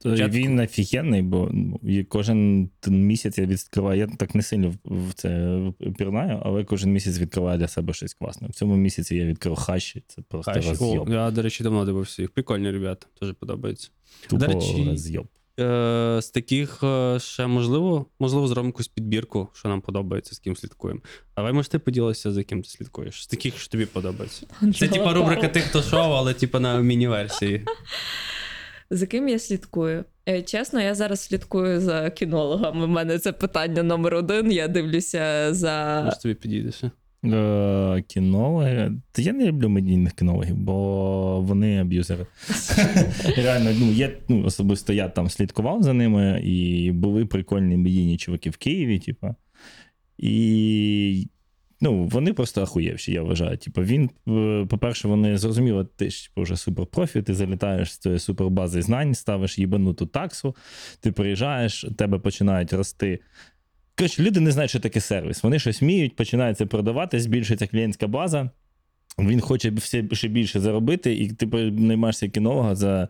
Спочатку- 0.06 0.36
Він 0.36 0.60
офігенний, 0.60 1.22
бо 1.22 1.48
ну, 1.52 1.80
кожен 2.08 2.70
місяць 2.86 3.38
я 3.38 3.46
відкриваю. 3.46 4.00
Я 4.00 4.06
так 4.06 4.34
не 4.34 4.42
сильно 4.42 4.74
в- 4.84 5.12
це 5.14 5.58
пірнаю, 5.98 6.40
але 6.44 6.64
кожен 6.64 6.92
місяць 6.92 7.18
відкриваю 7.18 7.58
для 7.58 7.68
себе 7.68 7.92
щось 7.92 8.14
класне. 8.14 8.48
В 8.48 8.52
цьому 8.54 8.76
місяці 8.76 9.16
я 9.16 9.24
відкрив 9.24 9.54
хаші. 9.56 10.02
Це 10.06 10.22
просто 10.22 10.52
Хай 10.52 10.62
ще- 10.62 10.76
О, 10.80 11.06
я, 11.08 11.30
до 11.30 11.42
речі, 11.42 11.62
давно 11.62 11.84
дивився 11.84 12.22
їх. 12.22 12.30
Прикольні 12.30 12.70
ребята, 12.70 13.06
теж 13.20 13.32
подобається. 13.40 13.90
Тупо 14.28 14.46
до 14.46 14.52
речі, 14.52 14.84
розйоб. 14.88 15.26
Е, 15.60 16.18
з 16.22 16.30
таких 16.30 16.80
е, 16.84 17.18
ще 17.20 17.46
можливо, 17.46 18.06
можливо, 18.20 18.48
зробимо 18.48 18.68
якусь 18.68 18.88
підбірку, 18.88 19.48
що 19.52 19.68
нам 19.68 19.80
подобається, 19.80 20.34
з 20.34 20.38
ким 20.38 20.56
слідкуємо. 20.56 21.00
Давай, 21.36 21.52
може, 21.52 21.68
ти 21.68 21.78
поділися, 21.78 22.32
за 22.32 22.42
ким 22.44 22.62
ти 22.62 22.68
слідкуєш. 22.68 23.22
З 23.22 23.26
таких, 23.26 23.58
що 23.58 23.68
тобі 23.68 23.86
подобається. 23.86 24.46
Це 24.78 24.88
типа 24.88 25.12
рубрика 25.12 25.48
тих, 25.48 25.62
хто 25.64 25.82
шоу, 25.82 26.12
але 26.12 26.34
типа 26.34 26.60
на 26.60 26.80
міні-версії. 26.80 27.64
За 28.90 29.06
ким 29.06 29.28
я 29.28 29.38
слідкую? 29.38 30.04
Е, 30.28 30.42
Чесно, 30.42 30.80
я 30.80 30.94
зараз 30.94 31.20
слідкую 31.20 31.80
за 31.80 32.10
кінологами. 32.10 32.84
У 32.84 32.88
мене 32.88 33.18
це 33.18 33.32
питання 33.32 33.82
номер 33.82 34.14
один. 34.14 34.52
Я 34.52 34.68
дивлюся 34.68 35.54
за 35.54 36.02
Може, 36.04 36.20
тобі 36.20 36.34
підійдеш. 36.34 36.82
Е, 37.24 38.02
Кінологи. 38.06 38.92
Та 39.12 39.22
я 39.22 39.32
не 39.32 39.46
люблю 39.46 39.68
медійних 39.68 40.12
кінологів, 40.12 40.56
бо 40.56 41.40
вони 41.40 41.80
аб'юзери. 41.80 42.26
Реально, 43.36 43.70
ну, 43.78 43.92
я, 43.92 44.10
ну, 44.28 44.44
особисто 44.44 44.92
я 44.92 45.08
там 45.08 45.30
слідкував 45.30 45.82
за 45.82 45.92
ними, 45.92 46.40
і 46.44 46.90
були 46.92 47.26
прикольні 47.26 47.76
медійні 47.76 48.16
чуваки 48.16 48.50
в 48.50 48.56
Києві, 48.56 48.98
типу. 48.98 49.34
І 50.18 51.28
ну, 51.84 52.04
вони 52.04 52.32
просто 52.32 52.62
ахуєвші, 52.62 53.12
я 53.12 53.22
вважаю. 53.22 53.56
Типу, 53.56 53.82
він, 53.82 54.10
е, 54.28 54.66
по-перше, 54.70 55.08
вони 55.08 55.38
зрозуміло, 55.38 55.84
ти 55.84 56.10
ж 56.10 56.28
типу, 56.28 56.42
вже 56.42 56.56
суперпрофі, 56.56 57.22
ти 57.22 57.34
залітаєш 57.34 57.92
з 57.92 57.98
цієї 57.98 58.18
супербази 58.18 58.82
знань, 58.82 59.14
ставиш 59.14 59.58
їбануту 59.58 60.06
таксу, 60.06 60.56
ти 61.00 61.12
приїжджаєш, 61.12 61.86
тебе 61.98 62.18
починають 62.18 62.72
рости. 62.72 63.20
Коротше, 63.98 64.22
люди 64.22 64.40
не 64.40 64.50
знають, 64.50 64.70
що 64.70 64.80
таке 64.80 65.00
сервіс. 65.00 65.42
Вони 65.42 65.58
щось 65.58 65.82
вміють, 65.82 66.16
починають 66.16 66.58
це 66.58 66.66
продавати, 66.66 67.20
збільшується 67.20 67.66
клієнтська 67.66 68.06
база. 68.06 68.50
Він 69.18 69.40
хоче 69.40 69.70
все 69.70 70.04
ще 70.12 70.28
більше 70.28 70.60
заробити, 70.60 71.14
і 71.14 71.28
ти 71.28 71.46
наймаєшся 71.70 72.28
кінолога 72.28 72.74
за 72.74 73.08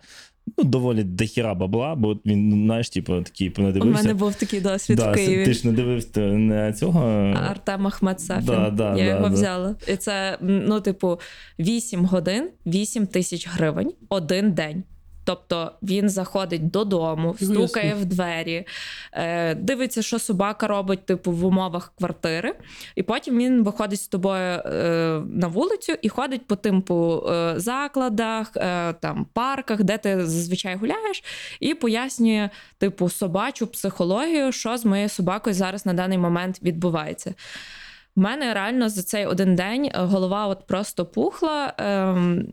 ну, 0.58 0.64
доволі 0.64 1.04
дохіра 1.04 1.54
бабла, 1.54 1.94
бо 1.94 2.16
він, 2.26 2.64
знаєш, 2.64 2.90
типу, 2.90 3.22
такий 3.22 3.52
у 3.58 3.84
мене 3.84 4.14
був 4.14 4.34
такий 4.34 4.60
досвід 4.60 4.96
да, 4.96 5.12
в 5.12 5.14
Києві. 5.14 5.44
Ти 5.44 5.52
ж 5.54 5.66
не 5.66 5.72
дивився 5.72 6.20
на 6.20 6.72
цього. 6.72 7.08
Артем 7.50 7.86
Ахмед 7.86 8.20
Сафін. 8.20 8.46
Да, 8.46 8.70
да, 8.70 8.88
я 8.88 9.04
да, 9.04 9.04
його 9.04 9.28
да. 9.28 9.34
взяла. 9.34 9.76
І 9.88 9.96
це, 9.96 10.38
ну, 10.40 10.80
типу, 10.80 11.20
8 11.58 12.04
годин, 12.04 12.50
8 12.66 13.06
тисяч 13.06 13.48
гривень 13.48 13.92
один 14.08 14.52
день. 14.52 14.84
Тобто 15.24 15.72
він 15.82 16.08
заходить 16.08 16.70
додому, 16.70 17.36
стукає 17.40 17.94
в 17.94 18.04
двері, 18.04 18.66
е, 19.12 19.54
дивиться, 19.54 20.02
що 20.02 20.18
собака 20.18 20.66
робить, 20.66 21.06
типу, 21.06 21.32
в 21.32 21.44
умовах 21.44 21.92
квартири, 21.98 22.54
і 22.96 23.02
потім 23.02 23.38
він 23.38 23.64
виходить 23.64 24.00
з 24.00 24.08
тобою 24.08 24.42
е, 24.42 25.22
на 25.28 25.48
вулицю 25.48 25.92
і 26.02 26.08
ходить 26.08 26.46
по 26.46 26.56
типу 26.56 27.26
е, 27.28 27.54
закладах, 27.56 28.52
е, 28.56 28.92
там 28.92 29.26
парках, 29.32 29.82
де 29.82 29.98
ти 29.98 30.26
зазвичай 30.26 30.76
гуляєш, 30.76 31.24
і 31.60 31.74
пояснює, 31.74 32.50
типу, 32.78 33.08
собачу 33.08 33.66
психологію, 33.66 34.52
що 34.52 34.76
з 34.76 34.84
моєю 34.84 35.08
собакою 35.08 35.54
зараз 35.54 35.86
на 35.86 35.92
даний 35.92 36.18
момент 36.18 36.62
відбувається. 36.62 37.34
В 38.16 38.20
мене 38.20 38.54
реально 38.54 38.88
за 38.88 39.02
цей 39.02 39.26
один 39.26 39.54
день 39.54 39.90
голова 39.94 40.46
от 40.46 40.66
просто 40.66 41.06
пухла. 41.06 41.74
Ем, 41.78 42.46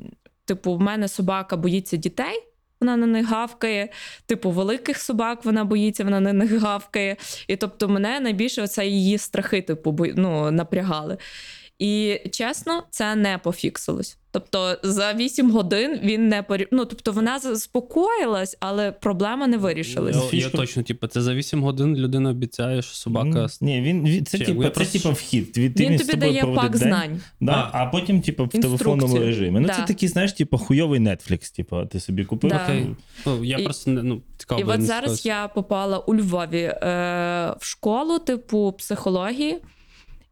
типу, 0.45 0.75
в 0.75 0.81
мене 0.81 1.07
собака 1.07 1.57
боїться 1.57 1.97
дітей. 1.97 2.50
Вона 2.81 2.97
на 2.97 3.07
них 3.07 3.27
гавкає, 3.27 3.89
типу, 4.25 4.51
великих 4.51 4.97
собак 4.97 5.45
вона 5.45 5.65
боїться, 5.65 6.03
вона 6.03 6.19
на 6.19 6.33
них 6.33 6.51
гавкає. 6.61 7.15
І 7.47 7.55
тобто 7.55 7.89
мене 7.89 8.19
найбільше 8.19 8.61
оце 8.61 8.85
її 8.85 9.17
страхи, 9.17 9.61
типу, 9.61 10.05
ну, 10.15 10.51
напрягали. 10.51 11.17
І 11.81 12.19
чесно, 12.31 12.83
це 12.89 13.15
не 13.15 13.37
пофіксилось. 13.37 14.17
Тобто 14.31 14.77
за 14.83 15.13
8 15.13 15.51
годин 15.51 15.99
він 16.03 16.29
не 16.29 16.43
порі... 16.43 16.67
Ну, 16.71 16.85
тобто 16.85 17.11
вона 17.11 17.39
заспокоїлась, 17.39 18.57
але 18.59 18.91
проблема 18.91 19.47
не 19.47 19.57
вирішилась. 19.57 20.33
Я, 20.33 20.39
я 20.39 20.49
точно, 20.49 20.83
типу, 20.83 21.07
це 21.07 21.21
за 21.21 21.33
8 21.33 21.63
годин 21.63 21.95
людина 21.95 22.29
обіцяє, 22.29 22.81
що 22.81 22.95
собака. 22.95 23.47
Ні, 23.61 23.81
він, 23.81 24.03
він 24.03 24.25
це, 24.25 24.37
Чи, 24.37 24.45
типу, 24.45 24.63
це 24.63 24.69
просто- 24.69 24.99
типу 24.99 25.11
вхід. 25.13 25.57
Він, 25.57 25.73
Він 25.77 25.89
він 25.91 25.99
тобі 25.99 26.13
дає 26.13 26.45
пак 26.45 26.71
день, 26.71 26.79
знань. 26.79 27.21
Да, 27.39 27.69
А. 27.73 27.83
а 27.83 27.85
потім, 27.85 28.21
типу, 28.21 28.43
в 28.43 28.55
Інструкцію. 28.55 28.77
телефонному 28.77 29.25
режимі. 29.25 29.59
Ну, 29.59 29.67
це 29.67 29.83
такий, 29.87 30.09
знаєш, 30.09 30.33
типу, 30.33 30.57
хуйовий 30.57 30.99
Netflix, 30.99 31.55
типу, 31.55 31.85
ти 31.85 31.99
собі 31.99 32.25
купив. 32.25 32.49
Да. 32.51 32.63
Окей. 32.63 32.85
Ну, 33.25 33.43
я 33.43 33.57
І- 33.57 33.63
просто 33.63 33.91
не- 33.91 34.03
ну, 34.03 34.21
цікаво. 34.37 34.61
І 34.61 34.63
от 34.63 34.81
зараз 34.81 35.25
я 35.25 35.47
попала 35.47 35.97
у 35.97 36.15
Львові 36.15 36.61
е, 36.61 36.77
в 37.59 37.65
школу, 37.65 38.19
типу, 38.19 38.71
психології, 38.77 39.57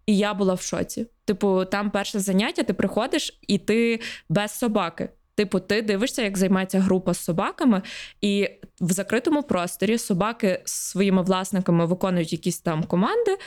і 0.09 0.17
я 0.17 0.33
була 0.33 0.53
в 0.53 0.61
шоці. 0.61 1.05
Типу, 1.25 1.65
там 1.65 1.91
перше 1.91 2.19
заняття, 2.19 2.63
ти 2.63 2.73
приходиш 2.73 3.39
і 3.47 3.57
ти 3.57 3.99
без 4.29 4.51
собаки. 4.51 5.09
Типу, 5.35 5.59
ти 5.59 5.81
дивишся, 5.81 6.21
як 6.21 6.37
займається 6.37 6.79
група 6.79 7.13
з 7.13 7.19
собаками, 7.23 7.81
і 8.21 8.49
в 8.81 8.91
закритому 8.91 9.43
просторі 9.43 9.97
собаки 9.97 10.61
з 10.65 10.71
своїми 10.71 11.21
власниками 11.21 11.85
виконують 11.85 12.31
якісь 12.31 12.59
там 12.59 12.83
команди, 12.83 13.37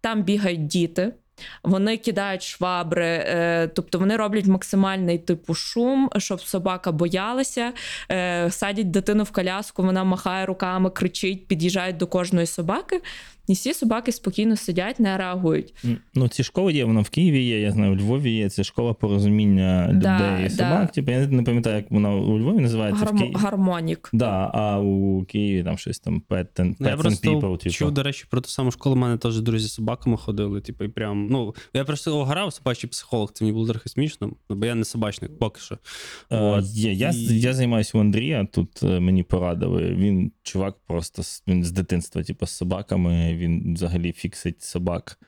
там 0.00 0.22
бігають 0.22 0.66
діти. 0.66 1.12
Вони 1.62 1.96
кидають 1.96 2.42
швабри, 2.42 3.06
е, 3.06 3.68
тобто 3.74 3.98
вони 3.98 4.16
роблять 4.16 4.46
максимальний 4.46 5.18
типу 5.18 5.54
шум, 5.54 6.10
щоб 6.16 6.40
собака 6.40 6.92
боялася, 6.92 7.72
е, 8.10 8.50
садять 8.50 8.90
дитину 8.90 9.22
в 9.22 9.30
коляску, 9.30 9.82
вона 9.82 10.04
махає 10.04 10.46
руками, 10.46 10.90
кричить, 10.90 11.48
під'їжджають 11.48 11.96
до 11.96 12.06
кожної 12.06 12.46
собаки. 12.46 13.00
І 13.48 13.52
всі 13.52 13.74
собаки 13.74 14.12
спокійно 14.12 14.56
сидять, 14.56 15.00
не 15.00 15.16
реагують. 15.18 15.74
Ну, 16.14 16.28
ці 16.28 16.42
школи 16.42 16.72
є, 16.72 16.84
вона 16.84 17.00
в 17.00 17.08
Києві 17.08 17.44
є, 17.44 17.60
я 17.60 17.70
знаю, 17.70 17.92
у 17.92 17.96
Львові 17.96 18.30
є. 18.32 18.50
Це 18.50 18.64
школа 18.64 18.94
порозуміння 18.94 19.86
людей 19.88 20.00
Да, 20.02 20.40
і 20.40 20.50
собак. 20.50 20.80
да. 20.80 20.86
Типу, 20.86 21.10
я 21.10 21.26
не 21.26 21.42
пам'ятаю, 21.42 21.76
як 21.76 21.90
вона 21.90 22.14
у 22.14 22.38
Львові 22.38 22.58
називається. 22.60 23.04
в 23.04 23.18
Києві. 23.18 23.34
гармонік. 23.36 24.10
Да, 24.12 24.50
а 24.54 24.80
у 24.80 25.24
Києві 25.24 25.64
там 25.64 25.78
щось 25.78 25.98
там 25.98 26.22
Pet 26.28 26.46
and, 26.60 26.74
Ну, 26.78 26.88
я 26.88 26.96
and 26.96 27.00
просто 27.00 27.30
People, 27.30 27.58
типу. 27.58 27.70
чув, 27.74 27.90
до 27.92 28.02
речі, 28.02 28.24
про 28.30 28.40
ту 28.40 28.48
саму 28.48 28.70
школу. 28.70 28.94
У 28.96 28.98
мене 28.98 29.16
теж 29.16 29.40
друзі 29.40 29.68
з 29.68 29.72
собаками 29.72 30.16
ходили. 30.16 30.60
Типу, 30.60 30.84
і 30.84 30.88
прям, 30.88 31.26
ну, 31.30 31.54
я 31.74 31.84
просто 31.84 32.24
грав 32.24 32.52
собачий 32.52 32.90
психолог, 32.90 33.30
це 33.32 33.44
мені 33.44 33.52
було 33.52 33.68
трохи 33.68 33.88
смішно, 33.88 34.30
ну, 34.50 34.56
бо 34.56 34.66
я 34.66 34.74
не 34.74 34.84
собачник 34.84 35.38
поки 35.38 35.60
що. 35.60 35.78
Е, 36.30 36.38
От. 36.40 36.64
Є. 36.64 36.92
Я, 36.92 37.10
І- 37.10 37.40
я 37.40 37.52
займаюся 37.54 37.98
у 37.98 38.00
Андрія. 38.00 38.46
Тут 38.52 38.82
е, 38.82 39.00
мені 39.00 39.22
порадили. 39.22 39.82
Він 39.94 40.32
чувак 40.42 40.74
просто 40.86 41.22
він 41.48 41.64
з 41.64 41.70
дитинства, 41.72 42.22
типу, 42.22 42.46
з 42.46 42.50
собаками. 42.50 43.37
Він 43.38 43.74
взагалі 43.74 44.12
фіксить 44.12 44.62
собак 44.62 45.18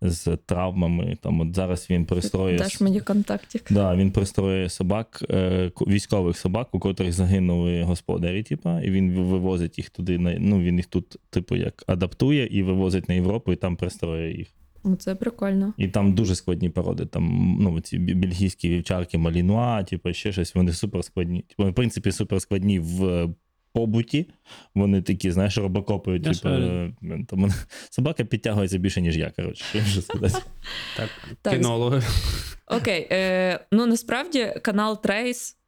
з 0.00 0.36
травмами. 0.36 1.16
Там 1.20 1.40
от 1.40 1.54
зараз 1.54 1.86
він 1.90 2.04
пристроює. 2.04 2.58
Даш 2.58 2.80
мені 2.80 3.00
контактик. 3.00 3.62
Да, 3.70 3.96
він 3.96 4.10
пристроює 4.10 4.68
собак, 4.68 5.24
е, 5.30 5.70
військових 5.80 6.38
собак, 6.38 6.74
у 6.74 6.78
котрих 6.78 7.12
загинули 7.12 7.82
господарі, 7.82 8.42
типа, 8.42 8.80
і 8.80 8.90
він 8.90 9.12
вивозить 9.12 9.78
їх 9.78 9.90
туди. 9.90 10.18
На, 10.18 10.38
ну, 10.38 10.60
він 10.60 10.76
їх 10.76 10.86
тут, 10.86 11.16
типу, 11.30 11.56
як 11.56 11.84
адаптує 11.86 12.46
і 12.46 12.62
вивозить 12.62 13.08
на 13.08 13.14
Європу, 13.14 13.52
і 13.52 13.56
там 13.56 13.76
пристроює 13.76 14.32
їх. 14.32 14.48
Ну, 14.84 14.96
це 14.96 15.14
прикольно. 15.14 15.74
І 15.76 15.88
там 15.88 16.14
дуже 16.14 16.34
складні 16.34 16.70
породи. 16.70 17.06
Там 17.06 17.56
ну, 17.60 17.80
ці 17.80 17.98
бельгійські 17.98 18.68
вівчарки, 18.68 19.18
малінуа, 19.18 19.84
типу, 19.84 20.12
ще 20.12 20.32
щось, 20.32 20.54
вони 20.54 20.72
супер 20.72 21.04
складні. 21.04 21.44
Типу, 21.48 21.70
в 21.70 21.74
принципі, 21.74 22.12
супер 22.12 22.42
складні 22.42 22.78
в 22.78 23.28
побуті. 23.72 24.30
Вони 24.74 25.02
такі, 25.02 25.30
знаєш, 25.30 25.58
робокопи, 25.58 26.20
типу, 26.20 26.48
е, 26.48 26.92
тому 27.28 27.48
собака 27.90 28.24
підтягується 28.24 28.78
більше, 28.78 29.00
ніж 29.00 29.16
я. 29.16 29.30
Коротше, 29.30 29.64
що 29.90 30.02
сказати. 30.02 30.44
Так, 30.96 31.08
Так, 31.42 31.52
кінологи. 31.54 32.02
Окей, 32.66 33.08
е, 33.10 33.60
ну 33.72 33.86
насправді 33.86 34.54
канал 34.62 35.02
Трейс. 35.02 35.58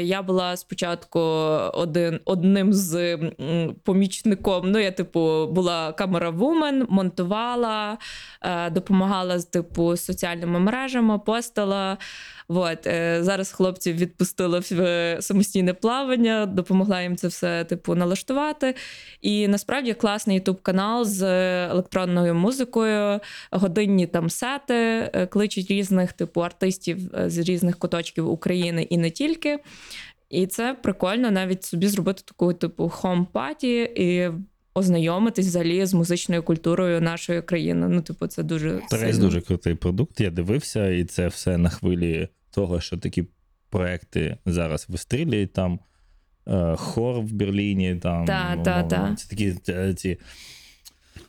Я 0.00 0.22
була 0.22 0.56
спочатку 0.56 1.20
один, 1.74 2.20
одним 2.24 2.72
з 2.72 3.18
помічником. 3.84 4.70
Ну, 4.70 4.78
я, 4.78 4.90
типу, 4.90 5.46
була 5.46 5.92
камера 5.92 6.30
вумен, 6.30 6.86
монтувала, 6.88 7.98
е, 8.42 8.70
допомагала 8.70 9.38
з 9.38 9.44
типу 9.44 9.96
соціальними 9.96 10.60
мережами, 10.60 11.18
постила. 11.18 11.98
От, 12.52 12.86
е, 12.86 13.18
зараз 13.22 13.52
хлопців 13.52 13.96
відпустила 13.96 14.58
в 14.58 14.72
е, 14.72 15.16
самостійне 15.20 15.74
плавання, 15.74 16.46
допомогла 16.46 17.02
їм 17.02 17.16
це 17.16 17.28
все 17.28 17.64
типу 17.64 17.94
налаштувати. 17.94 18.74
І 19.20 19.48
насправді 19.48 19.94
класний 19.94 20.36
ютуб 20.36 20.62
канал 20.62 21.04
з 21.04 21.22
електронною 21.70 22.34
музикою, 22.34 23.20
годинні 23.50 24.06
там 24.06 24.30
сети, 24.30 24.74
е, 24.74 25.28
кличуть 25.30 25.70
різних 25.70 26.12
типу 26.12 26.40
артистів 26.40 27.14
е, 27.14 27.30
з 27.30 27.38
різних 27.38 27.78
куточків 27.78 28.30
України 28.30 28.82
і 28.82 28.98
не 28.98 29.10
тільки. 29.10 29.58
І 30.30 30.46
це 30.46 30.76
прикольно 30.82 31.30
навіть 31.30 31.64
собі 31.64 31.86
зробити 31.86 32.22
таку 32.24 32.52
типу 32.52 32.84
хом-паті 32.88 33.90
і 33.94 34.30
ознайомитись 34.74 35.46
взагалі 35.46 35.86
з 35.86 35.94
музичною 35.94 36.42
культурою 36.42 37.00
нашої 37.00 37.42
країни. 37.42 37.88
Ну, 37.88 38.02
типу, 38.02 38.26
це 38.26 38.42
дуже 38.42 38.80
сильно. 38.90 39.18
дуже 39.18 39.40
крутий 39.40 39.74
продукт. 39.74 40.20
Я 40.20 40.30
дивився, 40.30 40.88
і 40.88 41.04
це 41.04 41.28
все 41.28 41.58
на 41.58 41.68
хвилі 41.68 42.28
того, 42.50 42.80
що 42.80 42.96
такі 42.96 43.24
проекти 43.70 44.36
зараз 44.46 44.86
вистрілюють 44.88 45.52
там. 45.52 45.80
е, 46.48 46.74
хор 46.76 47.20
в 47.20 47.32
Берліні. 47.32 47.96
Там, 47.96 48.24
Та, 48.24 48.56
та, 48.56 48.82
та. 48.82 49.14
Це 49.14 49.28
такі 49.28 49.54
е, 49.68 49.94
ці 49.94 50.18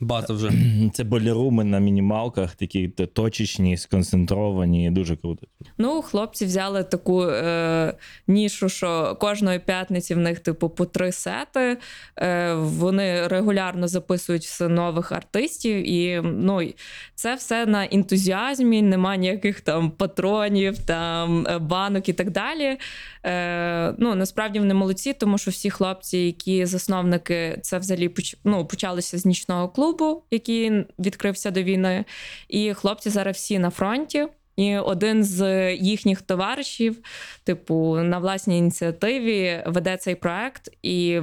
База 0.01 0.33
вже. 0.33 0.51
Це 0.93 1.03
боліруми 1.03 1.63
на 1.63 1.79
мінімалках, 1.79 2.55
такі 2.55 2.87
точечні, 2.87 3.77
сконцентровані, 3.77 4.91
дуже 4.91 5.15
круто. 5.15 5.47
Ну, 5.77 6.01
хлопці 6.01 6.45
взяли 6.45 6.83
таку 6.83 7.23
е, 7.23 7.93
нішу, 8.27 8.69
що 8.69 9.15
кожної 9.19 9.59
п'ятниці 9.59 10.15
в 10.15 10.17
них, 10.17 10.39
типу, 10.39 10.69
по 10.69 10.85
три 10.85 11.11
сети. 11.11 11.77
Е, 12.17 12.53
вони 12.53 13.27
регулярно 13.27 13.87
записують 13.87 14.43
все 14.43 14.67
нових 14.67 15.11
артистів, 15.11 15.89
і 15.89 16.21
ну, 16.23 16.61
й- 16.61 16.75
це 17.15 17.35
все 17.35 17.65
на 17.65 17.85
ентузіазмі, 17.91 18.81
нема 18.81 19.15
ніяких 19.15 19.61
там 19.61 19.91
патронів, 19.91 20.77
там 20.77 21.47
е, 21.47 21.57
банок 21.59 22.09
і 22.09 22.13
так 22.13 22.31
далі. 22.31 22.77
Е, 23.25 23.95
ну, 23.97 24.15
насправді 24.15 24.59
вони 24.59 24.73
молодці, 24.73 25.13
тому 25.13 25.37
що 25.37 25.51
всі 25.51 25.69
хлопці, 25.69 26.17
які 26.17 26.65
засновники, 26.65 27.59
це 27.61 27.77
взагалі 27.77 28.15
ну, 28.43 28.65
почалися 28.65 29.17
з 29.17 29.25
нічного 29.25 29.69
клубу, 29.69 30.23
який 30.31 30.85
відкрився 30.99 31.51
до 31.51 31.63
війни. 31.63 32.05
І 32.49 32.73
хлопці 32.73 33.09
зараз 33.09 33.35
всі 33.35 33.59
на 33.59 33.69
фронті. 33.69 34.27
І 34.55 34.77
один 34.77 35.23
з 35.23 35.71
їхніх 35.75 36.21
товаришів, 36.21 36.97
типу, 37.43 37.99
на 37.99 38.19
власній 38.19 38.57
ініціативі 38.57 39.63
веде 39.65 39.97
цей 39.97 40.15
проект. 40.15 40.77
І 40.83 41.19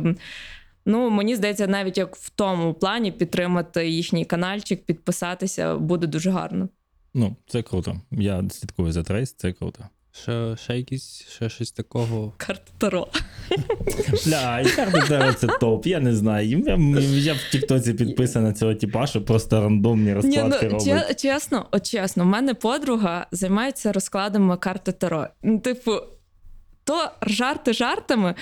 ну, 0.86 1.10
мені 1.10 1.36
здається, 1.36 1.66
навіть 1.66 1.98
як 1.98 2.16
в 2.16 2.30
тому 2.30 2.74
плані 2.74 3.12
підтримати 3.12 3.88
їхній 3.88 4.24
каналчик, 4.24 4.84
підписатися 4.84 5.76
буде 5.76 6.06
дуже 6.06 6.30
гарно. 6.30 6.68
Ну, 7.14 7.36
це 7.46 7.62
круто. 7.62 8.00
Я 8.10 8.44
слідкую 8.50 8.92
за 8.92 9.02
трейс, 9.02 9.32
це 9.32 9.52
круто. 9.52 9.84
Ще, 10.12 10.56
ще 10.56 10.76
якісь, 10.76 11.24
ще 11.28 11.48
щось 11.48 11.72
такого. 11.72 12.32
Карта 12.36 12.72
Таро. 12.78 13.08
Бля, 14.26 14.60
і 14.60 14.64
карта 14.64 15.06
Таро 15.08 15.32
це 15.32 15.46
топ, 15.46 15.86
я 15.86 16.00
не 16.00 16.14
знаю. 16.16 16.64
Я, 16.66 16.76
я 17.00 17.34
в 17.34 17.50
Тіктоці 17.52 17.94
підписана 17.94 18.52
цього 18.52 18.74
типа, 18.74 19.06
що 19.06 19.24
просто 19.24 19.60
рандомні 19.60 20.04
Ні, 20.04 20.14
розкладки 20.14 20.68
ну, 20.70 20.78
робить. 20.78 21.20
чесно, 21.22 21.66
от 21.70 21.86
чесно, 21.86 22.24
в 22.24 22.26
мене 22.26 22.54
подруга 22.54 23.26
займається 23.32 23.92
розкладами 23.92 24.56
карти 24.56 24.92
Таро. 24.92 25.26
Ну, 25.42 25.58
типу, 25.58 25.92
то 26.88 27.10
жарти 27.26 27.72
жартами. 27.72 28.34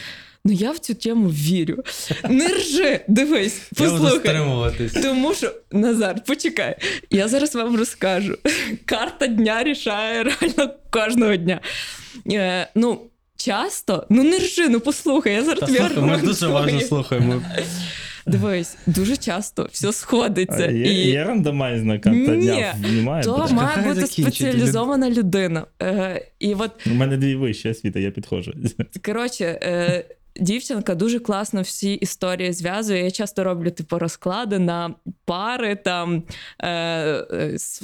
Ну 0.45 0.53
я 0.53 0.73
в 0.73 0.79
цю 0.79 0.95
тему 0.95 1.29
вірю. 1.29 1.85
Не 2.29 2.49
ржи, 2.49 3.01
дивись, 3.09 3.61
Я 3.79 3.91
послухай. 3.91 4.19
стримуватись. 4.19 4.93
Тому 4.93 5.35
що 5.35 5.53
Назар, 5.73 6.25
почекай, 6.27 6.77
я 7.11 7.29
зараз 7.29 7.55
вам 7.55 7.77
розкажу. 7.77 8.39
Карта 8.85 9.27
дня 9.27 9.65
рішає 9.65 10.23
реально 10.23 10.75
кожного 10.91 11.37
дня. 11.37 11.61
Е, 12.33 12.69
ну, 12.75 13.01
часто, 13.37 14.07
ну 14.11 14.23
не 14.23 14.39
ржи, 14.39 14.69
ну 14.69 14.81
послухай, 14.81 15.33
я 15.33 15.45
зараз 15.45 15.61
тобі 15.61 15.81
ми 16.01 16.17
дуже 16.17 16.47
уважно 16.47 16.81
слухаємо. 16.81 17.43
Дивись, 18.27 18.77
дуже 18.87 19.16
часто 19.16 19.68
все 19.72 19.93
сходиться. 19.93 20.66
А 20.68 20.70
Є, 20.70 20.85
і... 20.93 21.09
є 21.09 21.24
рандомайзна 21.24 21.99
карта 21.99 22.18
Ні, 22.35 22.47
дня, 22.47 22.74
немає. 22.93 23.24
То 23.24 23.49
має 23.53 23.89
бути 23.89 24.07
спеціалізована 24.07 25.11
людина. 25.11 25.66
Е, 25.83 26.27
і 26.39 26.55
от, 26.55 26.70
У 26.87 26.95
мене 26.95 27.16
дві 27.16 27.35
вищі 27.37 27.68
освіти, 27.68 28.03
я 28.03 28.11
підходжу. 28.11 28.53
коротше, 29.05 29.45
е, 29.62 30.05
дівчинка 30.41 30.95
дуже 30.95 31.18
класно 31.18 31.62
всі 31.62 31.93
історії 31.95 32.53
зв'язує. 32.53 33.05
Я 33.05 33.11
часто 33.11 33.45
роблю 33.45 33.70
типу 33.70 33.99
розклади 33.99 34.59
на 34.59 34.95
пари 35.24 35.77
там. 35.77 36.22
Е, 36.59 36.68
е, 36.70 37.53
с- 37.55 37.83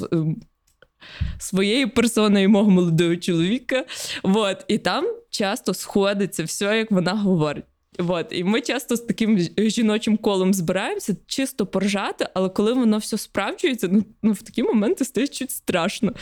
Своєю 1.39 1.91
персоною 1.91 2.51
мого 2.51 2.71
молодого 2.71 3.17
чоловіка. 3.17 3.85
Вот. 4.23 4.65
І 4.69 4.79
там 4.79 5.07
часто 5.31 5.75
сходиться 5.75 6.45
все, 6.45 6.79
як 6.79 6.91
вона 6.91 7.13
говорить. 7.13 7.65
Вот. 7.99 8.27
І 8.31 8.45
ми 8.45 8.61
часто 8.61 8.97
з 8.97 9.01
таким 9.01 9.39
жіночим 9.59 10.17
колом 10.17 10.55
збираємося, 10.55 11.17
чисто 11.27 11.67
поржати, 11.67 12.29
але 12.35 12.49
коли 12.49 12.73
воно 12.73 12.99
все 12.99 13.19
справджується, 13.19 13.89
ну, 13.91 14.05
ну 14.23 14.33
в 14.33 14.43
такі 14.43 14.63
моменти 14.63 15.05
стає 15.05 15.29
чуть 15.29 15.51
страшно. 15.51 16.13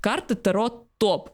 Карти 0.00 0.34
Таро 0.34 0.70
топ. 0.98 1.28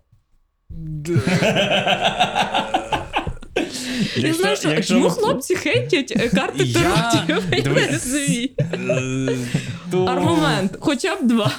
Я 4.17 4.35
знаю, 4.35 4.57
що 4.57 4.83
чому 4.83 5.11
хлопці 5.11 5.55
хейтять 5.57 6.13
е, 6.17 6.29
карти 6.29 6.65
Я- 6.65 6.81
Таро? 6.81 6.95
Я 7.51 7.57
не 7.57 7.61
Дивись. 7.63 7.93
розумію. 7.93 8.49
То- 9.91 10.05
Аргумент, 10.05 10.77
хоча 10.81 11.17
б 11.17 11.19
два. 11.23 11.53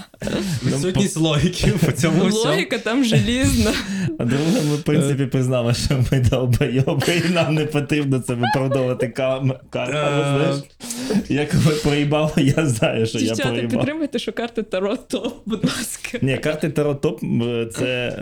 Відсутність 0.65 1.17
логіки 1.17 1.73
по 1.85 1.91
цьому 1.91 2.25
всьому. 2.27 2.45
Логіка 2.51 2.77
там 2.77 3.03
желізна. 3.03 3.71
А 4.19 4.25
друге, 4.25 4.61
ми, 4.69 4.75
в 4.75 4.83
принципі, 4.83 5.25
признали, 5.25 5.73
що 5.73 6.03
ми 6.11 6.19
долбойоби, 6.19 7.21
і 7.29 7.33
нам 7.33 7.55
не 7.55 7.65
потрібно 7.65 8.19
це 8.19 8.33
виправдовувати 8.33 9.07
кармами, 9.07 9.55
Е. 9.75 10.37
знаєш. 10.37 10.55
Я 11.29 11.45
коли 11.45 11.75
проїбав, 11.75 12.33
я 12.37 12.65
знаю, 12.65 13.05
що 13.05 13.17
я 13.17 13.23
Дівчата, 13.25 13.49
проїбав. 13.49 13.71
підтримуйте, 13.71 14.19
що 14.19 14.33
карти 14.33 14.63
Таро 14.63 14.95
топ, 14.97 15.33
будь 15.45 15.65
ласка. 15.65 16.17
Ні, 16.21 16.37
карти 16.37 16.69
Таро 16.69 16.95
топ 16.95 17.19
це 17.75 18.17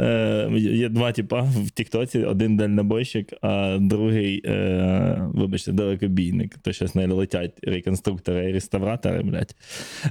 е, 0.53 0.59
є 0.59 0.89
два 0.89 1.12
типа 1.12 1.41
в 1.41 1.70
Тіктоці: 1.70 2.20
один 2.20 2.57
дальнобойщик, 2.57 3.34
а 3.41 3.78
другий, 3.82 4.11
е, 4.45 5.30
вибачте, 5.34 5.72
далекобійник. 5.72 6.57
То 6.57 6.72
щось 6.74 6.95
не 6.95 7.07
летять 7.07 7.59
реконструктори 7.64 8.49
і 8.49 8.53
реставратори, 8.53 9.24
блядь. 9.24 9.55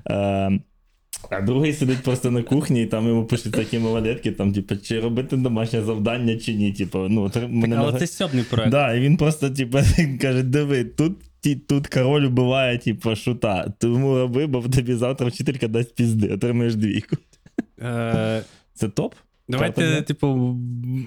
Е, 0.07 0.61
а 1.31 1.41
другий 1.41 1.73
сидить 1.73 2.03
просто 2.03 2.31
на 2.31 2.43
кухні, 2.43 2.83
і 2.83 2.87
там 2.87 3.09
йому 3.09 3.25
пишуть 3.25 3.53
такі 3.53 3.79
малолетки, 3.79 4.33
там, 4.33 4.53
типу, 4.53 4.77
чи 4.77 5.01
робити 5.01 5.37
домашнє 5.37 5.83
завдання, 5.83 6.37
чи 6.37 6.55
ні. 6.55 6.73
Типу, 6.73 6.99
ну, 6.99 7.25
тр- 7.25 7.49
мене 7.49 7.77
Але 7.77 7.99
це 7.99 8.07
сьобний 8.07 8.45
проект. 8.45 8.71
Да, 8.71 8.95
і 8.95 9.01
він 9.01 9.17
просто, 9.17 9.51
типу, 9.51 9.79
він 9.99 10.19
каже: 10.19 10.43
диви, 10.43 10.85
тут. 10.85 11.13
ті- 11.41 11.57
Тут 11.57 11.87
король 11.87 12.25
убиває, 12.25 12.79
типу, 12.79 13.17
шута. 13.17 13.73
Тому 13.79 14.15
роби, 14.19 14.47
бо 14.47 14.61
тобі 14.63 14.95
завтра 14.95 15.27
вчителька 15.29 15.69
дасть 15.69 15.95
пізди, 15.95 16.29
отримаєш 16.29 16.75
двійку. 16.75 17.17
Е, 17.83 18.43
Це 18.75 18.89
топ? 18.89 19.15
Давайте, 19.51 19.97
Та, 19.97 20.03
типу, 20.03 20.57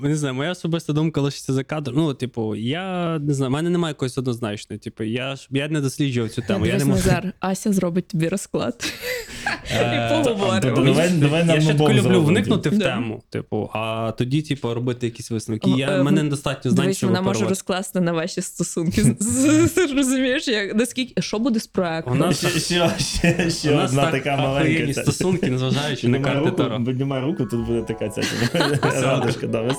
не 0.04 0.16
знаю, 0.16 0.36
моя 0.36 0.52
особиста 0.52 0.94
думка 0.94 1.22
лишиться 1.22 1.54
за 1.54 1.64
кадром. 1.64 1.96
Ну, 1.96 2.14
типу, 2.14 2.56
я 2.56 3.20
не 3.20 3.34
знаю, 3.34 3.50
в 3.50 3.54
мене 3.54 3.70
немає 3.70 3.92
якоїсь 3.92 4.18
однозначної. 4.18 4.80
Типу, 4.80 5.04
я 5.04 5.36
ж 5.36 5.48
я 5.52 5.68
не 5.68 5.82
досліджував 5.82 6.30
цю 6.30 6.42
тему. 6.42 6.66
Я 6.66 6.74
я 6.74 6.78
не 6.80 6.86
можу. 6.86 7.10
Ася 7.40 7.74
зробить 7.74 8.08
тобі 8.08 8.28
розклад. 8.28 8.94
Е, 9.72 10.24
поговоримо. 10.24 10.88
я 11.54 11.62
ще 11.62 11.74
таки 11.74 11.94
люблю 11.94 12.24
вникнути 12.24 12.70
в 12.70 12.80
тему, 12.80 13.24
типу, 13.30 13.70
а 13.74 14.14
тоді, 14.18 14.42
типу, 14.42 14.74
робити 14.74 15.06
якісь 15.06 15.32
висновки. 15.32 15.70
Я, 15.70 16.00
е, 16.00 16.04
мене 16.04 16.24
недостатньо 16.24 16.72
знань, 16.72 16.94
щоб 16.94 17.10
вона 17.10 17.22
може 17.22 17.46
розкласти 17.46 18.02
на 18.02 18.12
ваші 18.12 18.42
стосунки. 18.42 19.16
Розумієш, 19.96 20.48
як 20.48 20.76
наскільки 20.76 21.22
що 21.22 21.40
буде 21.40 21.60
з 21.60 21.68
проектом? 21.68 22.14
У 22.14 22.16
нас 22.16 22.46
Ще, 23.50 23.78
одна 23.78 24.12
така 24.12 24.38
маленька. 24.38 24.94
стосунки, 24.94 25.52
незважаючи 25.52 26.08
на 26.08 26.20
карти 26.20 26.52
Таро. 26.52 26.84
Піднімай 26.84 27.22
руку, 27.22 27.46
тут 27.46 27.68
буде 27.68 27.82
така 27.82 28.10
ця 28.10 28.22
радужка, 29.02 29.48
да, 29.48 29.76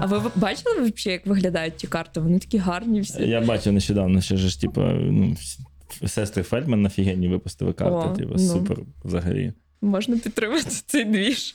А 0.00 0.06
ви 0.06 0.30
бачили 0.34 0.74
взагалі, 0.74 0.92
як 1.04 1.26
виглядають 1.26 1.76
ті 1.76 1.86
карти? 1.86 2.20
Вони 2.20 2.38
такі 2.38 2.58
гарні 2.58 3.00
всі. 3.00 3.22
Я 3.22 3.40
бачив 3.40 3.72
нещодавно, 3.72 4.20
що 4.20 4.36
ж, 4.36 4.60
типу, 4.60 4.80
ну, 4.80 5.36
сестри 6.06 6.42
Фельдман 6.42 6.86
офігенні 6.86 7.28
випустили 7.28 7.70
О, 7.70 7.74
карти, 7.74 8.20
типу, 8.20 8.34
ну. 8.38 8.48
супер 8.48 8.78
взагалі. 9.04 9.52
Можна 9.80 10.16
підтримати 10.16 10.70
цей 10.86 11.04
двіж. 11.04 11.54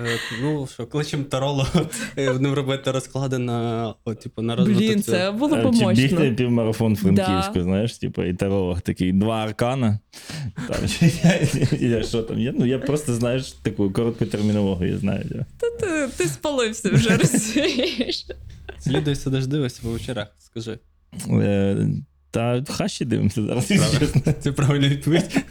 Е, 0.00 0.18
Ну, 0.42 0.66
що, 0.66 0.86
кличем 0.86 1.24
Тароло, 1.24 1.66
е, 2.18 2.32
будемо 2.32 2.54
робити 2.54 2.90
розклади 2.90 3.38
на, 3.38 3.94
о, 4.04 4.14
типу, 4.14 4.42
на 4.42 4.56
розвиток. 4.56 4.82
Блін, 4.82 5.02
це 5.02 5.30
було 5.30 5.56
б 5.56 5.66
Е, 5.66 5.78
Чи 5.78 6.02
бігти 6.02 6.14
мощно. 6.16 6.36
півмарафон 6.36 6.96
Франківську, 6.96 7.62
знаєш, 7.62 7.98
типу, 7.98 8.22
і 8.22 8.34
таролог 8.34 8.80
такий, 8.80 9.12
два 9.12 9.44
аркана. 9.44 9.98
Там, 10.68 10.88
чи 10.88 11.12
я, 11.80 11.88
я, 11.88 12.02
що 12.02 12.22
там 12.22 12.40
є? 12.40 12.54
Ну, 12.58 12.66
я 12.66 12.78
просто, 12.78 13.14
знаєш, 13.14 13.52
таку 13.52 13.90
коротку 13.90 14.26
термінологію 14.26 14.90
я 14.92 14.98
знаю. 14.98 15.24
Я. 15.34 15.46
Та 15.58 15.70
ти, 15.70 16.08
ти 16.16 16.24
спалився 16.28 16.90
вже 16.90 17.16
розумієш. 17.16 18.26
Слідуй 18.78 19.14
сидиш, 19.16 19.46
дивишся 19.46 19.80
по 19.82 19.88
вечорах, 19.88 20.28
скажи. 20.38 20.78
Та 22.34 22.62
хащі 22.68 23.04
дивимося 23.04 23.42
зараз, 23.42 23.68
чесно. 23.68 24.32
Це 24.40 24.52
правильна 24.52 24.88
відповідь. 24.88 25.44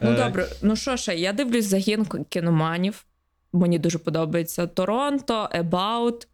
Ну 0.00 0.10
Е, 0.10 0.16
добре, 0.16 0.46
ну 0.62 0.76
що 0.76 0.96
ще? 0.96 1.14
Я 1.14 1.32
дивлюсь 1.32 1.64
загін 1.64 2.06
кіноманів. 2.28 3.04
Мені 3.52 3.78
дуже 3.78 3.98
подобається 3.98 4.66
Торонто, 4.66 5.48
About. 5.54 6.26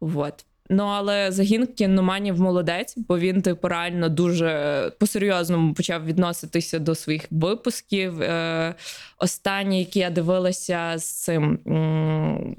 Вот. 0.00 0.44
Ну, 0.72 0.84
але 0.84 1.32
загін 1.32 1.66
кіноманів 1.66 2.40
молодець, 2.40 2.94
бо 2.96 3.18
він, 3.18 3.42
типу, 3.42 3.68
реально 3.68 4.08
дуже 4.08 4.92
по-серйозному 4.98 5.74
почав 5.74 6.04
відноситися 6.04 6.78
до 6.78 6.94
своїх 6.94 7.26
випусків. 7.30 8.22
Е, 8.22 8.74
останній, 9.18 9.78
який 9.78 10.02
я 10.02 10.10
дивилася 10.10 10.94
з 10.98 11.04
цим. 11.04 11.58
м, 11.66 12.56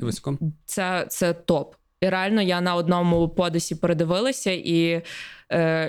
це, 0.65 1.05
це 1.09 1.33
топ. 1.33 1.75
І 2.01 2.09
реально 2.09 2.41
я 2.41 2.61
на 2.61 2.75
одному 2.75 3.29
подисі 3.29 3.75
передивилася, 3.75 4.51
і 4.51 5.01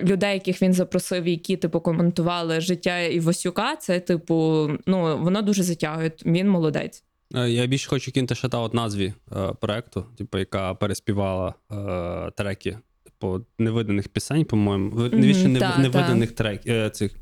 людей, 0.02 0.34
яких 0.34 0.62
він 0.62 0.72
запросив, 0.72 1.28
які 1.28 1.56
типу 1.56 1.80
коментували 1.80 2.60
життя 2.60 2.98
Івасюка, 2.98 3.76
це 3.76 4.00
типу, 4.00 4.70
ну 4.86 5.18
воно 5.18 5.42
дуже 5.42 5.62
затягує. 5.62 6.12
Він 6.26 6.48
молодець. 6.48 7.04
Е, 7.34 7.50
Я 7.50 7.66
більше 7.66 7.88
хочу 7.88 8.12
кинути 8.12 8.34
шатаут 8.34 8.74
назві 8.74 9.14
е, 9.32 9.52
проекту, 9.60 10.06
типу, 10.18 10.38
яка 10.38 10.74
переспівала 10.74 11.54
е, 11.72 12.30
треки 12.30 12.78
типу, 13.04 13.46
невиданих 13.58 14.08
пісень, 14.08 14.44
по-моєму. 14.44 14.96
Навіщо 14.96 15.48
не, 15.48 15.60
та, 15.60 15.78
невиданих 15.78 16.32
трек, 16.32 16.66
е, 16.66 16.90
цих. 16.90 17.12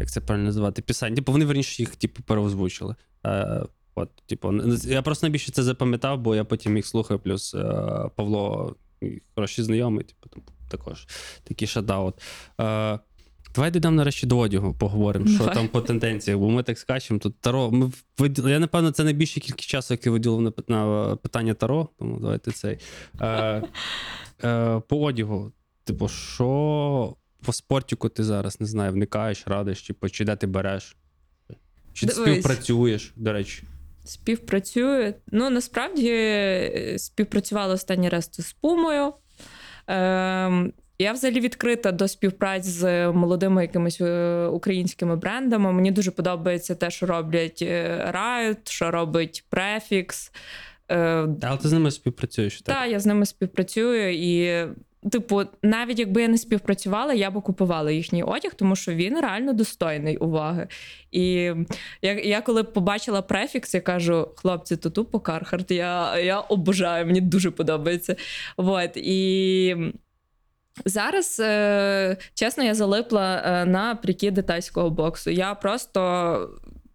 Як 0.00 0.10
це 0.10 0.20
правильно 0.20 0.46
називати? 0.46 0.82
Пісень. 0.82 1.14
Типу, 1.14 1.32
вони 1.32 1.44
верніше 1.44 1.82
їх, 1.82 1.96
типу, 1.96 2.22
переозвучили. 2.22 2.94
Е, 3.26 3.62
от, 3.94 4.10
типу, 4.26 4.52
я 4.84 5.02
просто 5.02 5.26
найбільше 5.26 5.52
це 5.52 5.62
запам'ятав, 5.62 6.20
бо 6.20 6.34
я 6.34 6.44
потім 6.44 6.76
їх 6.76 6.86
слухаю, 6.86 7.20
плюс 7.20 7.54
е, 7.54 7.60
Павло, 8.16 8.76
хороший 9.34 9.64
знайомий, 9.64 10.04
типу, 10.04 10.40
також 10.76 11.06
такий 11.44 11.68
шатаут. 11.68 12.14
Е, 12.60 12.98
Давай 13.54 13.70
дійдемо 13.70 13.96
нарешті 13.96 14.26
до 14.26 14.38
одягу, 14.38 14.74
поговоримо, 14.74 15.26
що 15.26 15.38
Давай. 15.38 15.54
там 15.54 15.68
по 15.68 15.80
тенденціях, 15.80 16.38
бо 16.38 16.50
ми 16.50 16.62
так 16.62 16.78
скачемо. 16.78 17.20
Тут 17.20 17.40
Таро. 17.40 17.70
Ми 17.70 17.92
виділи, 18.18 18.50
я, 18.50 18.58
напевно, 18.58 18.90
це 18.90 19.04
найбільша 19.04 19.40
кількість 19.40 19.68
часу, 19.68 19.94
який 19.94 20.12
виділив 20.12 20.54
на, 20.68 21.16
питання 21.16 21.54
Таро, 21.54 21.88
тому 21.98 22.18
давайте 22.20 22.50
цей. 22.50 22.78
Е, 23.20 23.62
е, 24.44 24.80
по 24.88 25.02
одягу. 25.02 25.52
Типу, 25.84 26.08
що 26.08 27.16
по 27.44 27.52
спортіку 27.52 28.08
ти 28.08 28.24
зараз 28.24 28.60
не 28.60 28.66
знаю, 28.66 28.92
вникаєш, 28.92 29.42
радиш, 29.46 29.82
типу, 29.82 30.08
чи 30.08 30.24
де 30.24 30.36
ти 30.36 30.46
береш? 30.46 30.96
Чи 31.92 32.06
Дивись. 32.06 32.22
співпрацюєш, 32.22 33.12
до 33.16 33.32
речі? 33.32 33.62
Співпрацює. 34.04 35.14
Ну, 35.32 35.50
насправді 35.50 36.10
е, 36.10 36.94
співпрацювала 36.98 37.74
останній 37.74 38.08
раз 38.08 38.30
з 38.32 38.52
Пумою. 38.52 39.12
Ем, 39.86 40.72
я 40.98 41.12
взагалі 41.12 41.40
відкрита 41.40 41.92
до 41.92 42.08
співпраці 42.08 42.70
з 42.70 43.12
молодими 43.12 43.62
якимись 43.62 44.00
е, 44.00 44.46
українськими 44.46 45.16
брендами. 45.16 45.72
Мені 45.72 45.90
дуже 45.90 46.10
подобається 46.10 46.74
те, 46.74 46.90
що 46.90 47.06
роблять 47.06 47.62
е, 47.62 48.12
Riot, 48.14 48.70
що 48.70 48.90
робить 48.90 49.44
Prefix. 49.50 50.30
Е, 50.90 51.28
але 51.42 51.58
ти 51.62 51.68
з 51.68 51.72
ними 51.72 51.90
співпрацюєш. 51.90 52.62
Так? 52.62 52.76
та, 52.76 52.86
я 52.86 53.00
з 53.00 53.06
ними 53.06 53.26
співпрацюю 53.26 54.14
і. 54.14 54.66
Типу, 55.12 55.42
навіть 55.62 55.98
якби 55.98 56.22
я 56.22 56.28
не 56.28 56.38
співпрацювала, 56.38 57.14
я 57.14 57.30
б 57.30 57.42
купувала 57.42 57.90
їхній 57.90 58.22
одяг, 58.22 58.54
тому 58.54 58.76
що 58.76 58.94
він 58.94 59.20
реально 59.20 59.52
достойний 59.52 60.16
уваги. 60.16 60.68
І 61.12 61.32
я, 62.02 62.12
я 62.12 62.40
коли 62.40 62.64
побачила 62.64 63.22
префікс, 63.22 63.74
я 63.74 63.80
кажу: 63.80 64.28
хлопці, 64.36 64.76
то 64.76 64.90
тупо 64.90 65.20
Кархарт. 65.20 65.70
Я, 65.70 66.18
я 66.18 66.40
обожаю, 66.40 67.06
мені 67.06 67.20
дуже 67.20 67.50
подобається. 67.50 68.16
Вот. 68.56 68.90
І 68.96 69.76
зараз, 70.84 71.40
е, 71.40 72.16
чесно, 72.34 72.64
я 72.64 72.74
залипла 72.74 73.42
е, 73.44 73.64
на 73.64 73.94
прикиди 73.94 74.42
тайського 74.42 74.90
боксу. 74.90 75.30
Я 75.30 75.54
просто 75.54 76.50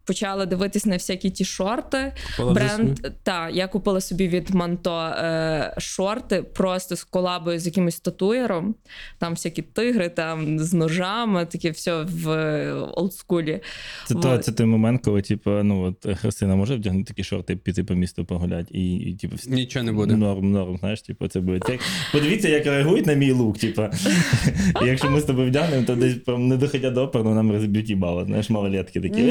почала 0.10 0.46
дивитись 0.46 0.86
на 0.86 0.96
всякі 0.96 1.30
ті 1.30 1.46
шорти. 1.46 2.14
Купила? 2.38 2.54
Бренд, 2.54 3.00
та, 3.24 3.50
я 3.50 3.68
купила 3.68 4.02
собі 4.02 4.28
від 4.28 4.50
Манто 4.50 4.98
е, 4.98 5.76
шорти 5.78 6.44
просто 6.44 6.96
з 6.96 7.04
колабою 7.04 7.60
з 7.60 7.66
якимось 7.66 8.00
татуєром. 8.00 8.76
Там 9.20 9.34
всякі 9.34 9.62
тигри, 9.62 10.10
там 10.10 10.60
з 10.60 10.74
ножами, 10.74 11.46
таке 11.46 11.72
все 11.72 12.04
в 12.04 12.30
е, 12.30 12.74
олдскулі. 12.74 13.62
Це, 14.08 14.14
Вот. 14.14 14.24
то, 14.24 14.38
це 14.38 14.52
той 14.52 14.66
момент, 14.66 15.02
коли, 15.06 15.22
типу, 15.22 15.52
ну, 15.52 15.84
от 15.84 16.18
Христина 16.18 16.56
може 16.56 16.76
вдягнути 16.76 17.08
такі 17.08 17.24
шорти, 17.24 17.56
піти 17.56 17.84
по 17.84 17.94
місту 17.94 18.26
погуляти, 18.26 18.74
і, 18.74 18.96
і 18.96 19.14
типу, 19.16 19.36
Нічого 19.48 19.86
не 19.86 19.92
буде. 19.92 20.16
Норм, 20.16 20.52
норм, 20.52 20.78
знаєш, 20.78 21.02
типу, 21.02 21.28
це 21.28 21.40
буде. 21.40 21.60
Як... 21.70 21.80
Подивіться, 22.12 22.50
як 22.50 22.66
реагують 22.66 23.06
на 23.06 23.14
мій 23.14 23.32
лук. 23.32 23.58
Типу. 23.58 23.82
Якщо 24.86 25.10
ми 25.10 25.20
з 25.20 25.24
тобою 25.24 25.48
вдягнемо, 25.48 25.84
то 25.84 25.96
десь 25.96 26.16
не 26.28 26.58
доходя 26.58 26.90
до 26.92 27.04
оперну, 27.04 27.36
нам 27.36 27.52
розб'ють 27.52 27.90
їбало. 27.90 28.26
Знаєш, 28.26 28.50
малолетки 28.50 29.02
такі. 29.02 29.22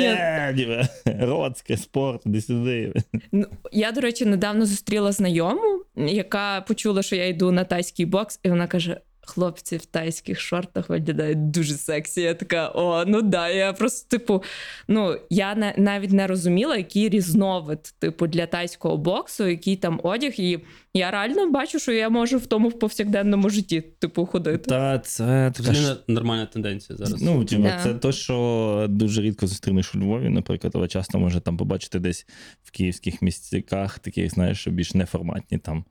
Ні. 0.68 0.74
«Е, 0.74 0.88
типу, 1.04 1.26
Роцьке, 1.26 1.76
спорт, 1.76 2.22
де 2.24 2.40
сюди. 2.40 2.92
Ну, 3.32 3.46
я, 3.72 3.92
до 3.92 4.00
речі, 4.00 4.26
недавно 4.26 4.66
зустріла 4.66 5.12
знайому, 5.12 5.84
яка 5.96 6.60
почула, 6.60 7.02
що 7.02 7.16
я 7.16 7.26
йду 7.26 7.52
на 7.52 7.64
тайський 7.64 8.06
бокс, 8.06 8.40
і 8.42 8.48
вона 8.48 8.66
каже: 8.66 9.00
хлопці 9.28 9.76
в 9.76 9.86
тайських 9.86 10.40
шортах 10.40 10.88
виглядають 10.88 11.50
дуже 11.50 11.74
сексі. 11.74 12.20
Я 12.20 12.34
така, 12.34 12.68
о, 12.74 13.04
ну 13.06 13.22
да. 13.22 13.48
Я 13.48 13.72
просто, 13.72 14.08
типу, 14.08 14.42
ну 14.88 15.16
я 15.30 15.54
не, 15.54 15.74
навіть 15.76 16.12
не 16.12 16.26
розуміла, 16.26 16.76
який 16.76 17.08
різновид, 17.08 17.94
типу, 17.98 18.26
для 18.26 18.46
тайського 18.46 18.96
боксу, 18.96 19.46
який 19.46 19.76
там 19.76 20.00
одяг. 20.02 20.32
І 20.36 20.58
я 20.94 21.10
реально 21.10 21.50
бачу, 21.50 21.78
що 21.78 21.92
я 21.92 22.08
можу 22.08 22.38
в 22.38 22.46
тому 22.46 22.68
в 22.68 22.78
повсякденному 22.78 23.50
житті, 23.50 23.80
типу, 23.80 24.26
ходити. 24.26 24.70
Та 24.70 24.98
це 24.98 25.52
Це 25.56 25.62
взагалі 25.62 25.98
нормальна 26.08 26.46
тенденція 26.46 26.96
зараз. 26.96 27.22
Ну, 27.22 27.44
типу, 27.44 27.62
Да. 27.62 27.80
це 27.82 27.94
то, 27.94 28.12
що 28.12 28.86
дуже 28.90 29.22
рідко 29.22 29.46
зустрінеш 29.46 29.94
у 29.94 29.98
Львові, 29.98 30.28
наприклад, 30.28 30.72
але 30.76 30.88
часто 30.88 31.18
може 31.18 31.40
там 31.40 31.56
побачити 31.56 31.98
десь 31.98 32.26
в 32.64 32.70
київських 32.70 33.22
місцяках, 33.22 33.98
таких, 33.98 34.30
знаєш, 34.30 34.68
більш 34.68 34.94
неформатні 34.94 35.58
там. 35.58 35.84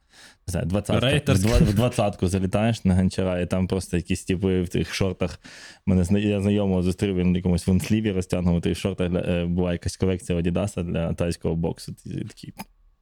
Не 0.48 0.52
знаю, 0.52 0.68
двадцятка. 0.68 1.34
В 1.34 1.74
двадцятку 1.74 2.28
залітаєш 2.28 2.86
на 2.86 2.94
гончара, 3.28 3.42
і 3.42 3.46
там 3.46 3.68
просто 3.68 3.98
якісь 3.98 4.24
типи 4.24 4.62
в 4.62 4.70
тих 4.70 4.94
шортах. 4.94 5.40
Мене 5.86 6.04
зна- 6.04 6.20
я 6.20 6.42
знайомого 6.42 6.84
зустрів 6.84 7.16
він 7.16 7.34
в 7.34 7.36
якомусь 7.36 7.68
вунсліві 7.68 8.12
розтягнутий 8.12 8.74
в 8.74 8.78
шортах. 8.78 9.10
Для, 9.10 9.20
е, 9.20 9.46
була 9.46 9.72
якась 9.72 9.98
колекція 9.98 10.40
Адідаса 10.40 10.84
для 10.84 11.14
тайського 11.14 11.56
боксу. 11.56 11.94
Такий 12.28 12.54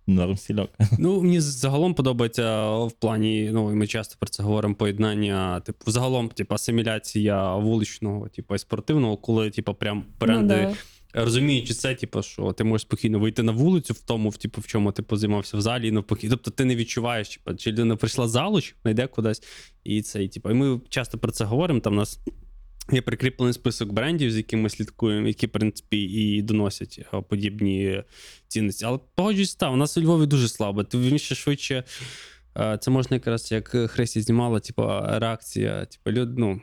норм 0.07 0.37
стільок. 0.37 0.69
Ну, 0.99 1.21
мені 1.21 1.39
загалом 1.39 1.93
подобається 1.93 2.69
в 2.75 2.91
плані, 2.91 3.49
ну, 3.53 3.71
і 3.71 3.75
ми 3.75 3.87
часто 3.87 4.15
про 4.19 4.29
це 4.29 4.43
говоримо, 4.43 4.75
поєднання, 4.75 5.59
типу, 5.59 5.91
загалом, 5.91 6.29
типу, 6.29 6.55
асиміляція 6.55 7.55
вуличного, 7.55 8.27
типу, 8.29 8.55
і 8.55 8.59
спортивного, 8.59 9.17
коли, 9.17 9.49
типу, 9.49 9.73
прям 9.73 10.03
бренди. 10.19 10.55
Ну, 10.63 10.69
да. 10.69 10.75
Розуміючи 11.17 11.73
це, 11.73 11.95
типу, 11.95 12.21
що 12.23 12.51
ти 12.51 12.63
можеш 12.63 12.87
спокійно 12.87 13.19
вийти 13.19 13.43
на 13.43 13.51
вулицю 13.51 13.93
в 13.93 13.99
тому, 13.99 14.29
в, 14.29 14.37
типу, 14.37 14.61
в 14.61 14.67
чому 14.67 14.91
ти 14.91 15.01
позаймався 15.01 15.57
в 15.57 15.61
залі, 15.61 15.87
і 15.87 15.91
навпаки. 15.91 16.29
Тобто 16.29 16.51
ти 16.51 16.65
не 16.65 16.75
відчуваєш, 16.75 17.29
типу, 17.29 17.57
чи 17.57 17.71
людина 17.71 17.95
прийшла 17.95 18.27
з 18.27 18.31
залу, 18.31 18.61
чи 18.61 18.73
вона 18.83 19.07
кудись. 19.07 19.43
І 19.83 20.01
це, 20.01 20.23
і, 20.23 20.27
типу, 20.27 20.51
і 20.51 20.53
ми 20.53 20.81
часто 20.89 21.17
про 21.17 21.31
це 21.31 21.45
говоримо. 21.45 21.79
Там 21.79 21.93
у 21.93 21.95
нас 21.95 22.19
є 22.91 23.01
прикріплений 23.01 23.53
список 23.53 23.93
брендів, 23.93 24.31
з 24.31 24.37
якими 24.37 24.61
ми 24.61 24.69
слідкуємо, 24.69 25.27
які, 25.27 25.47
в 25.47 25.49
принципі, 25.49 26.03
і 26.03 26.41
доносять 26.41 26.99
е, 27.13 27.21
подібні 27.21 28.03
цінності. 28.47 28.85
Але 28.85 28.99
погоджуюсь, 29.15 29.55
та, 29.55 29.69
у 29.69 29.75
нас 29.75 29.97
у 29.97 30.01
Львові 30.01 30.25
дуже 30.27 30.47
слабо. 30.49 30.83
Ти 30.83 30.97
вірніше 30.97 31.35
швидше. 31.35 31.83
е, 32.57 32.77
Це 32.81 32.91
можна 32.91 33.15
якраз 33.15 33.51
як 33.51 33.67
Хресті 33.67 34.21
знімала, 34.21 34.59
типу, 34.59 34.81
реакція, 35.05 35.85
типу, 35.85 36.19
ну, 36.37 36.61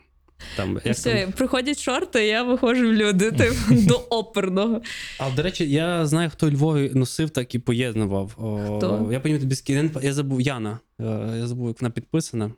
там, 0.57 0.81
як 0.85 0.95
Все, 0.95 1.23
там, 1.25 1.33
приходять 1.33 1.81
шорти, 1.81 2.27
я 2.27 2.43
виходжу 2.43 2.89
в 2.89 2.93
люди, 2.93 3.31
типу, 3.39 3.55
до 3.71 3.95
оперного. 3.95 4.83
А 5.19 5.31
до 5.31 5.43
речі, 5.43 5.71
я 5.71 6.07
знаю, 6.07 6.31
хто 6.31 6.47
у 6.47 6.51
Львові 6.51 6.91
носив 6.95 7.31
так 7.31 7.55
і 7.55 7.59
поєднував. 7.59 8.35
О, 8.39 8.77
Хто? 8.77 8.87
Я 8.87 9.21
пам'ятаю 9.21 9.41
тобі 9.41 9.55
скін. 9.55 9.91
Я 10.03 10.13
забув 10.13 10.41
Яна. 10.41 10.79
Е, 11.01 11.05
Я 11.39 11.47
забув, 11.47 11.69
як 11.69 11.81
вона 11.83 11.91
підписана. 11.91 12.51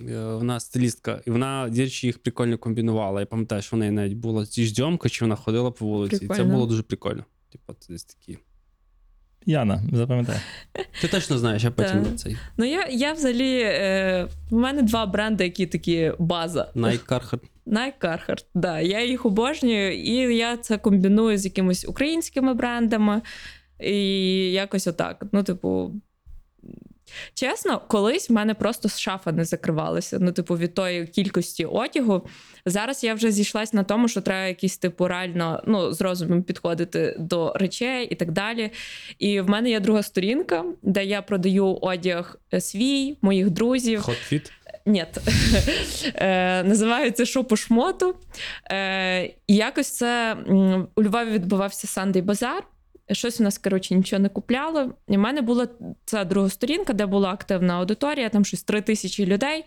Е, 0.00 0.24
Вона 0.34 0.60
стилістка, 0.60 1.20
і 1.26 1.30
вона 1.30 1.68
дірчі 1.68 2.06
їх 2.06 2.18
прикольно 2.18 2.58
комбінувала. 2.58 3.20
Я 3.20 3.26
пам'ятаю, 3.26 3.62
що 3.62 3.76
в 3.76 3.78
неї 3.78 3.92
навіть 3.92 4.14
була 4.14 4.44
зйомка, 4.44 5.08
чи 5.08 5.24
вона 5.24 5.36
ходила 5.36 5.70
по 5.70 5.86
вулиці. 5.86 6.24
І 6.24 6.28
це 6.28 6.44
було 6.44 6.66
дуже 6.66 6.82
прикольно. 6.82 7.24
Типу, 7.52 7.74
це 7.78 7.92
десь 7.92 8.04
такі. 8.04 8.38
Яна, 9.46 9.82
запам'ятай. 9.92 10.36
Ти 11.00 11.08
точно 11.08 11.38
знаєш, 11.38 11.64
я 11.64 11.70
потім 11.70 12.16
цей 12.16 12.36
Ну, 12.56 12.64
я, 12.64 12.86
я 12.90 13.12
взагалі. 13.12 13.60
Е, 13.60 14.28
в 14.50 14.54
мене 14.54 14.82
два 14.82 15.06
бренди, 15.06 15.44
які 15.44 15.66
такі 15.66 16.12
база. 16.18 16.72
Nike 16.74 17.06
Carhartt. 17.08 17.40
Nike 17.66 17.98
Carhartt, 18.00 18.44
да, 18.54 18.80
я 18.80 19.04
їх 19.04 19.26
обожнюю, 19.26 19.98
і 20.02 20.36
я 20.36 20.56
це 20.56 20.78
комбіную 20.78 21.38
з 21.38 21.44
якимись 21.44 21.88
українськими 21.88 22.54
брендами. 22.54 23.22
І 23.80 23.96
якось 24.52 24.86
отак. 24.86 25.24
Ну, 25.32 25.42
типу. 25.42 25.92
Чесно, 27.34 27.82
колись 27.88 28.30
в 28.30 28.32
мене 28.32 28.54
просто 28.54 28.88
шафа 28.88 29.32
не 29.32 29.44
закривалася. 29.44 30.18
Ну, 30.20 30.32
типу, 30.32 30.56
від 30.56 30.74
тої 30.74 31.06
кількості 31.06 31.64
одягу. 31.64 32.26
Зараз 32.66 33.04
я 33.04 33.14
вже 33.14 33.30
зійшлась 33.30 33.72
на 33.72 33.84
тому, 33.84 34.08
що 34.08 34.20
треба 34.20 34.46
якісь, 34.46 34.78
типу, 34.78 35.08
реально 35.08 35.62
ну, 35.66 35.92
з 35.92 36.00
розумом 36.00 36.42
підходити 36.42 37.16
до 37.18 37.52
речей 37.54 38.08
і 38.10 38.14
так 38.14 38.32
далі. 38.32 38.70
І 39.18 39.40
в 39.40 39.50
мене 39.50 39.70
є 39.70 39.80
друга 39.80 40.02
сторінка, 40.02 40.64
де 40.82 41.04
я 41.04 41.22
продаю 41.22 41.78
одяг 41.82 42.38
е, 42.54 42.60
свій, 42.60 43.16
моїх 43.22 43.50
друзів. 43.50 44.00
Hot 44.00 44.50
Ні. 44.86 45.06
Е, 46.14 46.62
Називається 46.62 47.26
Шопу 47.26 47.56
шмоту. 47.56 48.14
Е, 48.70 49.24
І 49.24 49.54
якось 49.54 49.90
це 49.90 50.36
у 50.94 51.02
Львові 51.02 51.30
відбувався 51.30 51.86
Сандей 51.86 52.22
Базар. 52.22 52.62
Щось 53.12 53.40
у 53.40 53.44
нас, 53.44 53.58
коротше, 53.58 53.94
нічого 53.94 54.22
не 54.22 54.28
купляло. 54.28 54.94
І 55.08 55.16
в 55.16 55.20
мене 55.20 55.42
була 55.42 55.68
ця 56.04 56.24
друга 56.24 56.48
сторінка, 56.48 56.92
де 56.92 57.06
була 57.06 57.30
активна 57.30 57.74
аудиторія, 57.74 58.28
там 58.28 58.44
щось 58.44 58.62
три 58.62 58.80
тисячі 58.80 59.26
людей. 59.26 59.64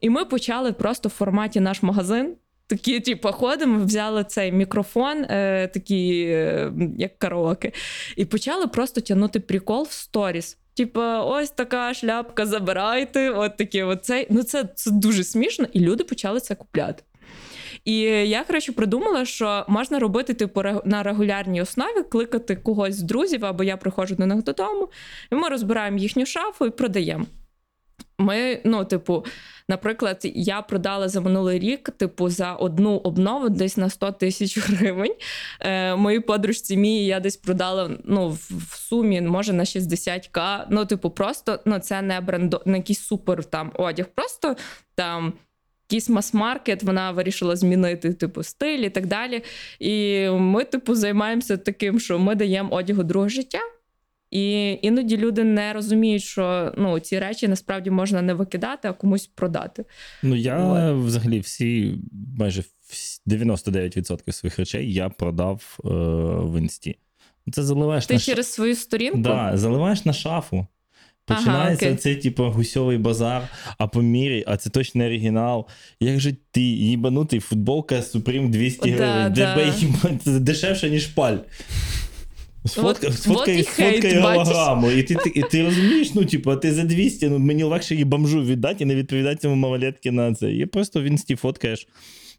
І 0.00 0.10
ми 0.10 0.24
почали 0.24 0.72
просто 0.72 1.08
в 1.08 1.12
форматі 1.12 1.60
наш 1.60 1.82
магазин. 1.82 2.36
Такі, 2.66 3.00
типу, 3.00 3.28
ходимо, 3.32 3.84
взяли 3.84 4.24
цей 4.24 4.52
мікрофон, 4.52 5.24
е, 5.24 5.68
такий, 5.74 6.22
е, 6.22 6.72
як 6.98 7.18
караоке, 7.18 7.72
і 8.16 8.24
почали 8.24 8.66
просто 8.66 9.00
тягнути 9.00 9.40
прикол 9.40 9.82
в 9.82 9.92
сторіс. 9.92 10.58
Типа, 10.76 11.24
ось 11.24 11.50
така 11.50 11.94
шляпка, 11.94 12.46
забирайте. 12.46 13.30
От 13.30 13.56
такі, 13.56 13.82
оцей. 13.82 14.26
Ну, 14.30 14.42
це, 14.42 14.64
це 14.74 14.90
дуже 14.90 15.24
смішно, 15.24 15.66
і 15.72 15.80
люди 15.80 16.04
почали 16.04 16.40
це 16.40 16.54
купляти. 16.54 17.02
І 17.84 17.98
я, 18.28 18.44
коротше, 18.44 18.72
придумала, 18.72 19.24
що 19.24 19.64
можна 19.68 19.98
робити 19.98 20.34
типу 20.34 20.62
на 20.84 21.02
регулярній 21.02 21.62
основі, 21.62 22.02
кликати 22.02 22.56
когось 22.56 22.94
з 22.94 23.02
друзів, 23.02 23.44
або 23.44 23.64
я 23.64 23.76
приходжу 23.76 24.14
до 24.14 24.26
них 24.26 24.44
додому, 24.44 24.88
і 25.32 25.34
ми 25.34 25.48
розбираємо 25.48 25.98
їхню 25.98 26.26
шафу 26.26 26.66
і 26.66 26.70
продаємо. 26.70 27.26
Ми, 28.18 28.60
ну, 28.64 28.84
типу, 28.84 29.24
наприклад, 29.68 30.20
я 30.34 30.62
продала 30.62 31.08
за 31.08 31.20
минулий 31.20 31.58
рік, 31.58 31.90
типу, 31.90 32.28
за 32.28 32.52
одну 32.52 32.96
обнову 32.96 33.48
десь 33.48 33.76
на 33.76 33.90
100 33.90 34.12
тисяч 34.12 34.58
гривень. 34.58 35.14
Е, 35.60 35.96
моїй 35.96 36.20
подружці 36.20 36.76
Мії 36.76 37.06
я 37.06 37.20
десь 37.20 37.36
продала 37.36 37.90
ну, 38.04 38.28
в, 38.30 38.76
сумі, 38.76 39.20
може, 39.20 39.52
на 39.52 39.64
60к. 39.64 40.66
Ну, 40.70 40.86
типу, 40.86 41.10
просто 41.10 41.60
ну, 41.64 41.78
це 41.78 42.02
не 42.02 42.20
брендо, 42.20 42.62
не 42.64 42.76
якийсь 42.76 43.00
супер 43.00 43.44
там 43.44 43.72
одяг. 43.74 44.06
Просто 44.14 44.56
там 44.94 45.32
якийсь 45.90 46.08
мас-маркет, 46.08 46.82
вона 46.82 47.10
вирішила 47.10 47.56
змінити 47.56 48.12
типу 48.12 48.42
стиль 48.42 48.78
і 48.78 48.90
так 48.90 49.06
далі. 49.06 49.42
І 49.78 50.26
ми, 50.28 50.64
типу, 50.64 50.94
займаємося 50.94 51.56
таким, 51.56 52.00
що 52.00 52.18
ми 52.18 52.34
даємо 52.34 52.74
одягу 52.74 53.02
друге 53.02 53.28
життя. 53.28 53.60
І 54.30 54.78
іноді 54.82 55.16
люди 55.16 55.44
не 55.44 55.72
розуміють, 55.72 56.22
що 56.22 56.72
ну, 56.78 57.00
ці 57.00 57.18
речі 57.18 57.48
насправді 57.48 57.90
можна 57.90 58.22
не 58.22 58.34
викидати, 58.34 58.88
а 58.88 58.92
комусь 58.92 59.26
продати. 59.26 59.84
Ну, 60.22 60.36
я 60.36 60.92
взагалі 60.92 61.40
всі, 61.40 61.98
майже 62.38 62.64
всі- 62.88 63.20
99% 63.26 64.32
своїх 64.32 64.58
речей 64.58 64.92
я 64.92 65.08
продав 65.08 65.78
е, 65.84 65.88
в 66.50 66.58
інсті. 66.58 66.96
Це 67.52 67.62
заливаєш 67.62 68.06
Ти 68.06 68.14
на 68.14 68.20
через 68.20 68.52
свою 68.52 68.74
сторінку? 68.76 69.18
Да, 69.18 69.52
заливаєш 69.54 70.04
на 70.04 70.12
шафу. 70.12 70.66
Ага, 71.26 71.38
Починається 71.40 71.86
окей. 71.86 71.96
цей, 71.96 72.16
типу, 72.16 72.44
гусьовий 72.44 72.98
базар, 72.98 73.48
а 73.78 73.86
по 73.86 74.02
мірі, 74.02 74.44
а 74.46 74.56
це 74.56 74.70
точно 74.70 74.98
не 74.98 75.06
оригінал. 75.06 75.66
Як 76.00 76.20
же 76.20 76.34
ти 76.50 76.60
їбанутий, 76.60 77.40
футболка 77.40 77.94
Supreme 77.94 78.50
200 78.50 78.90
Да, 78.90 78.96
гривень, 78.96 79.32
да. 79.32 80.08
де 80.10 80.18
це 80.24 80.40
дешевше, 80.40 80.90
ніж 80.90 81.06
паль. 81.06 81.36
Сфотка, 82.66 83.06
От- 83.06 83.14
сфоткай, 83.14 83.54
от 83.54 83.60
і 83.60 83.62
сфоткай 83.64 84.18
голограму. 84.20 84.90
І 84.90 85.02
ти, 85.02 85.14
ти, 85.14 85.32
і 85.34 85.42
ти 85.42 85.64
розумієш, 85.64 86.14
ну, 86.14 86.24
типу, 86.24 86.56
ти 86.56 86.72
за 86.74 86.84
200, 86.84 87.28
ну 87.28 87.38
мені 87.38 87.62
легше 87.62 87.94
її 87.94 88.04
бомжу 88.04 88.42
віддати 88.44 88.84
і 88.84 88.86
не 88.86 88.94
відповідати 88.94 89.36
цьому 89.36 89.54
малолетки 89.54 90.10
на 90.10 90.34
це. 90.34 90.52
І 90.52 90.66
просто 90.66 91.00
в 91.00 91.04
інсті 91.04 91.36
фоткаєш. 91.36 91.86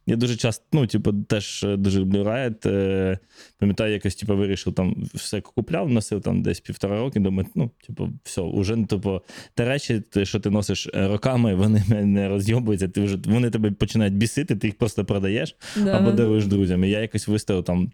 Я 0.07 0.15
дуже 0.15 0.35
часто, 0.35 0.65
ну, 0.73 0.87
типу, 0.87 1.13
теж 1.13 1.63
е, 1.63 1.77
дуже 1.77 1.99
люблю 1.99 2.23
Riot. 2.23 2.69
Е, 2.69 3.19
пам'ятаю, 3.59 3.93
якось, 3.93 4.15
типу, 4.15 4.37
вирішив 4.37 4.73
там 4.73 4.95
все 5.13 5.41
купляв, 5.41 5.89
носив 5.89 6.21
там 6.21 6.41
десь 6.41 6.59
півтора 6.59 6.99
роки. 6.99 7.19
Думаю, 7.19 7.47
ну, 7.55 7.71
типу, 7.87 8.09
все, 8.23 8.41
уже, 8.41 8.77
типу, 8.89 9.21
те 9.53 9.65
речі, 9.65 9.99
те, 9.99 10.25
що 10.25 10.39
ти 10.39 10.49
носиш 10.49 10.87
е, 10.93 11.07
роками, 11.07 11.55
вони 11.55 11.83
не 12.03 12.29
розйобуються, 12.29 12.87
ти 12.87 13.01
вже, 13.01 13.17
вони 13.25 13.49
тебе 13.49 13.71
починають 13.71 14.13
бісити, 14.17 14.55
ти 14.55 14.67
їх 14.67 14.77
просто 14.77 15.05
продаєш 15.05 15.55
Да. 15.83 15.97
або 15.97 16.11
даруєш 16.11 16.45
друзям. 16.45 16.83
І 16.83 16.89
я 16.89 16.99
якось 16.99 17.27
виставив 17.27 17.63
там 17.63 17.91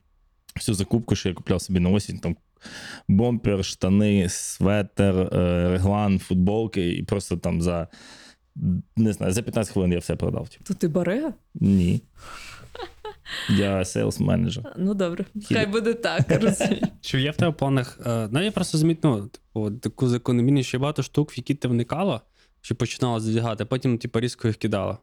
всю 0.55 0.75
закупку, 0.75 1.15
що 1.15 1.29
я 1.29 1.35
купляв 1.35 1.61
собі 1.61 1.79
на 1.79 1.89
осінь, 1.89 2.19
там 2.19 2.35
бомпер, 3.07 3.65
штани, 3.65 4.29
светер, 4.29 5.15
е, 5.19 5.69
реглан, 5.71 6.19
футболки, 6.19 6.93
і 6.93 7.03
просто 7.03 7.37
там 7.37 7.61
за. 7.61 7.87
Не 8.95 9.13
знаю, 9.13 9.33
за 9.33 9.41
15 9.41 9.73
хвилин 9.73 9.91
я 9.93 9.99
все 9.99 10.15
продав. 10.15 10.49
Типу. 10.49 10.63
То 10.63 10.73
ти 10.73 10.87
барига? 10.87 11.33
Ні. 11.55 12.01
Я 13.49 13.85
сейлс 13.85 14.19
менеджер. 14.19 14.73
Ну 14.77 14.93
добре, 14.93 15.25
Хіба. 15.33 15.59
хай 15.59 15.65
буде 15.71 15.93
так. 15.93 16.31
розумію. 16.43 16.81
Чи 17.01 17.21
є 17.21 17.31
в 17.31 17.35
тебе 17.35 17.51
в 17.51 17.57
планах? 17.57 17.99
Е, 18.05 18.29
ну, 18.31 18.41
я 18.43 18.51
просто 18.51 18.77
замітну, 18.77 19.27
типу, 19.27 19.71
таку 19.71 20.07
закономірність, 20.07 20.69
що 20.69 20.79
багато 20.79 21.03
штук, 21.03 21.31
в 21.31 21.37
які 21.37 21.55
ти 21.55 21.67
вникала, 21.67 22.21
чи 22.61 22.73
починала 22.73 23.19
задягати, 23.19 23.63
а 23.63 23.65
потім, 23.67 23.97
типу, 23.97 24.19
різко 24.19 24.47
їх 24.47 24.57
кидала. 24.57 24.97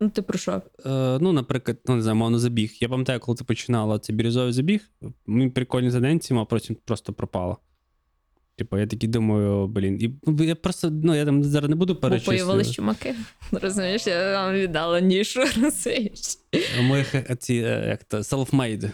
Ну 0.00 0.08
ти 0.10 0.22
про 0.22 0.38
що? 0.38 0.62
Е, 0.86 1.18
ну, 1.20 1.32
наприклад, 1.32 1.78
ну, 1.86 1.96
не 1.96 2.02
знаю, 2.02 2.16
мовно 2.16 2.38
забіг. 2.38 2.72
Я 2.80 2.88
пам'ятаю, 2.88 3.20
коли 3.20 3.36
ти 3.36 3.44
починала 3.44 3.98
цей 3.98 4.16
бірюзовий 4.16 4.52
забіг, 4.52 4.90
мені 5.26 5.50
прикольні 5.50 5.90
тенденції, 5.90 6.40
а 6.40 6.44
потім 6.44 6.76
просто 6.84 7.12
пропало. 7.12 7.58
Типу, 8.58 8.78
я 8.78 8.86
такий 8.86 9.08
думаю, 9.08 9.66
блін. 9.66 9.98
І 10.00 10.10
ну, 10.26 10.44
я 10.44 10.54
просто, 10.54 10.90
ну, 10.90 11.14
я 11.14 11.24
там 11.24 11.44
зараз 11.44 11.70
не 11.70 11.76
буду 11.76 11.94
Бо 11.94 12.00
появились 12.00 12.24
перечислювати. 12.24 12.70
чумаки. 12.70 13.14
Розумієш, 13.52 14.06
я 14.06 14.42
вам 14.42 14.54
віддала 14.54 15.00
нішу, 15.00 15.40
розумієш? 15.62 16.38
Моїх 16.82 17.14
е, 17.14 17.36
ці, 17.38 17.54
е, 17.54 17.84
як 17.88 18.04
то, 18.04 18.16
self-made. 18.18 18.90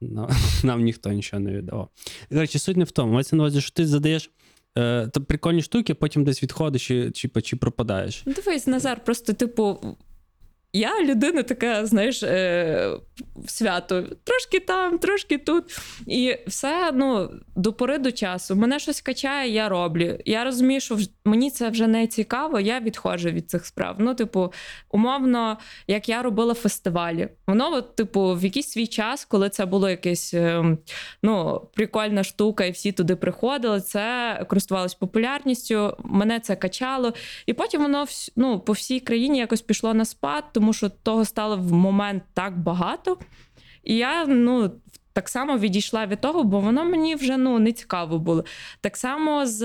Ну, 0.00 0.28
нам 0.64 0.82
ніхто 0.82 1.12
нічого 1.12 1.40
не 1.40 1.52
віддавав. 1.52 1.88
Коротше, 2.28 2.58
суть 2.58 2.76
не 2.76 2.84
в 2.84 2.90
тому. 2.90 3.12
Мається 3.12 3.36
на 3.36 3.42
увазі, 3.42 3.60
що 3.60 3.70
ти 3.70 3.86
задаєш 3.86 4.30
е, 4.78 5.08
то 5.08 5.20
прикольні 5.20 5.62
штуки, 5.62 5.94
потім 5.94 6.24
десь 6.24 6.42
відходиш 6.42 6.90
і, 6.90 7.10
чи, 7.10 7.28
чи 7.28 7.56
пропадаєш. 7.56 8.22
Ну, 8.26 8.32
дивись, 8.32 8.66
Назар, 8.66 9.04
просто, 9.04 9.32
типу, 9.32 9.96
я 10.76 11.02
людина 11.02 11.42
така, 11.42 11.86
знаєш, 11.86 12.22
е, 12.22 12.90
свято. 13.46 14.04
Трошки 14.24 14.60
там, 14.60 14.98
трошки 14.98 15.38
тут. 15.38 15.64
І 16.06 16.36
все, 16.46 16.92
ну, 16.94 17.30
до 17.56 17.72
пори 17.72 17.98
до 17.98 18.12
часу. 18.12 18.56
Мене 18.56 18.78
щось 18.78 19.00
качає, 19.00 19.50
я 19.50 19.68
роблю. 19.68 20.18
Я 20.24 20.44
розумію, 20.44 20.80
що 20.80 20.98
мені 21.24 21.50
це 21.50 21.68
вже 21.68 21.86
не 21.86 22.06
цікаво, 22.06 22.60
я 22.60 22.80
відходжу 22.80 23.28
від 23.28 23.50
цих 23.50 23.66
справ. 23.66 23.96
Ну, 23.98 24.14
типу, 24.14 24.52
умовно, 24.90 25.58
як 25.86 26.08
я 26.08 26.22
робила 26.22 26.54
фестивалі. 26.54 27.28
Воно, 27.46 27.72
от, 27.72 27.96
типу, 27.96 28.34
в 28.34 28.44
якийсь 28.44 28.68
свій 28.68 28.86
час, 28.86 29.24
коли 29.24 29.48
це 29.48 29.66
було 29.66 29.90
якесь 29.90 30.34
е, 30.34 30.76
ну, 31.22 31.62
прикольна 31.74 32.24
штука, 32.24 32.64
і 32.64 32.70
всі 32.70 32.92
туди 32.92 33.16
приходили, 33.16 33.80
це 33.80 34.44
користувалось 34.48 34.94
популярністю, 34.94 35.96
мене 36.04 36.40
це 36.40 36.56
качало. 36.56 37.12
І 37.46 37.52
потім 37.52 37.82
воно 37.82 38.06
ну, 38.36 38.60
по 38.60 38.72
всій 38.72 39.00
країні 39.00 39.38
якось 39.38 39.62
пішло 39.62 39.94
на 39.94 40.04
спад, 40.04 40.44
тому 40.52 40.65
що 40.72 40.88
того 40.88 41.24
стало 41.24 41.56
в 41.56 41.72
момент 41.72 42.22
так 42.34 42.58
багато. 42.58 43.18
І 43.84 43.96
я 43.96 44.26
ну, 44.26 44.72
так 45.12 45.28
само 45.28 45.58
відійшла 45.58 46.06
від 46.06 46.20
того, 46.20 46.44
бо 46.44 46.60
воно 46.60 46.84
мені 46.84 47.14
вже 47.14 47.36
ну, 47.36 47.58
не 47.58 47.72
цікаво 47.72 48.18
було. 48.18 48.44
Так 48.80 48.96
само 48.96 49.46
з 49.46 49.62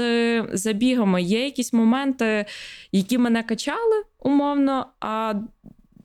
забігами 0.54 1.22
є 1.22 1.46
якісь 1.46 1.74
моменти, 1.74 2.46
які 2.92 3.18
мене 3.18 3.44
качали 3.44 4.04
умовно, 4.20 4.86
а 5.00 5.34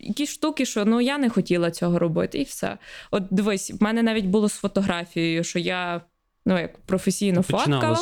якісь 0.00 0.30
штуки, 0.30 0.66
що 0.66 0.84
ну, 0.84 1.00
я 1.00 1.18
не 1.18 1.30
хотіла 1.30 1.70
цього 1.70 1.98
робити, 1.98 2.38
і 2.38 2.42
все. 2.42 2.78
От 3.10 3.22
дивись, 3.30 3.70
в 3.70 3.82
мене 3.82 4.02
навіть 4.02 4.26
було 4.26 4.48
з 4.48 4.54
фотографією, 4.54 5.44
що 5.44 5.58
я 5.58 6.00
ну, 6.46 6.58
як 6.58 6.78
професійно 6.78 7.42
фоткала. 7.42 7.98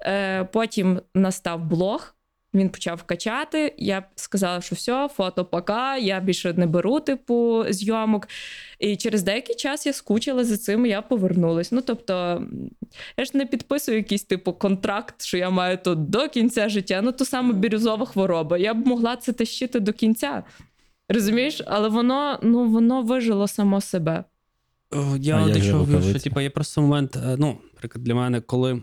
Е, 0.00 0.44
потім 0.44 1.00
настав 1.14 1.64
блог. 1.64 2.13
Він 2.54 2.70
почав 2.70 3.02
качати. 3.02 3.74
Я 3.78 4.02
сказала, 4.14 4.60
що 4.60 4.76
все, 4.76 5.08
фото 5.08 5.44
пока, 5.44 5.96
я 5.96 6.20
більше 6.20 6.52
не 6.52 6.66
беру, 6.66 7.00
типу, 7.00 7.64
зйомок. 7.68 8.28
І 8.78 8.96
через 8.96 9.22
деякий 9.22 9.56
час 9.56 9.86
я 9.86 9.92
скучила 9.92 10.44
за 10.44 10.56
цим, 10.56 10.86
і 10.86 10.88
я 10.88 11.02
повернулась. 11.02 11.72
Ну, 11.72 11.80
тобто, 11.80 12.42
я 13.16 13.24
ж 13.24 13.30
не 13.34 13.46
підписую 13.46 13.96
якийсь 13.96 14.24
типу 14.24 14.52
контракт, 14.52 15.22
що 15.22 15.38
я 15.38 15.50
маю 15.50 15.78
тут 15.78 16.10
до 16.10 16.28
кінця 16.28 16.68
життя. 16.68 17.00
Ну, 17.02 17.12
то 17.12 17.24
саме 17.24 17.52
бірюзова 17.52 18.06
хвороба. 18.06 18.58
Я 18.58 18.74
б 18.74 18.86
могла 18.86 19.16
це 19.16 19.32
тащити 19.32 19.80
до 19.80 19.92
кінця. 19.92 20.42
Розумієш? 21.08 21.62
Але 21.66 21.88
воно, 21.88 22.38
ну, 22.42 22.68
воно 22.68 23.02
вижило 23.02 23.48
само 23.48 23.80
себе. 23.80 24.24
Я 25.18 25.44
же 25.44 25.50
якщо 25.50 25.76
говорю, 25.76 26.02
що 26.02 26.18
типу, 26.18 26.40
є 26.40 26.50
просто 26.50 26.82
момент, 26.82 27.16
е, 27.16 27.36
ну, 27.38 27.58
наприклад, 27.74 28.04
для 28.04 28.14
мене, 28.14 28.40
коли 28.40 28.82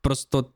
просто. 0.00 0.46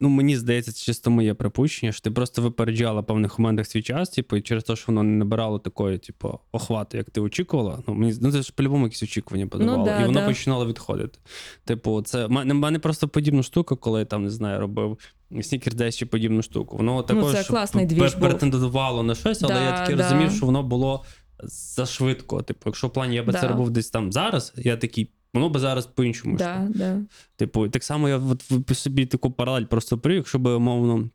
Ну, 0.00 0.08
мені 0.08 0.36
здається, 0.36 0.72
це 0.72 0.84
чисто 0.84 1.10
моє 1.10 1.34
припущення, 1.34 1.92
що 1.92 2.00
ти 2.00 2.10
просто 2.10 2.42
випереджала 2.42 3.00
в 3.00 3.06
певних 3.06 3.38
моментах 3.38 3.66
свій 3.66 3.82
час, 3.82 4.10
типу, 4.10 4.36
і 4.36 4.40
через 4.42 4.64
те, 4.64 4.76
що 4.76 4.84
воно 4.88 5.02
не 5.02 5.16
набирало 5.16 5.58
такої, 5.58 5.98
типу, 5.98 6.38
охвату, 6.52 6.96
як 6.96 7.10
ти 7.10 7.20
очікувала. 7.20 7.82
Ну, 7.86 7.94
мені 7.94 8.14
ну, 8.20 8.32
це 8.32 8.42
ж 8.42 8.52
по-любому 8.56 8.84
якісь 8.84 9.02
очікування 9.02 9.46
подавало, 9.46 9.84
да, 9.84 10.00
і 10.00 10.06
воно 10.06 10.20
да. 10.20 10.26
починало 10.26 10.66
відходити. 10.66 11.18
Типу, 11.64 12.02
це 12.02 12.26
в 12.26 12.30
мене, 12.30 12.54
мене 12.54 12.78
просто 12.78 13.08
подібна 13.08 13.42
штука, 13.42 13.76
коли 13.76 14.00
я 14.00 14.04
там 14.04 14.24
не 14.24 14.30
знаю, 14.30 14.60
робив 14.60 14.98
снікер 15.42 15.74
десь 15.74 15.96
чи 15.96 16.06
подібну 16.06 16.42
штуку. 16.42 16.76
Воно 16.76 17.02
також 17.02 17.24
Ну, 17.24 17.32
це 17.32 17.44
класний 17.44 17.86
претендувало 18.20 19.02
на 19.02 19.14
щось, 19.14 19.42
але 19.42 19.54
Да, 19.54 19.60
я 19.60 19.72
таки 19.72 19.94
да. 19.94 20.02
розумів, 20.02 20.32
що 20.32 20.46
воно 20.46 20.62
було 20.62 21.04
зашвидко. 21.42 22.42
Типу, 22.42 22.60
якщо 22.66 22.86
в 22.86 22.92
плані 22.92 23.14
я 23.14 23.22
би 23.22 23.32
Да. 23.32 23.40
це 23.40 23.48
робив 23.48 23.70
десь 23.70 23.90
там 23.90 24.12
зараз, 24.12 24.52
я 24.56 24.76
такий. 24.76 25.10
Воно 25.38 25.50
би 25.50 25.60
зараз 25.60 25.86
по-іншому. 25.86 26.36
Да, 26.36 26.68
да. 26.74 27.00
Типу, 27.36 27.68
так 27.68 27.84
само 27.84 28.08
я 28.08 28.18
от 28.18 28.78
собі 28.78 29.06
таку 29.06 29.30
паралель 29.30 29.64
просто 29.64 29.98
привів, 29.98 30.16
якщо 30.16 30.38
би 30.38 30.54
умовно. 30.54 31.08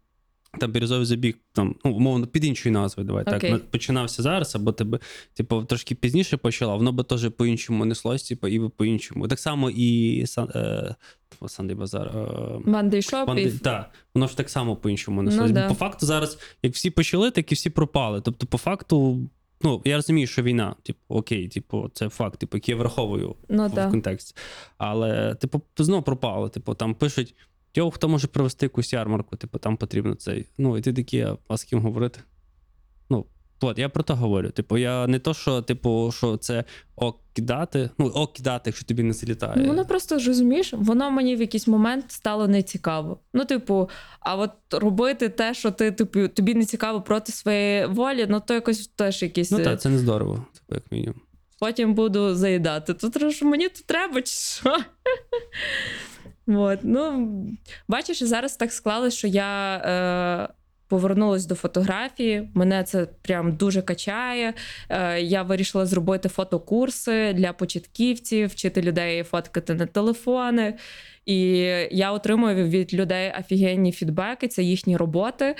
Там 0.59 0.71
бірюзовий 0.71 1.05
забіг, 1.05 1.35
там, 1.53 1.75
ну, 1.85 1.93
умовно, 1.93 2.27
під 2.27 2.45
іншою 2.45 2.73
назвою, 2.73 3.07
давай 3.07 3.23
Окей. 3.23 3.51
так. 3.51 3.71
Починався 3.71 4.23
зараз, 4.23 4.55
або 4.55 4.71
тебе, 4.71 4.99
типу, 5.33 5.63
трошки 5.63 5.95
пізніше 5.95 6.37
почала, 6.37 6.75
воно 6.75 6.91
би 6.91 7.03
теж 7.03 7.29
по-іншому 7.29 7.85
неслось, 7.85 8.23
типу, 8.23 8.47
і 8.47 8.69
по-іншому. 8.69 9.27
Так 9.27 9.39
само 9.39 9.69
і 9.69 10.23
Сан, 10.27 10.49
е, 10.55 10.95
тьфу, 11.29 11.63
Базар. 11.75 12.07
Е, 12.07 12.59
Мандей 12.65 13.01
Шоп 13.01 13.37
і 13.37 13.51
воно 14.15 14.27
ж 14.27 14.37
так 14.37 14.49
само 14.49 14.75
по-іншому 14.75 15.21
Ну, 15.21 15.29
неслось. 15.29 15.51
Бо 15.51 15.55
да. 15.55 15.67
По 15.67 15.73
факту 15.73 16.05
зараз, 16.05 16.39
як 16.63 16.73
всі 16.73 16.89
почали, 16.89 17.31
так 17.31 17.51
і 17.51 17.55
всі 17.55 17.69
пропали. 17.69 18.21
Тобто, 18.21 18.45
по 18.45 18.57
факту, 18.57 19.29
ну, 19.63 19.81
я 19.85 19.95
розумію, 19.95 20.27
що 20.27 20.43
війна, 20.43 20.75
типу, 20.83 20.99
окей, 21.07 21.47
типу, 21.47 21.89
це 21.93 22.09
факт, 22.09 22.39
типу, 22.39 22.57
який 22.57 22.75
я 22.75 22.79
враховую 22.79 23.35
Ну, 23.49 23.67
в 23.67 23.73
да. 23.73 23.89
контексті. 23.89 24.35
Але, 24.77 25.35
типу, 25.35 25.61
знову 25.77 26.03
пропало. 26.03 26.49
Типу, 26.49 26.73
там 26.73 26.95
пишуть: 26.95 27.35
Йо, 27.75 27.91
хто 27.91 28.09
може 28.09 28.27
провести 28.27 28.65
якусь 28.65 28.93
ярмарку, 28.93 29.35
типу, 29.35 29.57
там 29.59 29.77
потрібно 29.77 30.15
цей. 30.15 30.45
Ну, 30.57 30.77
і 30.77 30.81
ти 30.81 30.93
такий, 30.93 31.27
а 31.47 31.57
з 31.57 31.63
ким 31.63 31.79
говорити? 31.79 32.19
Ну, 33.63 33.69
от, 33.69 33.79
я 33.79 33.89
про 33.89 34.03
то 34.03 34.15
говорю. 34.15 34.49
Типу, 34.49 34.77
я 34.77 35.07
не 35.07 35.19
то, 35.19 35.33
що, 35.33 35.61
типу, 35.61 36.11
що 36.17 36.37
це 36.37 36.63
ок 36.95 37.19
кидати, 37.33 37.89
ну, 37.97 38.07
ок 38.07 38.33
кидати, 38.33 38.61
якщо 38.65 38.85
тобі 38.85 39.03
не 39.03 39.13
залітає. 39.13 39.53
Ну, 39.57 39.67
воно 39.67 39.85
просто 39.85 40.19
ж 40.19 40.27
розумієш, 40.27 40.73
воно 40.73 41.11
мені 41.11 41.35
в 41.35 41.41
якийсь 41.41 41.67
момент 41.67 42.05
стало 42.11 42.47
нецікаво. 42.47 43.19
Ну, 43.33 43.45
типу, 43.45 43.89
а 44.19 44.35
от 44.35 44.51
робити 44.71 45.29
те, 45.29 45.53
що 45.53 45.71
ти 45.71 45.91
типу, 45.91 46.27
тобі 46.27 46.55
не 46.55 46.65
цікаво 46.65 47.01
проти 47.01 47.31
своєї 47.31 47.85
волі, 47.85 48.25
ну 48.29 48.41
то 48.45 48.53
якось 48.53 48.87
теж 48.87 49.23
якісь. 49.23 49.51
Ну 49.51 49.59
е, 49.59 49.63
так, 49.63 49.81
це 49.81 49.89
не 49.89 49.97
здорово, 49.97 50.45
типу, 50.53 50.75
як 50.75 50.91
мінімум. 50.91 51.21
потім 51.59 51.93
буду 51.93 52.35
заїдати. 52.35 52.93
Тут 52.93 53.41
мені 53.41 53.69
тут 53.69 53.85
треба, 53.85 54.21
чи 54.21 54.33
що? 54.33 54.77
От, 56.47 56.79
ну, 56.83 57.29
бачиш, 57.87 58.23
зараз 58.23 58.55
так 58.55 58.73
склалось, 58.73 59.13
що 59.13 59.27
я 59.27 59.77
е, 59.77 60.53
повернулась 60.93 61.45
до 61.45 61.55
фотографії. 61.55 62.49
Мене 62.53 62.83
це 62.83 63.07
прям 63.21 63.51
дуже 63.51 63.81
качає. 63.81 64.53
Е, 64.89 65.21
я 65.21 65.43
вирішила 65.43 65.85
зробити 65.85 66.29
фотокурси 66.29 67.33
для 67.33 67.53
початківців, 67.53 68.49
вчити 68.49 68.81
людей 68.81 69.23
фоткати 69.23 69.73
на 69.73 69.85
телефони. 69.85 70.73
І 71.25 71.39
я 71.91 72.11
отримую 72.11 72.67
від 72.67 72.93
людей 72.93 73.33
офігенні 73.39 73.91
фідбеки, 73.91 74.47
це 74.47 74.63
їхні 74.63 74.97
роботи. 74.97 75.55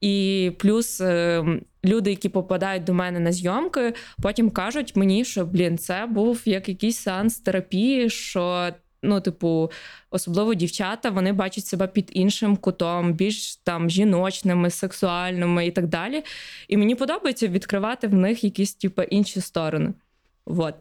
І 0.00 0.50
плюс 0.58 1.00
е, 1.00 1.44
люди, 1.84 2.10
які 2.10 2.28
попадають 2.28 2.84
до 2.84 2.94
мене 2.94 3.20
на 3.20 3.32
зйомки, 3.32 3.94
потім 4.22 4.50
кажуть 4.50 4.96
мені, 4.96 5.24
що 5.24 5.44
блін, 5.44 5.78
це 5.78 6.06
був 6.06 6.42
як 6.44 6.68
якийсь 6.68 6.98
сеанс 6.98 7.38
терапії, 7.38 8.10
що. 8.10 8.70
Ну, 9.02 9.20
типу, 9.20 9.70
особливо 10.10 10.54
дівчата, 10.54 11.10
вони 11.10 11.32
бачать 11.32 11.66
себе 11.66 11.86
під 11.86 12.10
іншим 12.12 12.56
кутом, 12.56 13.12
більш 13.12 13.56
там 13.56 13.90
жіночними, 13.90 14.70
сексуальними 14.70 15.66
і 15.66 15.70
так 15.70 15.86
далі. 15.86 16.24
І 16.68 16.76
мені 16.76 16.94
подобається 16.94 17.48
відкривати 17.48 18.06
в 18.06 18.14
них 18.14 18.44
якісь, 18.44 18.74
типу, 18.74 19.02
інші 19.02 19.40
сторони. 19.40 19.92
Вот. 20.46 20.74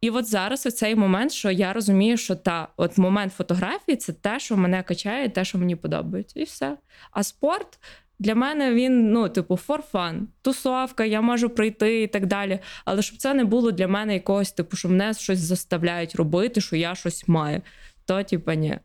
І 0.00 0.10
от 0.10 0.26
зараз 0.26 0.66
оцей 0.66 0.94
момент, 0.94 1.32
що 1.32 1.50
я 1.50 1.72
розумію, 1.72 2.16
що 2.16 2.36
та 2.36 2.68
от 2.76 2.98
момент 2.98 3.32
фотографії 3.32 3.96
це 3.96 4.12
те, 4.12 4.40
що 4.40 4.56
мене 4.56 4.82
качає, 4.82 5.28
те, 5.28 5.44
що 5.44 5.58
мені 5.58 5.76
подобається, 5.76 6.40
і 6.40 6.44
все. 6.44 6.76
А 7.10 7.22
спорт 7.22 7.78
для 8.22 8.34
мене 8.34 8.74
він, 8.74 9.12
ну, 9.12 9.28
типу, 9.28 9.54
for 9.54 9.80
fun. 9.92 10.20
тусовка, 10.42 11.04
я 11.04 11.20
можу 11.20 11.50
прийти 11.50 12.02
і 12.02 12.06
так 12.06 12.26
далі. 12.26 12.58
Але 12.84 13.02
щоб 13.02 13.18
це 13.18 13.34
не 13.34 13.44
було 13.44 13.72
для 13.72 13.88
мене 13.88 14.14
якогось, 14.14 14.52
типу, 14.52 14.76
що 14.76 14.88
мене 14.88 15.14
щось 15.14 15.38
заставляють 15.38 16.14
робити, 16.14 16.60
що 16.60 16.76
я 16.76 16.94
щось 16.94 17.28
маю. 17.28 17.62
То, 18.06 18.22
типу, 18.22 18.52
ні. 18.52 18.78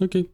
Окей. 0.00 0.30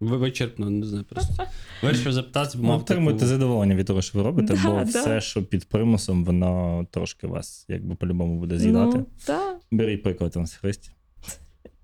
Ви 0.00 0.16
вичерпно, 0.16 0.70
не 0.70 0.86
знаю, 0.86 1.04
просто. 1.04 1.44
Вирішив 1.82 2.12
запитати, 2.12 2.58
бо 2.58 2.64
мав 2.64 2.80
отримуйте 2.80 3.18
таку... 3.18 3.28
задоволення 3.28 3.74
від 3.74 3.86
того, 3.86 4.02
що 4.02 4.18
ви 4.18 4.24
робите, 4.24 4.58
Да, 4.62 4.70
бо 4.70 4.76
да. 4.76 4.82
все, 4.82 5.20
що 5.20 5.44
під 5.44 5.64
примусом, 5.64 6.24
воно 6.24 6.86
трошки 6.90 7.26
вас 7.26 7.64
якби 7.68 7.94
по-любому 7.94 8.38
буде 8.38 8.58
з'їдати. 8.58 8.98
Ну, 8.98 9.06
так. 9.24 9.56
Беріть 9.70 10.02
приклад 10.02 10.32
там 10.32 10.46
з 10.46 10.54
Христі. 10.54 10.90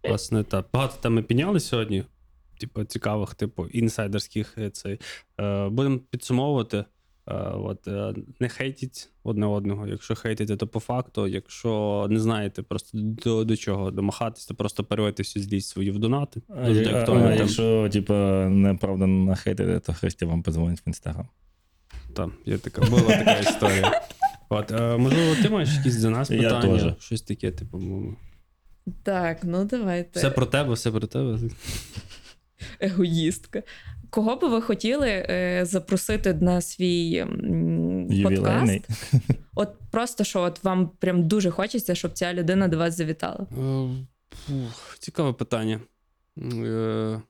Власне, 0.09 0.45
так. 0.45 0.67
Багато 0.73 0.95
там 1.01 1.15
ми 1.15 1.23
підняли 1.23 1.61
сьогодні. 1.61 2.05
Типу, 2.59 2.85
цікавих, 2.85 3.35
типу, 3.35 3.67
інсайдерських 3.67 4.59
цей. 4.73 5.01
Е, 5.41 5.69
будемо 5.69 5.99
підсумовувати. 5.99 6.85
Е, 7.29 7.35
от, 7.35 7.89
е, 7.89 8.15
не 8.41 8.49
хейтіть 8.49 9.11
одне 9.25 9.47
одного. 9.47 9.87
Якщо 9.87 10.15
хейтите, 10.15 10.57
то 10.57 10.67
по 10.67 10.81
факту. 10.81 11.27
Якщо 11.27 12.07
не 12.11 12.21
знаєте 12.21 12.63
просто 12.63 12.99
до, 12.99 13.45
до 13.45 13.57
чого 13.57 13.91
домахатись, 13.91 14.47
то 14.47 14.55
просто 14.55 14.85
переводьте 14.85 15.23
всю 15.23 15.45
злість 15.45 15.69
свою 15.69 15.93
в 15.95 15.99
донати. 15.99 16.43
А, 16.49 16.53
а, 16.53 17.13
а 17.13 17.35
якщо, 17.35 17.89
типу, 17.89 18.15
неправда 18.15 19.07
нахейтите, 19.07 19.81
то 19.81 19.93
Христі 19.93 20.25
вам 20.25 20.43
подзвонить 20.43 20.81
в 20.81 20.83
інстаграм. 20.87 21.29
Там, 22.15 22.33
є 22.47 22.59
така, 22.59 22.81
була 22.87 23.03
така 23.03 23.39
історія. 23.39 24.03
От, 24.49 24.71
можливо, 24.99 25.35
ти 25.43 25.51
маєш 25.51 25.77
якісь 25.77 25.95
за 25.95 26.11
нас 26.11 26.31
Я 26.31 26.43
питання? 26.43 26.79
теж. 26.79 26.95
Щось 27.05 27.23
таке, 27.23 27.51
типу, 27.51 27.83
Так, 29.03 29.39
ну 29.45 29.65
давайте. 29.65 30.19
все 30.19 30.31
про 30.31 30.47
тебе, 30.47 30.75
все 30.75 30.91
про 30.91 31.07
тебе. 31.07 31.39
Егоїстка. 32.81 33.63
Кого 34.11 34.37
би 34.37 34.49
ви 34.49 34.63
хотіли 34.63 35.09
е, 35.09 35.61
запросити 35.65 36.35
на 36.35 36.61
свій 36.61 37.17
м, 37.17 38.09
подкаст? 38.23 38.89
От 39.55 39.69
просто 39.91 40.25
що 40.25 40.41
от 40.43 40.65
вам 40.65 40.89
прям 40.99 41.29
дуже 41.29 41.51
хочеться, 41.51 41.95
щоб 41.95 42.13
ця 42.13 42.35
людина 42.35 42.69
до 42.69 42.79
вас 42.79 42.97
завітала. 42.97 43.47
Е, 43.59 43.89
фух, 44.47 44.97
Цікаве 44.99 45.33
питання. 45.33 45.81
Е, 46.39 47.21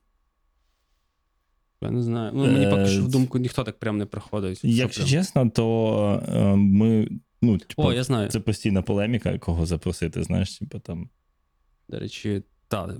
Я 1.80 1.90
не 1.90 2.02
знаю. 2.02 2.32
Ну, 2.34 2.44
мені 2.46 2.66
Е, 2.66 2.70
поки 2.70 2.86
що 2.86 3.02
в 3.02 3.08
думку 3.08 3.38
ніхто 3.38 3.64
так 3.64 3.78
прям 3.78 3.98
не 3.98 4.06
приходить. 4.06 4.60
Якщо 4.64 5.00
прям? 5.00 5.10
чесно, 5.10 5.50
то 5.50 6.22
е, 6.28 6.56
ми. 6.56 7.08
Ну, 7.42 7.58
типу, 7.58 7.82
О, 7.82 7.92
я 7.92 8.02
знаю. 8.02 8.28
це 8.28 8.40
постійна 8.40 8.82
полеміка, 8.82 9.38
кого 9.38 9.66
запросити, 9.66 10.22
знаєш, 10.22 10.58
типу 10.58 10.78
там. 10.78 11.08
До 11.88 11.98
речі, 11.98 12.42
так. 12.68 12.90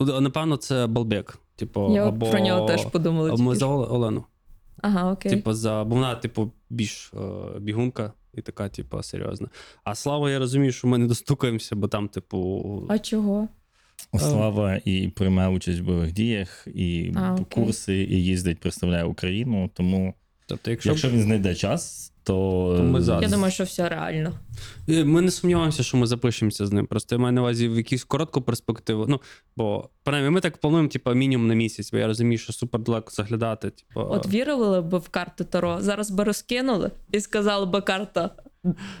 Напевно, 0.00 0.56
це 0.56 0.86
Балбек. 0.86 1.38
Типу, 1.56 1.94
Я 1.94 2.08
або... 2.08 2.30
про 2.30 2.40
нього 2.40 2.66
теж 2.66 2.84
подумала. 2.84 3.36
Ми 3.36 3.56
за 3.56 3.66
Олену. 3.66 4.24
Ага, 4.82 5.12
окей. 5.12 5.32
Типу, 5.32 5.52
за... 5.52 5.84
Бо 5.84 5.94
вона, 5.94 6.14
типу, 6.14 6.52
більш 6.70 7.12
е, 7.14 7.58
бігунка 7.60 8.12
і 8.34 8.42
така, 8.42 8.68
типу, 8.68 9.02
серйозна. 9.02 9.48
А 9.84 9.94
Слава, 9.94 10.30
я 10.30 10.38
розумію, 10.38 10.72
що 10.72 10.88
ми 10.88 10.98
не 10.98 11.06
достукаємося, 11.06 11.76
бо 11.76 11.88
там, 11.88 12.08
типу. 12.08 12.86
А 12.88 12.98
чого? 12.98 13.48
Слава 14.18 14.80
і 14.84 15.08
приймає 15.08 15.48
участь 15.48 15.80
в 15.80 15.84
бойових 15.84 16.12
діях, 16.12 16.68
і 16.74 17.12
А, 17.16 17.36
курси, 17.54 17.96
і 17.96 18.24
їздить, 18.24 18.58
представляє 18.58 19.04
Україну. 19.04 19.70
Тому, 19.74 20.14
Тобто, 20.46 20.70
якщо, 20.70 20.90
якщо 20.90 21.10
він 21.10 21.22
знайде 21.22 21.54
час, 21.54 22.12
то, 22.26 22.74
То 22.76 22.82
ми 22.82 23.00
зараз. 23.00 23.22
Я 23.22 23.28
думаю, 23.28 23.52
що 23.52 23.64
все 23.64 23.88
реально. 23.88 24.32
Е, 24.88 25.04
Ми 25.04 25.20
не 25.20 25.30
сумніваємося, 25.30 25.82
що 25.82 25.96
ми 25.96 26.06
запишемося 26.06 26.66
з 26.66 26.72
ним. 26.72 26.86
Просто 26.86 27.14
я 27.14 27.18
маю 27.18 27.32
на 27.32 27.40
увазі 27.40 27.68
в 27.68 27.76
якусь 27.76 28.04
коротку 28.04 28.42
перспективу. 28.42 29.06
Ну, 29.08 29.20
бо 29.56 29.88
принаймні, 30.02 30.30
ми 30.30 30.40
так 30.40 30.58
плануємо, 30.58 30.88
типу, 30.88 31.14
мінімум 31.14 31.46
на 31.48 31.54
місяць, 31.54 31.92
бо 31.92 31.98
я 31.98 32.06
розумію, 32.06 32.38
що 32.38 32.52
супер 32.52 32.80
далеко 32.80 33.10
заглядати. 33.10 33.70
Типу, 33.70 34.00
От 34.00 34.28
вірили 34.28 34.80
б 34.80 34.96
в 34.96 35.08
карти 35.08 35.44
Таро, 35.44 35.78
зараз 35.80 36.10
би 36.10 36.24
розкинули 36.24 36.90
і 37.12 37.20
сказали 37.20 37.66
би 37.66 37.80
карта. 37.80 38.30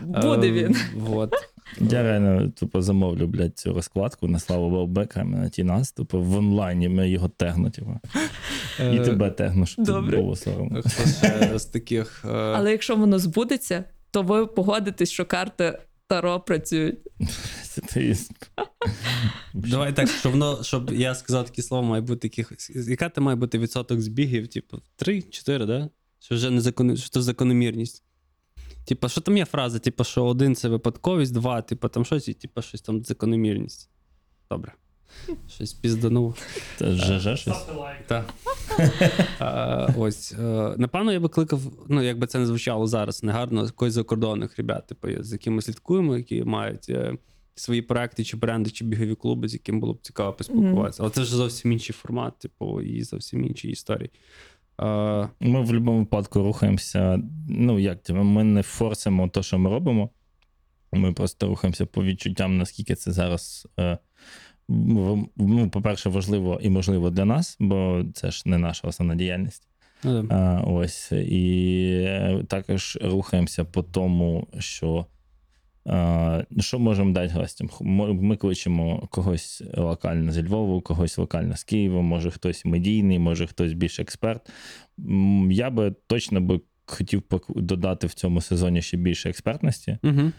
Буде 0.00 0.48
е, 0.48 0.52
він. 0.52 0.76
Вот. 0.96 1.32
я 1.80 2.02
реально 2.02 2.50
тупо 2.50 2.82
замовлю, 2.82 3.26
блядь, 3.26 3.58
цю 3.58 3.74
розкладку 3.74 4.28
на 4.28 4.38
славу 4.38 4.70
Балбека, 4.70 5.24
на 5.24 5.48
ті 5.48 5.64
нас, 5.64 5.92
тупо 5.92 6.20
в 6.20 6.36
онлайні 6.36 6.88
ми 6.88 7.10
його 7.10 7.28
тегну, 7.28 7.70
типу. 7.70 8.00
І 8.80 8.82
Е, 8.82 8.98
тебе 9.04 9.30
тегну, 9.30 9.66
щоб 9.66 9.84
добре. 9.84 10.18
з 11.58 11.64
таких. 11.64 12.24
е, 12.24 12.28
Але 12.32 12.70
якщо 12.70 12.96
воно 12.96 13.18
збудеться, 13.18 13.84
то 14.10 14.22
ви 14.22 14.46
погодитесь, 14.46 15.10
що 15.10 15.24
карти 15.24 15.78
Таро 16.08 16.40
працюють. 16.40 16.98
Давай 19.54 19.96
так, 19.96 20.08
щоб 20.08 20.32
воно, 20.32 20.62
щоб 20.62 20.92
я 20.92 21.14
сказав 21.14 21.44
такі 21.44 21.62
слова, 21.62 21.88
має 21.88 22.02
бути 22.02 22.28
таких. 22.28 22.52
Яка 22.88 23.08
ти 23.08 23.20
має 23.20 23.36
бути 23.36 23.58
відсоток 23.58 24.00
збігів? 24.00 24.48
Типу, 24.48 24.78
3-4, 24.98 25.66
да? 25.66 25.88
Що 26.20 26.34
вже 26.34 26.50
не 26.50 26.60
закон... 26.60 26.96
що 26.96 27.08
це 27.10 27.22
закономірність. 27.22 28.02
Типа, 28.86 29.08
що 29.08 29.20
там 29.20 29.36
є 29.36 29.44
фраза? 29.44 29.78
Типу, 29.78 30.04
що 30.04 30.24
один 30.24 30.54
це 30.54 30.68
випадковість, 30.68 31.32
два, 31.34 31.62
типу, 31.62 31.88
там 31.88 32.04
щось, 32.04 32.28
і 32.28 32.34
типу, 32.34 32.62
щось 32.62 32.80
там 32.82 33.04
закономірність. 33.04 33.90
Добре. 34.50 34.72
Щось 35.48 35.72
пізданув. 35.72 36.38
Це 36.76 36.92
ЖЖ 36.92 37.38
щось. 37.40 37.64
Так. 38.06 38.24
А, 39.38 39.88
ось. 39.98 40.32
е, 40.32 40.74
Напевно, 40.78 41.12
я 41.12 41.20
би 41.20 41.28
кликав, 41.28 41.60
ну, 41.88 42.02
якби 42.02 42.26
це 42.26 42.38
не 42.38 42.46
звучало 42.46 42.86
зараз 42.86 43.22
негарно, 43.22 43.64
якось 43.64 43.92
закордонних 43.92 44.56
ребят, 44.56 44.86
типу, 44.86 45.08
з 45.22 45.32
якими 45.32 45.62
слідкуємо, 45.62 46.16
які 46.16 46.44
мають 46.44 46.86
е, 46.88 47.16
свої 47.54 47.82
проекти, 47.82 48.24
чи 48.24 48.36
бренди, 48.36 48.70
чи 48.70 48.84
бігові 48.84 49.14
клуби, 49.14 49.48
з 49.48 49.52
яким 49.52 49.80
було 49.80 49.94
б 49.94 49.98
цікаво 50.02 50.32
поспілкуватися. 50.32 51.02
Але 51.02 51.10
це 51.12 51.20
вже 51.22 51.36
зовсім 51.36 51.72
інший 51.72 51.94
формат, 51.94 52.38
типу, 52.38 52.80
і 52.80 53.02
зовсім 53.02 53.44
інші 53.44 53.68
історії. 53.68 54.10
Ми 54.78 55.60
в 55.60 55.66
будь-якому 55.66 55.98
випадку 55.98 56.42
рухаємося. 56.42 57.20
Ну, 57.48 57.78
як 57.78 58.10
ми 58.10 58.44
не 58.44 58.62
форсимо 58.62 59.28
те, 59.28 59.42
що 59.42 59.58
ми 59.58 59.70
робимо. 59.70 60.10
Ми 60.92 61.12
просто 61.12 61.46
рухаємося 61.46 61.86
по 61.86 62.04
відчуттям, 62.04 62.58
наскільки 62.58 62.94
це 62.94 63.12
зараз, 63.12 63.68
е, 63.78 63.98
ну, 64.68 65.70
по-перше, 65.72 66.08
важливо 66.08 66.58
і 66.62 66.70
можливо 66.70 67.10
для 67.10 67.24
нас, 67.24 67.56
бо 67.60 68.02
це 68.14 68.30
ж 68.30 68.42
не 68.46 68.58
наша 68.58 68.88
основна 68.88 69.14
діяльність. 69.14 69.68
ну. 70.22 70.28
А, 70.30 70.60
ось. 70.66 71.12
І 71.12 71.88
е, 72.06 72.44
також 72.48 72.98
рухаємося 73.02 73.64
по 73.64 73.82
тому, 73.82 74.46
що. 74.58 75.06
А, 75.88 76.42
що 76.58 76.78
можемо 76.78 77.12
дати 77.12 77.34
гостям? 77.34 77.68
Ми 77.80 78.36
кличемо 78.36 79.08
когось 79.10 79.62
локально 79.74 80.32
зі 80.32 80.42
Львову, 80.42 80.80
когось 80.80 81.18
локально 81.18 81.56
з 81.56 81.64
Києва, 81.64 82.02
може 82.02 82.30
хтось 82.30 82.64
медійний, 82.64 83.18
може 83.18 83.46
хтось 83.46 83.72
більш 83.72 84.00
експерт. 84.00 84.50
Я 85.50 85.70
би 85.70 85.94
точно 86.06 86.40
би 86.40 86.60
хотів 86.86 87.22
додати 87.48 88.06
в 88.06 88.14
цьому 88.14 88.40
сезоні 88.40 88.82
ще 88.82 88.96
більше 88.96 89.30
експертності, 89.30 89.98
Угу. 90.02 90.32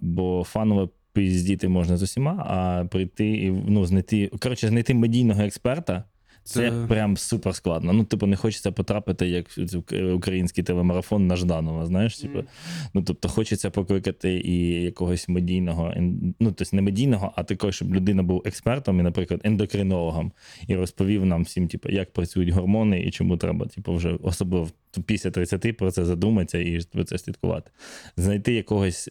бо 0.00 0.44
фаново 0.44 0.90
піздіти 1.12 1.68
можна 1.68 1.96
з 1.96 2.02
усіма, 2.02 2.44
а 2.46 2.84
прийти 2.84 3.28
і 3.28 3.50
ну, 3.50 3.86
знайти, 3.86 4.30
коротше, 4.40 4.68
знайти 4.68 4.94
медійного 4.94 5.42
експерта. 5.42 6.04
Це 6.46 6.70
Це- 6.70 6.86
прям 6.88 7.16
супер 7.16 7.54
складно. 7.54 7.92
Ну, 7.92 8.04
типу, 8.04 8.26
не 8.26 8.36
хочеться 8.36 8.72
потрапити, 8.72 9.28
як 9.28 9.46
в 9.58 10.12
український 10.12 10.64
телемарафон 10.64 11.26
на 11.26 11.36
Жданова, 11.36 11.86
знаєш, 11.86 12.18
типу. 12.18 12.44
Ну, 12.94 13.02
тобто, 13.02 13.28
хочеться 13.28 13.70
покликати 13.70 14.34
і 14.34 14.82
якогось 14.82 15.28
медійного, 15.28 15.94
ну, 16.40 16.52
тобто 16.52 16.76
не 16.76 16.82
медійного, 16.82 17.32
а 17.36 17.44
такого, 17.44 17.72
щоб 17.72 17.94
людина 17.94 18.22
був 18.22 18.42
експертом 18.44 19.00
і, 19.00 19.02
наприклад, 19.02 19.40
ендокринологом, 19.44 20.32
і 20.66 20.74
розповів 20.74 21.26
нам 21.26 21.42
всім, 21.42 21.68
типу, 21.68 21.88
як 21.88 22.12
працюють 22.12 22.48
гормони 22.48 23.02
і 23.02 23.10
чому 23.10 23.36
треба, 23.36 23.66
типу, 23.66 23.94
вже 23.94 24.18
особливо 24.22 24.68
після 25.06 25.30
30 25.30 25.72
про 25.72 25.90
це 25.90 26.04
задуматися 26.04 26.58
і 26.58 26.80
про 26.92 27.04
це 27.04 27.18
слідкувати. 27.18 27.70
Знайти 28.16 28.52
якогось. 28.52 29.10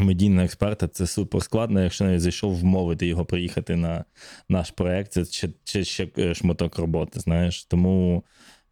Медійного 0.00 0.44
експерта 0.44 0.88
це 0.88 1.06
супер 1.06 1.42
складно, 1.42 1.82
якщо 1.82 2.04
навіть 2.04 2.20
зайшов 2.20 2.56
вмовити 2.56 3.06
його 3.06 3.24
приїхати 3.24 3.76
на 3.76 4.04
наш 4.48 4.70
проект, 4.70 5.12
це 5.12 5.24
ще, 5.24 5.48
ще, 5.64 5.84
ще 5.84 6.08
е, 6.18 6.34
шматок 6.34 6.78
роботи, 6.78 7.20
знаєш. 7.20 7.64
Тому 7.64 8.24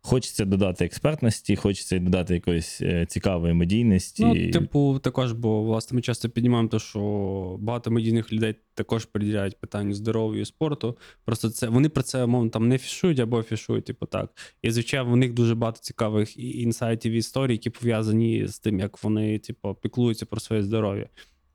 хочеться 0.09 0.45
додати 0.45 0.85
експертності, 0.85 1.57
хочеться 1.57 1.99
додати 1.99 2.35
якоїсь 2.35 2.81
е, 2.83 3.07
цікавої 3.07 3.55
медійності. 3.55 4.25
Ну, 4.25 4.51
типу, 4.51 4.99
також, 5.03 5.33
бо 5.33 5.63
власне 5.63 5.97
ми 5.97 6.03
часто 6.03 6.29
піднімаємо 6.29 6.69
те, 6.69 6.79
що 6.79 7.57
багато 7.61 7.91
медійних 7.91 8.33
людей 8.33 8.55
також 8.75 9.05
приділяють 9.05 9.61
питанню 9.61 9.95
здоров'я 9.95 10.43
і 10.43 10.45
спорту. 10.45 10.99
Просто 11.25 11.51
це 11.51 11.69
вони 11.69 11.89
про 11.89 12.03
це 12.03 12.27
мовно 12.27 12.51
там 12.51 12.69
не 12.69 12.79
фішують 12.79 13.19
або 13.19 13.43
фішують, 13.43 13.85
типу 13.85 14.07
так. 14.07 14.31
І 14.63 14.71
звичайно, 14.71 15.11
в 15.11 15.17
них 15.17 15.33
дуже 15.33 15.55
багато 15.55 15.81
цікавих 15.81 16.39
інсайтів 16.39 17.13
і 17.13 17.17
історій, 17.17 17.53
які 17.53 17.71
пов'язані 17.71 18.47
з 18.47 18.59
тим, 18.59 18.79
як 18.79 19.05
вони, 19.05 19.39
типу, 19.39 19.75
піклуються 19.75 20.27
про 20.27 20.41
своє 20.41 20.63
здоров'я. 20.63 21.09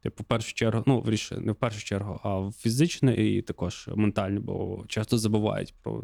Типу, 0.04 0.24
в 0.24 0.26
першу 0.26 0.54
чергу, 0.54 0.84
ну, 0.88 1.00
вірніше, 1.00 1.38
не 1.38 1.52
в 1.52 1.56
першу 1.56 1.86
чергу, 1.86 2.20
а 2.24 2.40
в 2.40 2.54
фізичне 2.54 3.16
і 3.16 3.42
також 3.42 3.90
ментальне, 3.96 4.40
бо 4.40 4.84
часто 4.88 5.18
забувають 5.18 5.74
про 5.82 6.04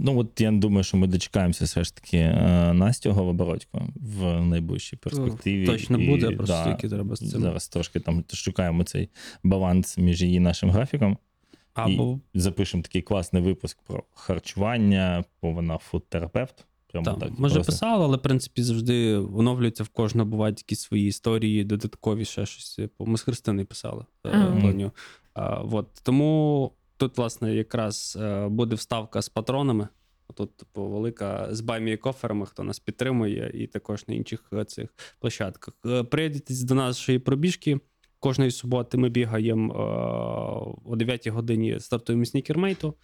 Ну, 0.00 0.18
от 0.18 0.40
я 0.40 0.50
думаю, 0.50 0.84
що 0.84 0.96
ми 0.96 1.06
дочекаємося 1.06 1.64
все 1.64 1.84
ж 1.84 1.94
таки 1.94 2.16
е, 2.18 2.72
Настю 2.72 3.12
Голобородько 3.12 3.88
в 3.94 4.40
найближчій 4.40 4.96
перспективі. 4.96 5.66
точно 5.66 5.98
І, 5.98 6.08
буде, 6.08 6.30
просто 6.30 6.64
тільки 6.64 6.88
треба 6.88 7.16
з 7.16 7.18
цим. 7.18 7.40
Зараз 7.40 7.68
трошки 7.68 8.00
там 8.00 8.24
шукаємо 8.32 8.84
цей 8.84 9.08
баланс 9.42 9.98
між 9.98 10.22
її 10.22 10.40
нашим 10.40 10.70
графіком. 10.70 11.18
або 11.74 12.20
І 12.32 12.40
запишемо 12.40 12.82
такий 12.82 13.02
класний 13.02 13.42
випуск 13.42 13.78
про 13.86 14.02
харчування, 14.14 15.24
бо 15.42 15.52
вона 15.52 15.78
фудтерапевт. 15.78 16.64
Прямо 16.92 17.04
Так, 17.04 17.18
так. 17.18 17.38
може 17.38 17.54
просто. 17.54 17.72
писала, 17.72 18.04
але 18.04 18.16
в 18.16 18.22
принципі 18.22 18.62
завжди 18.62 19.14
оновлюється 19.16 19.84
в 19.84 19.88
кожного 19.88 20.30
бувають 20.30 20.60
якісь 20.60 20.80
свої 20.80 21.06
історії, 21.06 21.64
додаткові 21.64 22.24
ще 22.24 22.46
щось. 22.46 22.76
Типу, 22.76 23.06
Ми 23.06 23.18
з 23.18 23.22
Христиною 23.22 23.66
писали 23.66 24.04
е, 24.26 24.30
про 24.60 24.72
нього. 24.72 24.92
А, 25.34 25.54
от. 25.54 25.88
Тому 26.02 26.72
тут, 26.98 27.18
власне, 27.18 27.54
якраз 27.54 28.18
е, 28.20 28.48
буде 28.48 28.74
вставка 28.74 29.22
з 29.22 29.28
патронами. 29.28 29.88
Тут, 30.34 30.56
типу, 30.56 30.88
велика 30.88 31.48
з 31.50 31.60
баймі 31.60 31.96
коферами, 31.96 32.46
хто 32.46 32.62
нас 32.62 32.78
підтримує, 32.78 33.50
і 33.54 33.66
також 33.66 34.08
на 34.08 34.14
інших 34.14 34.50
е, 34.52 34.64
цих 34.64 34.94
площадках. 35.20 35.74
Е, 35.86 36.02
Приєднуйтесь 36.02 36.62
до 36.62 36.74
нашої 36.74 37.18
пробіжки. 37.18 37.80
Кожної 38.20 38.50
суботи 38.50 38.98
ми 38.98 39.08
бігаємо 39.08 39.74
о 40.84 40.96
9 40.96 41.26
годині 41.26 41.80
стартуємо 41.80 42.24
снікермейту. 42.24 42.94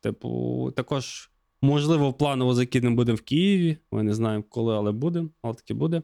Типу, 0.00 0.72
також, 0.76 1.30
можливо, 1.62 2.12
планово 2.12 2.54
закидемо 2.54 2.96
будемо 2.96 3.16
в 3.16 3.20
Києві. 3.20 3.76
Ми 3.92 4.02
не 4.02 4.14
знаємо 4.14 4.44
коли, 4.48 4.74
але 4.74 4.92
будемо, 4.92 5.28
але 5.42 5.54
таки 5.54 5.74
буде. 5.74 6.02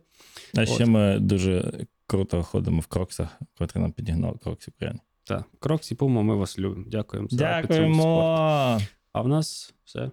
А 0.57 0.67
ще 0.67 0.87
ми 0.87 1.19
дуже 1.19 1.73
круто 2.07 2.43
ходимо 2.43 2.81
в 2.81 2.87
кроксах, 2.87 3.41
котрі 3.59 3.81
нам 3.81 3.93
підігнали 3.93 4.39
Кроксі 4.39 4.71
України. 4.71 5.01
Так, 5.25 5.45
Кроксі 5.59 5.95
Пума, 5.95 6.23
ми 6.23 6.35
вас 6.35 6.59
любимо. 6.59 6.85
Дякуємо 6.89 7.29
за 7.31 7.61
підтримку. 7.61 7.97
Дякуємо! 7.99 8.81
А 9.13 9.23
в 9.23 9.29
нас 9.29 9.75
все. 9.85 10.11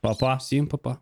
Па-па! 0.00 0.34
Всім 0.34 0.66
па-па. 0.66 0.96